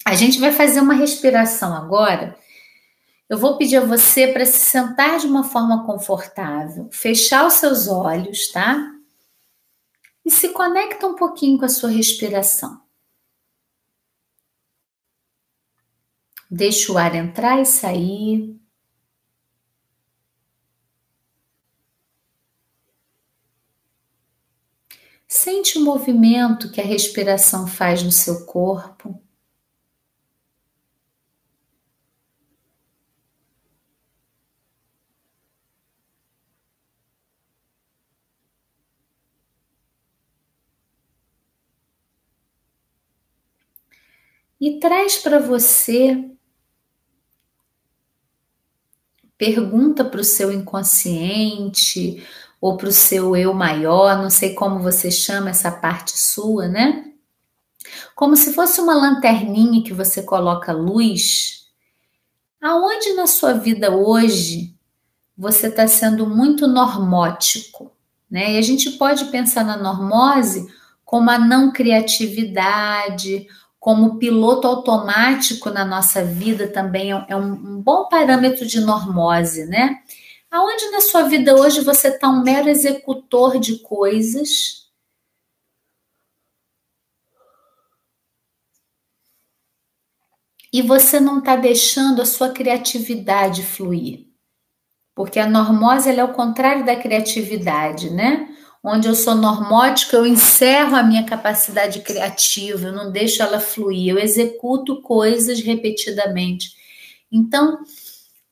A 0.05 0.17
gente 0.17 0.41
vai 0.41 0.51
fazer 0.51 0.81
uma 0.81 0.95
respiração 0.95 1.73
agora. 1.73 2.37
Eu 3.29 3.39
vou 3.39 3.57
pedir 3.57 3.77
a 3.77 3.85
você 3.87 4.27
para 4.27 4.45
se 4.45 4.59
sentar 4.59 5.21
de 5.21 5.29
uma 5.29 5.45
forma 5.45 5.87
confortável, 5.87 6.89
fechar 6.91 7.47
os 7.47 7.55
seus 7.55 7.87
olhos, 7.87 8.49
tá? 8.51 8.93
E 10.25 10.31
se 10.31 10.49
conecta 10.49 11.07
um 11.07 11.15
pouquinho 11.15 11.57
com 11.57 11.65
a 11.65 11.69
sua 11.69 11.91
respiração. 11.91 12.83
Deixa 16.51 16.93
o 16.93 16.99
ar 16.99 17.15
entrar 17.15 17.61
e 17.61 17.65
sair. 17.65 18.60
Sente 25.33 25.79
o 25.79 25.85
movimento 25.85 26.73
que 26.73 26.81
a 26.81 26.85
respiração 26.85 27.65
faz 27.65 28.03
no 28.03 28.11
seu 28.11 28.45
corpo. 28.47 29.23
E 44.61 44.81
traz 44.81 45.17
para 45.17 45.39
você, 45.39 46.29
pergunta 49.39 50.05
para 50.05 50.21
o 50.21 50.25
seu 50.25 50.51
inconsciente 50.51 52.27
ou 52.61 52.77
para 52.77 52.89
o 52.89 52.93
seu 52.93 53.35
eu 53.35 53.55
maior, 53.55 54.19
não 54.19 54.29
sei 54.29 54.55
como 54.55 54.81
você 54.81 55.11
chama 55.11 55.51
essa 55.51 55.71
parte 55.71 56.19
sua, 56.19 56.69
né? 56.69 57.07
Como 58.15 58.37
se 58.37 58.53
fosse 58.53 58.81
uma 58.81 58.95
lanterninha 58.95 59.83
que 59.83 59.95
você 59.95 60.23
coloca 60.23 60.73
luz. 60.73 61.67
Aonde 62.61 63.15
na 63.15 63.27
sua 63.27 63.55
vida 63.55 63.91
hoje 63.91 64.75
você 65.37 65.69
está 65.69 65.89
sendo 65.89 66.27
muito 66.27 66.67
normótico, 66.67 67.91
né? 68.31 68.53
E 68.53 68.59
a 68.59 68.63
gente 68.63 68.91
pode 68.93 69.25
pensar 69.27 69.65
na 69.65 69.77
normose 69.79 70.67
como 71.03 71.31
a 71.31 71.39
não 71.39 71.73
criatividade, 71.73 73.47
como 73.81 74.19
piloto 74.19 74.69
automático 74.69 75.71
na 75.71 75.85
nossa 75.87 76.23
vida 76.23 76.69
também 76.69 77.11
é 77.11 77.35
um, 77.35 77.53
um 77.53 77.83
bom 77.83 78.07
parâmetro 78.09 78.67
de 78.67 78.79
normose, 78.81 79.65
né? 79.65 80.01
Aonde 80.51 80.91
na 80.91 81.01
sua 81.01 81.23
vida 81.23 81.55
hoje 81.55 81.81
você 81.81 82.09
está 82.09 82.29
um 82.29 82.43
mero 82.43 82.69
executor 82.69 83.59
de 83.61 83.79
coisas? 83.79 84.91
E 90.73 90.83
você 90.83 91.21
não 91.21 91.39
está 91.39 91.55
deixando 91.57 92.21
a 92.21 92.27
sua 92.27 92.51
criatividade 92.51 93.63
fluir. 93.63 94.27
Porque 95.15 95.39
a 95.39 95.49
normose 95.49 96.11
é 96.11 96.25
o 96.25 96.33
contrário 96.33 96.85
da 96.85 96.97
criatividade, 96.97 98.11
né? 98.11 98.49
Onde 98.83 99.07
eu 99.07 99.15
sou 99.15 99.35
normótica, 99.35 100.17
eu 100.17 100.27
encerro 100.27 100.97
a 100.97 101.03
minha 101.03 101.25
capacidade 101.27 102.01
criativa, 102.01 102.89
eu 102.89 102.93
não 102.93 103.13
deixo 103.13 103.43
ela 103.43 103.61
fluir, 103.61 104.09
eu 104.09 104.19
executo 104.19 105.03
coisas 105.03 105.61
repetidamente. 105.61 106.71
Então, 107.31 107.85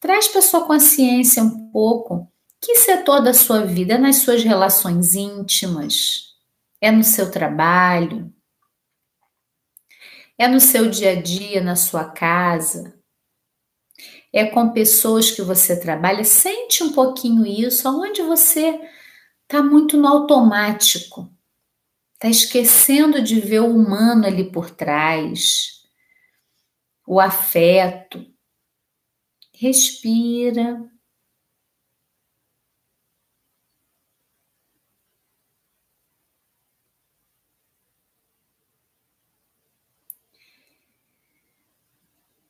Traz 0.00 0.28
para 0.28 0.42
sua 0.42 0.64
consciência 0.64 1.42
um 1.42 1.70
pouco 1.70 2.30
que 2.60 2.76
setor 2.76 3.20
da 3.20 3.34
sua 3.34 3.64
vida 3.64 3.94
é 3.94 3.98
nas 3.98 4.16
suas 4.16 4.44
relações 4.44 5.14
íntimas, 5.14 6.36
é 6.80 6.90
no 6.90 7.02
seu 7.02 7.30
trabalho, 7.30 8.32
é 10.36 10.46
no 10.46 10.60
seu 10.60 10.88
dia 10.88 11.12
a 11.12 11.20
dia, 11.20 11.60
na 11.60 11.74
sua 11.74 12.04
casa, 12.04 12.96
é 14.32 14.46
com 14.46 14.70
pessoas 14.70 15.32
que 15.32 15.42
você 15.42 15.78
trabalha. 15.78 16.24
Sente 16.24 16.84
um 16.84 16.92
pouquinho 16.92 17.44
isso, 17.44 17.88
aonde 17.88 18.22
você 18.22 18.80
está 19.42 19.62
muito 19.62 19.96
no 19.96 20.06
automático, 20.06 21.28
está 22.14 22.28
esquecendo 22.28 23.20
de 23.20 23.40
ver 23.40 23.60
o 23.60 23.74
humano 23.74 24.26
ali 24.26 24.50
por 24.52 24.70
trás, 24.70 25.82
o 27.04 27.18
afeto 27.18 28.24
respira. 29.58 30.88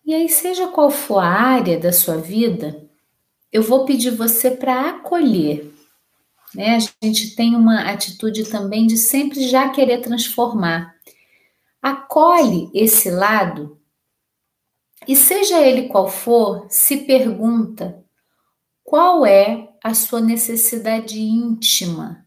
E 0.04 0.14
aí, 0.14 0.28
seja 0.28 0.68
qual 0.68 0.90
for 0.90 1.18
a 1.18 1.26
área 1.26 1.78
da 1.78 1.92
sua 1.92 2.16
vida, 2.16 2.82
eu 3.52 3.62
vou 3.62 3.84
pedir 3.84 4.10
você 4.10 4.50
para 4.50 4.90
acolher. 4.90 5.70
Né? 6.54 6.76
A 6.76 7.06
gente 7.06 7.34
tem 7.34 7.54
uma 7.54 7.90
atitude 7.90 8.50
também 8.50 8.86
de 8.86 8.96
sempre 8.96 9.46
já 9.48 9.68
querer 9.70 10.00
transformar. 10.00 10.94
Acolhe 11.82 12.70
esse 12.74 13.10
lado 13.10 13.77
e 15.08 15.16
seja 15.16 15.62
ele 15.66 15.88
qual 15.88 16.06
for, 16.06 16.66
se 16.68 16.98
pergunta 16.98 18.04
qual 18.84 19.24
é 19.24 19.70
a 19.82 19.94
sua 19.94 20.20
necessidade 20.20 21.18
íntima 21.18 22.26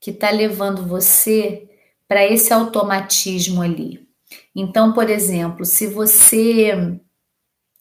que 0.00 0.12
está 0.12 0.30
levando 0.30 0.86
você 0.86 1.68
para 2.06 2.24
esse 2.24 2.52
automatismo 2.52 3.62
ali. 3.62 4.08
Então, 4.54 4.92
por 4.92 5.10
exemplo, 5.10 5.64
se 5.64 5.88
você 5.88 7.00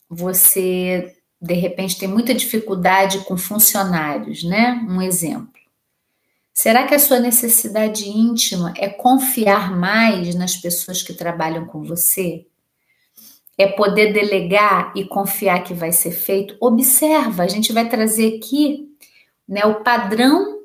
você 0.10 1.16
de 1.40 1.54
repente 1.54 2.00
tem 2.00 2.08
muita 2.08 2.34
dificuldade 2.34 3.20
com 3.26 3.38
funcionários, 3.38 4.44
né? 4.44 4.84
Um 4.90 5.00
exemplo. 5.00 5.62
Será 6.52 6.88
que 6.88 6.96
a 6.96 7.00
sua 7.00 7.20
necessidade 7.20 8.10
íntima 8.10 8.74
é 8.78 8.90
confiar 8.90 9.78
mais 9.78 10.34
nas 10.34 10.56
pessoas 10.56 11.04
que 11.04 11.14
trabalham 11.14 11.68
com 11.68 11.84
você? 11.84 12.48
É 13.58 13.68
poder 13.68 14.12
delegar 14.12 14.92
e 14.96 15.06
confiar 15.06 15.64
que 15.64 15.74
vai 15.74 15.92
ser 15.92 16.12
feito? 16.12 16.58
Observa, 16.60 17.44
a 17.44 17.48
gente 17.48 17.72
vai 17.72 17.88
trazer 17.88 18.38
aqui 18.38 18.90
né, 19.48 19.66
o 19.66 19.84
padrão 19.84 20.56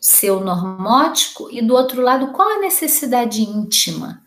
seu 0.00 0.40
normótico 0.40 1.48
e 1.50 1.60
do 1.60 1.74
outro 1.74 2.00
lado 2.00 2.32
qual 2.32 2.48
a 2.48 2.60
necessidade 2.60 3.42
íntima. 3.42 4.22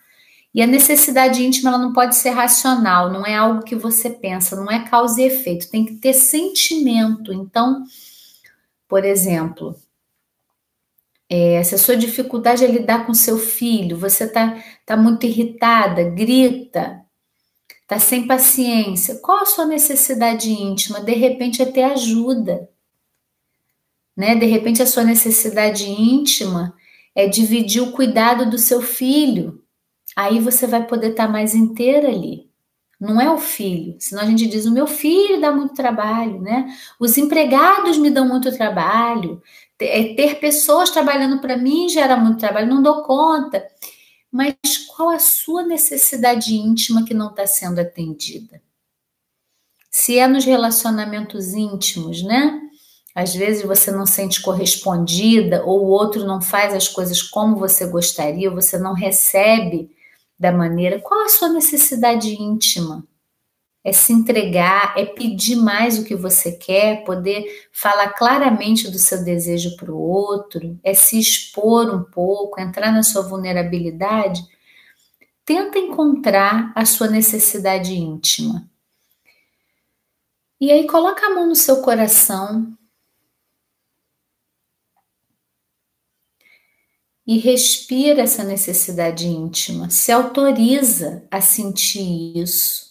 E 0.54 0.62
a 0.62 0.68
necessidade 0.68 1.46
íntima 1.46 1.70
ela 1.70 1.78
não 1.78 1.94
pode 1.94 2.16
ser 2.16 2.32
racional, 2.32 3.10
não 3.10 3.26
é 3.26 3.36
algo 3.36 3.64
que 3.64 3.76
você 3.76 4.10
pensa, 4.10 4.56
não 4.56 4.70
é 4.70 4.84
causa 4.88 5.22
e 5.22 5.26
efeito, 5.26 5.70
tem 5.70 5.86
que 5.86 5.96
ter 5.96 6.14
sentimento. 6.14 7.32
Então, 7.32 7.86
por 8.88 9.06
exemplo, 9.06 9.76
é, 11.30 11.64
se 11.64 11.74
a 11.74 11.78
sua 11.78 11.96
dificuldade 11.96 12.66
é 12.66 12.68
lidar 12.68 13.06
com 13.06 13.14
seu 13.14 13.38
filho, 13.38 13.98
você 13.98 14.26
está 14.26 14.62
tá 14.86 14.98
muito 14.98 15.26
irritada, 15.26 16.04
grita, 16.04 17.01
está 17.92 18.00
sem 18.00 18.26
paciência, 18.26 19.16
qual 19.16 19.40
a 19.40 19.46
sua 19.46 19.66
necessidade 19.66 20.50
íntima? 20.50 21.02
De 21.02 21.12
repente 21.12 21.62
é 21.62 21.66
ter 21.66 21.84
ajuda. 21.84 22.70
Né? 24.16 24.34
De 24.36 24.46
repente 24.46 24.82
a 24.82 24.86
sua 24.86 25.04
necessidade 25.04 25.90
íntima 25.90 26.74
é 27.14 27.28
dividir 27.28 27.82
o 27.82 27.92
cuidado 27.92 28.50
do 28.50 28.58
seu 28.58 28.82
filho. 28.82 29.62
Aí 30.16 30.40
você 30.40 30.66
vai 30.66 30.88
poder 30.88 31.12
estar 31.12 31.28
tá 31.28 31.32
mais 31.32 31.54
inteira 31.54 32.08
ali. 32.08 32.50
Não 32.98 33.20
é 33.20 33.30
o 33.30 33.38
filho, 33.38 33.96
senão 34.00 34.22
a 34.22 34.26
gente 34.26 34.46
diz: 34.46 34.66
o 34.66 34.72
meu 34.72 34.86
filho 34.86 35.42
dá 35.42 35.52
muito 35.52 35.74
trabalho, 35.74 36.40
né? 36.40 36.72
Os 37.00 37.18
empregados 37.18 37.98
me 37.98 38.12
dão 38.12 38.28
muito 38.28 38.56
trabalho, 38.56 39.42
é, 39.80 40.14
ter 40.14 40.40
pessoas 40.40 40.92
trabalhando 40.92 41.40
para 41.40 41.58
mim 41.58 41.90
gera 41.90 42.16
muito 42.16 42.40
trabalho, 42.40 42.68
não 42.68 42.82
dou 42.82 43.02
conta. 43.02 43.66
Mas 44.32 44.56
qual 44.88 45.10
a 45.10 45.20
sua 45.20 45.64
necessidade 45.64 46.56
íntima 46.56 47.04
que 47.04 47.14
não 47.14 47.30
está 47.30 47.46
sendo 47.46 47.80
atendida? 47.80 48.62
Se 49.90 50.18
é 50.18 50.28
nos 50.28 50.46
relacionamentos 50.46 51.54
íntimos, 51.54 52.24
né? 52.24 52.62
Às 53.14 53.36
vezes 53.36 53.64
você 53.64 53.92
não 53.92 54.06
sente 54.06 54.42
correspondida, 54.42 55.66
ou 55.66 55.86
o 55.86 55.90
outro 55.90 56.24
não 56.24 56.42
faz 56.42 56.74
as 56.74 56.88
coisas 56.88 57.22
como 57.22 57.58
você 57.58 57.86
gostaria, 57.86 58.50
você 58.50 58.78
não 58.78 58.94
recebe 58.94 59.94
da 60.40 60.52
maneira. 60.52 61.00
Qual 61.02 61.26
a 61.26 61.30
sua 61.30 61.50
necessidade 61.50 62.34
íntima? 62.34 63.06
É 63.84 63.92
se 63.92 64.14
entregar, 64.14 64.94
é 64.96 65.06
pedir 65.06 65.56
mais 65.56 65.98
o 65.98 66.04
que 66.04 66.16
você 66.16 66.52
quer, 66.52 67.04
poder 67.04 67.68
falar 67.72 68.10
claramente 68.14 68.90
do 68.92 69.00
seu 69.00 69.24
desejo 69.24 69.76
para 69.76 69.92
o 69.92 70.00
outro, 70.00 70.80
é 70.84 70.94
se 70.94 71.20
expor 71.20 71.94
um 71.94 72.04
pouco, 72.04 72.62
entrar 72.62 72.92
na 72.92 73.02
sua 73.02 73.24
vulnerabilidade. 73.24 74.44
Tenta 75.44 75.80
encontrar 75.80 76.72
a 76.76 76.86
sua 76.86 77.08
necessidade 77.08 77.96
íntima. 77.96 78.70
E 80.60 80.72
aí 80.72 80.86
coloca 80.86 81.26
a 81.26 81.32
mão 81.32 81.48
no 81.48 81.56
seu 81.56 81.82
coração 81.82 82.78
e 87.26 87.40
respira 87.40 88.22
essa 88.22 88.44
necessidade 88.44 89.28
íntima, 89.28 89.90
se 89.90 90.12
autoriza 90.12 91.28
a 91.32 91.42
sentir 91.42 92.38
isso 92.38 92.91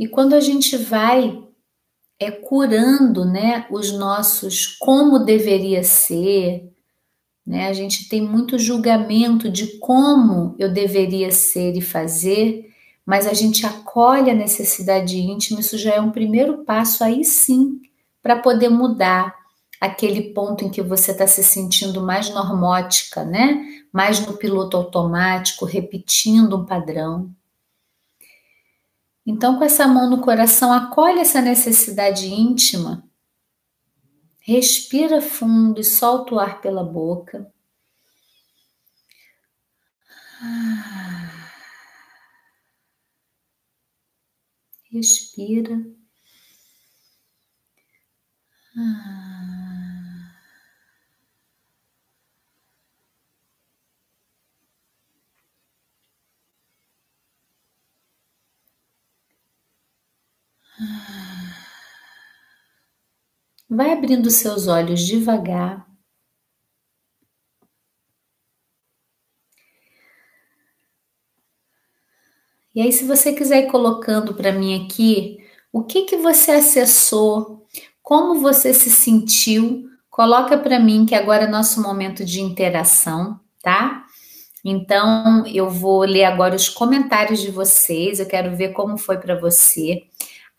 E 0.00 0.08
quando 0.08 0.32
a 0.32 0.40
gente 0.40 0.78
vai 0.78 1.44
é 2.18 2.30
curando, 2.30 3.26
né, 3.26 3.66
os 3.70 3.92
nossos 3.92 4.66
como 4.66 5.18
deveria 5.18 5.82
ser, 5.82 6.72
né? 7.46 7.68
A 7.68 7.72
gente 7.74 8.08
tem 8.08 8.22
muito 8.22 8.58
julgamento 8.58 9.50
de 9.50 9.78
como 9.78 10.54
eu 10.58 10.72
deveria 10.72 11.30
ser 11.30 11.76
e 11.76 11.82
fazer, 11.82 12.66
mas 13.04 13.26
a 13.26 13.34
gente 13.34 13.66
acolhe 13.66 14.30
a 14.30 14.34
necessidade 14.34 15.18
íntima, 15.18 15.60
isso 15.60 15.76
já 15.76 15.92
é 15.94 16.00
um 16.00 16.10
primeiro 16.10 16.64
passo 16.64 17.04
aí 17.04 17.22
sim 17.22 17.80
para 18.22 18.36
poder 18.36 18.70
mudar 18.70 19.34
aquele 19.78 20.32
ponto 20.32 20.64
em 20.64 20.70
que 20.70 20.80
você 20.80 21.10
está 21.10 21.26
se 21.26 21.42
sentindo 21.44 22.02
mais 22.02 22.30
normótica, 22.30 23.22
né? 23.22 23.82
Mais 23.92 24.24
no 24.26 24.34
piloto 24.34 24.78
automático, 24.78 25.66
repetindo 25.66 26.56
um 26.56 26.64
padrão. 26.64 27.34
Então, 29.26 29.58
com 29.58 29.64
essa 29.64 29.86
mão 29.86 30.08
no 30.08 30.20
coração, 30.20 30.72
acolhe 30.72 31.20
essa 31.20 31.40
necessidade 31.40 32.26
íntima. 32.26 33.08
Respira 34.40 35.20
fundo 35.20 35.80
e 35.80 35.84
solta 35.84 36.34
o 36.34 36.38
ar 36.38 36.60
pela 36.60 36.82
boca. 36.82 37.52
Respira. 44.90 45.76
Vai 63.68 63.92
abrindo 63.92 64.30
seus 64.30 64.66
olhos 64.66 65.00
devagar. 65.06 65.86
E 72.74 72.80
aí, 72.80 72.92
se 72.92 73.04
você 73.04 73.32
quiser 73.32 73.64
ir 73.64 73.70
colocando 73.70 74.34
para 74.34 74.52
mim 74.52 74.84
aqui 74.84 75.38
o 75.72 75.84
que 75.84 76.02
que 76.02 76.16
você 76.16 76.52
acessou, 76.52 77.66
como 78.02 78.40
você 78.40 78.72
se 78.72 78.90
sentiu, 78.90 79.88
coloca 80.08 80.56
para 80.56 80.80
mim 80.80 81.04
que 81.04 81.14
agora 81.14 81.44
é 81.44 81.48
nosso 81.48 81.82
momento 81.82 82.24
de 82.24 82.40
interação, 82.40 83.38
tá? 83.62 84.04
Então, 84.64 85.46
eu 85.46 85.70
vou 85.70 86.00
ler 86.02 86.24
agora 86.24 86.54
os 86.54 86.68
comentários 86.68 87.40
de 87.40 87.50
vocês, 87.50 88.20
eu 88.20 88.26
quero 88.26 88.56
ver 88.56 88.72
como 88.72 88.98
foi 88.98 89.18
para 89.18 89.38
você. 89.38 90.02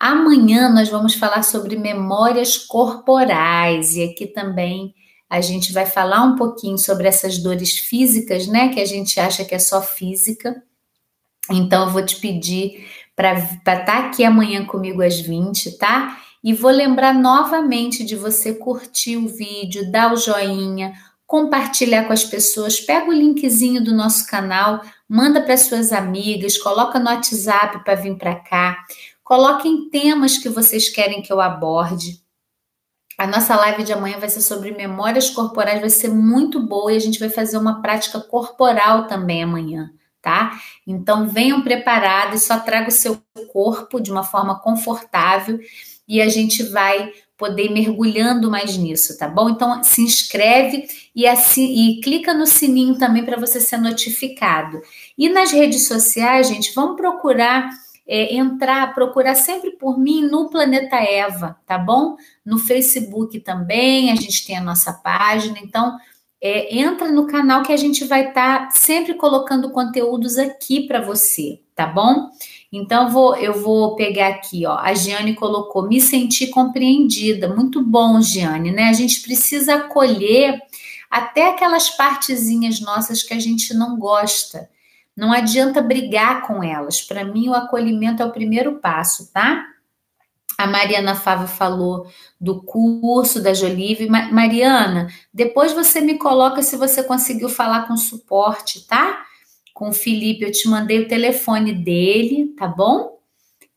Amanhã 0.02 0.68
nós 0.68 0.88
vamos 0.88 1.14
falar 1.14 1.44
sobre 1.44 1.76
memórias 1.76 2.56
corporais 2.58 3.94
e 3.94 4.02
aqui 4.02 4.26
também 4.26 4.92
a 5.30 5.40
gente 5.40 5.72
vai 5.72 5.86
falar 5.86 6.24
um 6.24 6.34
pouquinho 6.34 6.76
sobre 6.76 7.06
essas 7.06 7.38
dores 7.38 7.78
físicas, 7.78 8.48
né? 8.48 8.70
Que 8.70 8.80
a 8.80 8.84
gente 8.84 9.20
acha 9.20 9.44
que 9.44 9.54
é 9.54 9.60
só 9.60 9.80
física. 9.80 10.60
Então, 11.48 11.84
eu 11.84 11.90
vou 11.92 12.04
te 12.04 12.16
pedir 12.16 12.84
para 13.14 13.38
estar 13.38 13.84
tá 13.84 13.98
aqui 14.00 14.24
amanhã 14.24 14.66
comigo 14.66 15.00
às 15.00 15.20
20, 15.20 15.78
tá? 15.78 16.18
E 16.42 16.52
vou 16.52 16.72
lembrar 16.72 17.14
novamente 17.14 18.02
de 18.02 18.16
você 18.16 18.54
curtir 18.54 19.16
o 19.16 19.28
vídeo, 19.28 19.88
dar 19.92 20.12
o 20.12 20.16
joinha, 20.16 20.94
compartilhar 21.24 22.08
com 22.08 22.12
as 22.12 22.24
pessoas. 22.24 22.80
Pega 22.80 23.08
o 23.08 23.12
linkzinho 23.12 23.84
do 23.84 23.94
nosso 23.94 24.26
canal, 24.26 24.82
manda 25.08 25.40
para 25.40 25.56
suas 25.56 25.92
amigas, 25.92 26.58
coloca 26.58 26.98
no 26.98 27.06
WhatsApp 27.06 27.84
para 27.84 27.94
vir 27.94 28.18
para 28.18 28.34
cá. 28.34 28.84
Coloquem 29.24 29.88
temas 29.88 30.38
que 30.38 30.48
vocês 30.48 30.88
querem 30.88 31.22
que 31.22 31.32
eu 31.32 31.40
aborde. 31.40 32.20
A 33.18 33.26
nossa 33.26 33.54
live 33.56 33.84
de 33.84 33.92
amanhã 33.92 34.18
vai 34.18 34.28
ser 34.28 34.40
sobre 34.40 34.72
memórias 34.72 35.30
corporais, 35.30 35.80
vai 35.80 35.90
ser 35.90 36.08
muito 36.08 36.60
boa 36.60 36.92
e 36.92 36.96
a 36.96 37.00
gente 37.00 37.20
vai 37.20 37.28
fazer 37.28 37.56
uma 37.56 37.80
prática 37.80 38.18
corporal 38.20 39.06
também 39.06 39.42
amanhã, 39.42 39.90
tá? 40.20 40.58
Então 40.86 41.28
venham 41.28 41.62
preparados, 41.62 42.42
só 42.42 42.58
traga 42.58 42.88
o 42.88 42.92
seu 42.92 43.22
corpo 43.52 44.00
de 44.00 44.10
uma 44.10 44.24
forma 44.24 44.58
confortável 44.58 45.60
e 46.08 46.20
a 46.20 46.28
gente 46.28 46.62
vai 46.64 47.12
poder 47.36 47.66
ir 47.66 47.72
mergulhando 47.72 48.50
mais 48.50 48.76
nisso, 48.76 49.18
tá 49.18 49.28
bom? 49.28 49.50
Então 49.50 49.82
se 49.82 50.02
inscreve 50.02 50.86
e, 51.14 51.26
assim, 51.26 51.64
e 51.64 52.00
clica 52.00 52.32
no 52.32 52.46
sininho 52.46 52.96
também 52.98 53.24
para 53.24 53.36
você 53.36 53.60
ser 53.60 53.78
notificado. 53.78 54.80
E 55.18 55.28
nas 55.28 55.50
redes 55.50 55.88
sociais, 55.88 56.48
gente, 56.48 56.72
vamos 56.74 56.96
procurar 56.96 57.68
é, 58.06 58.34
entrar, 58.34 58.94
procurar 58.94 59.34
sempre 59.34 59.72
por 59.72 59.98
mim 59.98 60.22
no 60.22 60.50
Planeta 60.50 60.96
Eva, 60.96 61.56
tá 61.66 61.78
bom? 61.78 62.16
No 62.44 62.58
Facebook 62.58 63.38
também, 63.40 64.10
a 64.10 64.14
gente 64.14 64.46
tem 64.46 64.56
a 64.56 64.62
nossa 64.62 64.92
página, 64.92 65.58
então 65.58 65.96
é, 66.40 66.76
entra 66.76 67.10
no 67.10 67.26
canal 67.28 67.62
que 67.62 67.72
a 67.72 67.76
gente 67.76 68.04
vai 68.04 68.28
estar 68.28 68.66
tá 68.66 68.70
sempre 68.72 69.14
colocando 69.14 69.70
conteúdos 69.70 70.36
aqui 70.38 70.88
para 70.88 71.00
você, 71.00 71.60
tá 71.74 71.86
bom? 71.86 72.30
Então 72.72 73.10
vou, 73.10 73.36
eu 73.36 73.62
vou 73.62 73.94
pegar 73.94 74.28
aqui, 74.28 74.66
ó. 74.66 74.76
A 74.76 74.92
Giane 74.92 75.34
colocou: 75.34 75.86
me 75.86 76.00
senti 76.00 76.48
compreendida. 76.48 77.54
Muito 77.54 77.80
bom, 77.80 78.20
Giane, 78.20 78.72
né? 78.72 78.84
A 78.84 78.92
gente 78.92 79.20
precisa 79.20 79.76
acolher 79.76 80.60
até 81.08 81.50
aquelas 81.50 81.90
partezinhas 81.90 82.80
nossas 82.80 83.22
que 83.22 83.34
a 83.34 83.38
gente 83.38 83.72
não 83.74 83.96
gosta 83.96 84.68
Não 85.16 85.32
adianta 85.32 85.82
brigar 85.82 86.46
com 86.46 86.62
elas. 86.62 87.02
Para 87.02 87.24
mim, 87.24 87.48
o 87.48 87.54
acolhimento 87.54 88.22
é 88.22 88.26
o 88.26 88.32
primeiro 88.32 88.78
passo, 88.78 89.30
tá? 89.32 89.66
A 90.56 90.66
Mariana 90.66 91.14
Fávio 91.14 91.48
falou 91.48 92.06
do 92.40 92.62
curso 92.62 93.42
da 93.42 93.52
Jolive. 93.52 94.08
Mariana, 94.08 95.08
depois 95.32 95.72
você 95.72 96.00
me 96.00 96.18
coloca 96.18 96.62
se 96.62 96.76
você 96.76 97.02
conseguiu 97.02 97.48
falar 97.48 97.86
com 97.86 97.96
suporte, 97.96 98.86
tá? 98.86 99.24
Com 99.74 99.88
o 99.88 99.92
Felipe, 99.92 100.44
eu 100.44 100.52
te 100.52 100.68
mandei 100.68 101.00
o 101.00 101.08
telefone 101.08 101.72
dele, 101.72 102.54
tá 102.56 102.66
bom? 102.66 103.18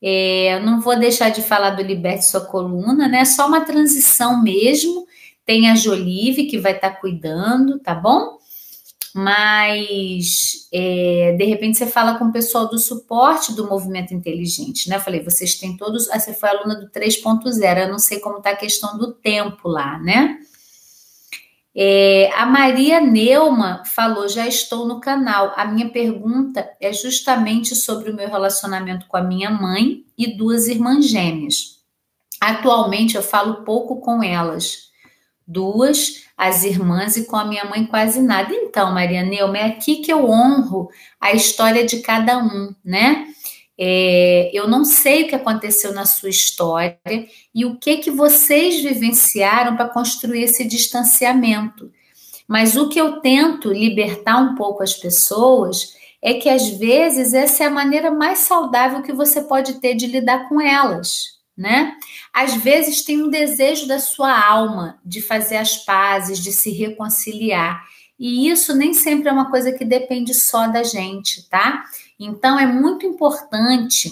É, 0.02 0.56
eu 0.56 0.60
não 0.62 0.80
vou 0.80 0.98
deixar 1.00 1.30
de 1.30 1.42
falar 1.42 1.72
do 1.72 1.82
Liberte 1.82 2.26
Sua 2.26 2.42
Coluna, 2.42 3.08
né? 3.08 3.22
É 3.22 3.26
só 3.26 3.48
uma 3.48 3.62
transição 3.62 4.42
mesmo. 4.44 5.08
Tem 5.46 5.70
a 5.70 5.76
Jolive 5.76 6.46
que 6.46 6.60
vai 6.60 6.74
estar 6.74 6.92
tá 6.92 6.96
cuidando, 6.96 7.80
tá 7.80 7.96
bom? 7.96 8.35
Mas 9.18 10.68
é, 10.74 11.38
de 11.38 11.46
repente 11.46 11.78
você 11.78 11.88
fala 11.88 12.20
com 12.20 12.26
o 12.26 12.34
pessoal 12.34 12.68
do 12.68 12.78
suporte 12.78 13.54
do 13.54 13.66
movimento 13.66 14.14
inteligente, 14.14 14.90
né? 14.90 14.98
Eu 14.98 15.00
falei, 15.00 15.24
vocês 15.24 15.56
têm 15.56 15.78
todos. 15.78 16.10
Ah, 16.10 16.20
você 16.20 16.34
foi 16.34 16.50
aluna 16.50 16.76
do 16.76 16.90
3.0, 16.90 17.78
eu 17.78 17.88
não 17.88 17.98
sei 17.98 18.20
como 18.20 18.40
está 18.40 18.50
a 18.50 18.58
questão 18.58 18.98
do 18.98 19.14
tempo 19.14 19.70
lá, 19.70 19.98
né? 20.00 20.38
É, 21.74 22.30
a 22.36 22.46
Maria 22.46 23.00
Neuma 23.00 23.84
falou: 23.86 24.28
já 24.28 24.46
estou 24.48 24.86
no 24.86 25.00
canal. 25.00 25.54
A 25.56 25.64
minha 25.64 25.90
pergunta 25.90 26.70
é 26.82 26.92
justamente 26.92 27.74
sobre 27.74 28.12
o 28.12 28.16
meu 28.16 28.28
relacionamento 28.28 29.08
com 29.08 29.16
a 29.16 29.24
minha 29.24 29.50
mãe 29.50 30.04
e 30.18 30.36
duas 30.36 30.68
irmãs 30.68 31.08
gêmeas. 31.08 31.80
Atualmente 32.42 33.16
eu 33.16 33.24
falo 33.24 33.64
pouco 33.64 34.02
com 34.02 34.22
elas, 34.22 34.85
duas, 35.48 36.26
as 36.38 36.64
irmãs, 36.64 37.18
e 37.18 37.26
com 37.26 37.36
a 37.36 37.46
minha 37.46 37.66
mãe 37.66 37.86
quase 37.86 38.22
nada. 38.22 38.54
Então, 38.54 38.94
Maria 38.94 39.24
Neuma, 39.24 39.58
é 39.58 39.66
aqui 39.66 39.98
que 39.98 40.12
eu 40.12 40.30
honro 40.30 40.90
a 41.20 41.34
história 41.34 41.86
de 41.86 42.00
cada 42.00 42.38
um, 42.38 42.74
né? 42.84 43.28
É, 43.78 44.50
eu 44.54 44.68
não 44.68 44.86
sei 44.86 45.24
o 45.24 45.28
que 45.28 45.36
aconteceu 45.36 45.94
na 45.94 46.06
sua 46.06 46.30
história 46.30 46.98
e 47.54 47.66
o 47.66 47.78
que 47.78 47.98
que 47.98 48.10
vocês 48.10 48.82
vivenciaram 48.82 49.76
para 49.76 49.90
construir 49.90 50.44
esse 50.44 50.64
distanciamento. 50.64 51.92
Mas 52.48 52.78
o 52.78 52.88
que 52.88 53.00
eu 53.00 53.20
tento 53.20 53.74
libertar 53.74 54.38
um 54.38 54.56
pouco 54.56 54.82
as 54.82 54.94
pessoas 54.94 55.94
é 56.22 56.36
que 56.36 56.50
às 56.50 56.70
vezes 56.70 57.34
essa 57.34 57.64
é 57.64 57.68
a 57.68 57.72
maneira 57.72 58.12
mais 58.12 58.40
saudável 58.40 59.02
que 59.02 59.12
você 59.12 59.42
pode 59.42 59.76
ter 59.76 59.94
de 59.94 60.08
lidar 60.08 60.48
com 60.48 60.62
elas, 60.62 61.35
né? 61.58 61.98
Às 62.34 62.56
vezes 62.56 63.04
tem 63.04 63.24
um 63.24 63.30
desejo 63.30 63.88
da 63.88 64.00
sua 64.00 64.38
alma 64.38 65.00
de 65.06 65.22
fazer 65.22 65.58
as 65.58 65.78
pazes, 65.78 66.40
de 66.40 66.52
se 66.52 66.72
reconciliar. 66.72 67.84
E 68.20 68.50
isso 68.50 68.76
nem 68.76 68.94
sempre 68.94 69.30
é 69.30 69.32
uma 69.32 69.50
coisa 69.50 69.72
que 69.72 69.86
depende 69.86 70.34
só 70.34 70.68
da 70.68 70.84
gente, 70.84 71.48
tá? 71.50 71.86
Então 72.20 72.60
é 72.60 72.66
muito 72.66 73.06
importante 73.06 74.12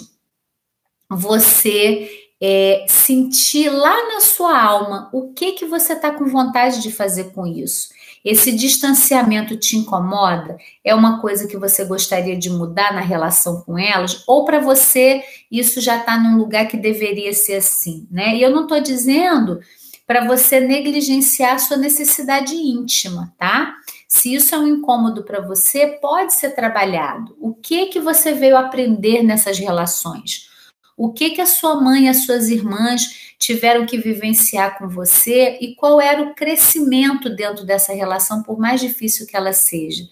você 1.08 2.23
é, 2.42 2.84
sentir 2.88 3.70
lá 3.70 4.08
na 4.08 4.20
sua 4.20 4.60
alma 4.60 5.08
o 5.12 5.32
que 5.32 5.52
que 5.52 5.64
você 5.64 5.92
está 5.92 6.10
com 6.10 6.26
vontade 6.26 6.82
de 6.82 6.92
fazer 6.92 7.32
com 7.32 7.46
isso. 7.46 7.88
Esse 8.24 8.52
distanciamento 8.52 9.56
te 9.56 9.76
incomoda? 9.76 10.56
É 10.82 10.94
uma 10.94 11.20
coisa 11.20 11.46
que 11.46 11.58
você 11.58 11.84
gostaria 11.84 12.36
de 12.36 12.48
mudar 12.48 12.94
na 12.94 13.00
relação 13.00 13.60
com 13.62 13.78
elas? 13.78 14.24
Ou 14.26 14.44
para 14.44 14.60
você 14.60 15.22
isso 15.50 15.80
já 15.80 15.98
está 15.98 16.18
num 16.18 16.36
lugar 16.36 16.66
que 16.66 16.76
deveria 16.76 17.32
ser 17.32 17.56
assim, 17.56 18.08
né? 18.10 18.34
E 18.34 18.42
eu 18.42 18.50
não 18.50 18.62
estou 18.62 18.80
dizendo 18.80 19.60
para 20.06 20.26
você 20.26 20.60
negligenciar 20.60 21.58
sua 21.60 21.76
necessidade 21.76 22.54
íntima, 22.54 23.32
tá? 23.38 23.74
Se 24.08 24.34
isso 24.34 24.54
é 24.54 24.58
um 24.58 24.66
incômodo 24.66 25.24
para 25.24 25.40
você, 25.40 25.98
pode 26.00 26.34
ser 26.34 26.50
trabalhado. 26.50 27.34
O 27.40 27.54
que 27.54 27.86
que 27.86 28.00
você 28.00 28.32
veio 28.32 28.56
aprender 28.56 29.22
nessas 29.22 29.58
relações? 29.58 30.48
O 30.96 31.12
que 31.12 31.30
que 31.30 31.40
a 31.40 31.46
sua 31.46 31.80
mãe 31.80 32.04
e 32.04 32.08
as 32.08 32.24
suas 32.24 32.48
irmãs 32.48 33.34
tiveram 33.38 33.84
que 33.84 33.98
vivenciar 33.98 34.78
com 34.78 34.88
você 34.88 35.58
e 35.60 35.74
qual 35.74 36.00
era 36.00 36.22
o 36.22 36.34
crescimento 36.34 37.28
dentro 37.28 37.64
dessa 37.64 37.92
relação, 37.92 38.42
por 38.42 38.58
mais 38.58 38.80
difícil 38.80 39.26
que 39.26 39.36
ela 39.36 39.52
seja? 39.52 40.04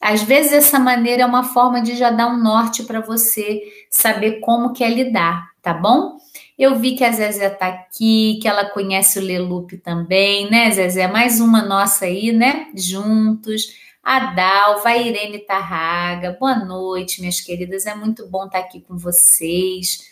Às 0.00 0.22
vezes 0.22 0.52
essa 0.52 0.78
maneira 0.78 1.22
é 1.24 1.26
uma 1.26 1.44
forma 1.44 1.82
de 1.82 1.94
já 1.94 2.10
dar 2.10 2.28
um 2.28 2.42
norte 2.42 2.84
para 2.84 3.00
você 3.00 3.60
saber 3.90 4.40
como 4.40 4.72
quer 4.72 4.90
lidar, 4.90 5.50
tá 5.60 5.74
bom? 5.74 6.16
Eu 6.58 6.78
vi 6.78 6.94
que 6.94 7.04
a 7.04 7.12
Zezé 7.12 7.50
tá 7.50 7.66
aqui, 7.66 8.38
que 8.40 8.48
ela 8.48 8.64
conhece 8.64 9.18
o 9.18 9.22
Lelupe 9.22 9.76
também, 9.76 10.50
né, 10.50 10.70
Zezé? 10.70 11.06
Mais 11.06 11.40
uma 11.40 11.62
nossa 11.62 12.06
aí, 12.06 12.32
né? 12.32 12.68
Juntos. 12.74 13.74
A 14.02 14.32
Dalva, 14.32 14.88
a 14.88 14.96
Irene 14.96 15.40
Tarraga, 15.40 16.36
boa 16.40 16.56
noite, 16.64 17.20
minhas 17.20 17.40
queridas. 17.40 17.84
É 17.84 17.94
muito 17.94 18.26
bom 18.26 18.46
estar 18.46 18.58
aqui 18.58 18.80
com 18.80 18.96
vocês. 18.96 20.09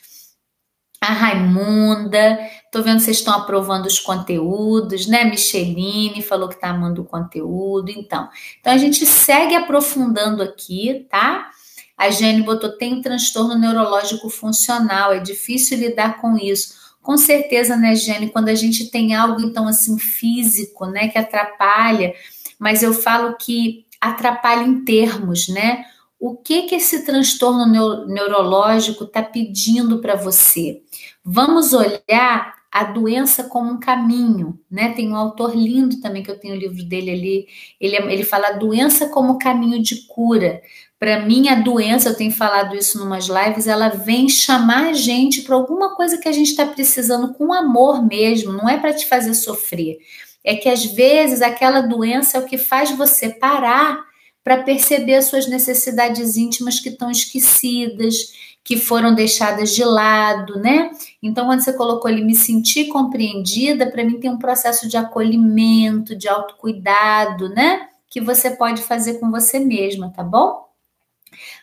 A 1.00 1.12
Raimunda, 1.12 2.38
tô 2.72 2.82
vendo 2.82 2.98
vocês 2.98 3.18
estão 3.18 3.32
aprovando 3.32 3.86
os 3.86 4.00
conteúdos, 4.00 5.06
né? 5.06 5.24
Micheline 5.24 6.20
falou 6.22 6.48
que 6.48 6.60
tá 6.60 6.70
amando 6.70 7.02
o 7.02 7.04
conteúdo. 7.04 7.90
Então, 7.90 8.28
então 8.60 8.72
a 8.72 8.76
gente 8.76 9.06
segue 9.06 9.54
aprofundando 9.54 10.42
aqui, 10.42 11.06
tá? 11.08 11.50
A 11.96 12.10
Jane 12.10 12.42
botou: 12.42 12.76
tem 12.76 12.94
um 12.94 13.00
transtorno 13.00 13.56
neurológico 13.56 14.28
funcional, 14.28 15.12
é 15.12 15.20
difícil 15.20 15.78
lidar 15.78 16.20
com 16.20 16.36
isso. 16.36 16.76
Com 17.00 17.16
certeza, 17.16 17.76
né, 17.76 17.94
Jane, 17.94 18.30
quando 18.30 18.48
a 18.48 18.54
gente 18.54 18.90
tem 18.90 19.14
algo 19.14 19.40
então 19.40 19.66
assim 19.66 19.98
físico, 19.98 20.84
né, 20.86 21.08
que 21.08 21.16
atrapalha, 21.16 22.12
mas 22.58 22.82
eu 22.82 22.92
falo 22.92 23.36
que 23.36 23.86
atrapalha 24.00 24.62
em 24.62 24.84
termos, 24.84 25.48
né? 25.48 25.84
O 26.20 26.36
que 26.36 26.62
que 26.62 26.74
esse 26.74 27.04
transtorno 27.04 27.64
neurológico 28.06 29.04
está 29.04 29.22
pedindo 29.22 30.00
para 30.00 30.16
você? 30.16 30.82
Vamos 31.24 31.72
olhar 31.72 32.58
a 32.70 32.84
doença 32.84 33.44
como 33.44 33.72
um 33.72 33.80
caminho, 33.80 34.58
né? 34.70 34.92
Tem 34.92 35.10
um 35.10 35.16
autor 35.16 35.56
lindo 35.56 36.00
também 36.00 36.22
que 36.22 36.30
eu 36.30 36.38
tenho 36.38 36.54
o 36.54 36.58
livro 36.58 36.84
dele 36.84 37.10
ali. 37.10 37.46
Ele, 37.80 37.96
ele 37.96 38.24
fala 38.24 38.48
a 38.48 38.52
doença 38.52 39.08
como 39.08 39.38
caminho 39.38 39.82
de 39.82 40.06
cura. 40.06 40.60
Para 40.98 41.20
mim, 41.20 41.48
a 41.48 41.54
doença, 41.54 42.08
eu 42.08 42.16
tenho 42.16 42.32
falado 42.32 42.74
isso 42.74 42.98
em 42.98 43.02
umas 43.02 43.26
lives, 43.26 43.68
ela 43.68 43.88
vem 43.88 44.28
chamar 44.28 44.88
a 44.88 44.92
gente 44.92 45.42
para 45.42 45.54
alguma 45.54 45.94
coisa 45.94 46.18
que 46.18 46.28
a 46.28 46.32
gente 46.32 46.50
está 46.50 46.66
precisando 46.66 47.32
com 47.34 47.52
amor 47.52 48.04
mesmo, 48.04 48.52
não 48.52 48.68
é 48.68 48.76
para 48.78 48.92
te 48.92 49.06
fazer 49.06 49.34
sofrer. 49.34 49.98
É 50.42 50.56
que 50.56 50.68
às 50.68 50.84
vezes 50.84 51.40
aquela 51.40 51.80
doença 51.80 52.36
é 52.36 52.40
o 52.40 52.46
que 52.46 52.58
faz 52.58 52.90
você 52.90 53.28
parar 53.28 54.07
para 54.42 54.62
perceber 54.62 55.16
as 55.16 55.26
suas 55.26 55.46
necessidades 55.46 56.36
íntimas 56.36 56.80
que 56.80 56.88
estão 56.88 57.10
esquecidas, 57.10 58.32
que 58.64 58.76
foram 58.76 59.14
deixadas 59.14 59.74
de 59.74 59.82
lado, 59.82 60.58
né? 60.58 60.90
Então, 61.22 61.46
quando 61.46 61.60
você 61.60 61.72
colocou 61.72 62.10
ali 62.10 62.22
me 62.22 62.34
sentir 62.34 62.88
compreendida, 62.88 63.90
para 63.90 64.04
mim 64.04 64.20
tem 64.20 64.30
um 64.30 64.38
processo 64.38 64.88
de 64.88 64.96
acolhimento, 64.96 66.14
de 66.14 66.28
autocuidado, 66.28 67.48
né? 67.48 67.88
Que 68.10 68.20
você 68.20 68.50
pode 68.50 68.82
fazer 68.82 69.14
com 69.14 69.30
você 69.30 69.58
mesma, 69.58 70.10
tá 70.10 70.22
bom? 70.22 70.68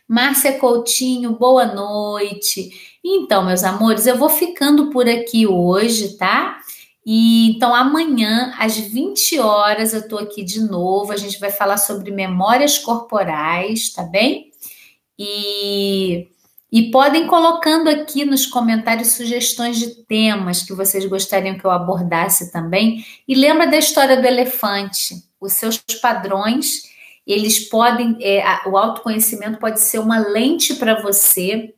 Márcia 0.07 0.57
Coutinho, 0.59 1.37
boa 1.37 1.65
noite. 1.65 2.97
Então, 3.03 3.45
meus 3.45 3.63
amores, 3.63 4.07
eu 4.07 4.17
vou 4.17 4.29
ficando 4.29 4.89
por 4.89 5.07
aqui 5.07 5.45
hoje, 5.45 6.17
tá? 6.17 6.59
E 7.05 7.51
então 7.51 7.73
amanhã 7.75 8.53
às 8.57 8.77
20 8.77 9.39
horas 9.39 9.93
eu 9.93 10.07
tô 10.07 10.17
aqui 10.17 10.43
de 10.43 10.61
novo. 10.61 11.11
A 11.11 11.17
gente 11.17 11.39
vai 11.39 11.51
falar 11.51 11.77
sobre 11.77 12.11
memórias 12.11 12.77
corporais, 12.77 13.89
tá 13.91 14.03
bem? 14.03 14.51
E 15.17 16.27
e 16.71 16.91
podem 16.91 17.25
colocando 17.27 17.87
aqui 17.87 18.25
nos 18.25 18.45
comentários 18.45 19.13
sugestões 19.13 19.77
de 19.77 20.03
temas 20.03 20.63
que 20.63 20.73
vocês 20.73 21.05
gostariam 21.05 21.57
que 21.57 21.63
eu 21.63 21.71
abordasse 21.71 22.51
também. 22.51 23.05
E 23.25 23.33
lembra 23.33 23.67
da 23.67 23.77
história 23.77 24.19
do 24.19 24.27
elefante. 24.27 25.23
Os 25.39 25.53
seus 25.53 25.77
padrões 26.01 26.83
eles 27.25 27.67
podem, 27.69 28.17
é, 28.21 28.43
o 28.67 28.77
autoconhecimento 28.77 29.57
pode 29.57 29.81
ser 29.81 29.99
uma 29.99 30.19
lente 30.19 30.75
para 30.75 31.01
você, 31.01 31.73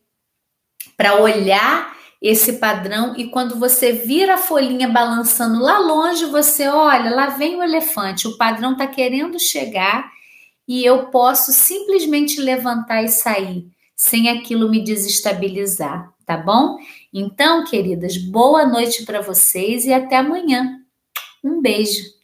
para 0.98 1.22
olhar 1.22 1.96
esse 2.22 2.54
padrão 2.54 3.14
e 3.16 3.28
quando 3.30 3.60
você 3.60 3.92
vira 3.92 4.36
a 4.36 4.38
folhinha 4.38 4.90
balançando 4.90 5.62
lá 5.62 5.78
longe, 5.78 6.26
você 6.26 6.68
olha, 6.68 7.14
lá 7.14 7.28
vem 7.28 7.56
o 7.56 7.64
elefante, 7.64 8.28
o 8.28 8.38
padrão 8.38 8.72
está 8.72 8.88
querendo 8.88 9.40
chegar 9.40 10.12
e 10.68 10.84
eu 10.84 11.08
posso 11.08 11.52
simplesmente 11.54 12.42
levantar 12.42 13.04
e 13.04 13.08
sair 13.08 13.68
sem 13.96 14.30
aquilo 14.30 14.70
me 14.70 14.84
desestabilizar, 14.84 16.12
tá 16.26 16.38
bom? 16.38 16.78
Então, 17.14 17.66
queridas, 17.66 18.18
boa 18.18 18.66
noite 18.66 19.06
para 19.06 19.22
vocês 19.22 19.86
e 19.86 19.94
até 19.94 20.18
amanhã. 20.18 20.80
Um 21.44 21.62
beijo. 21.62 22.17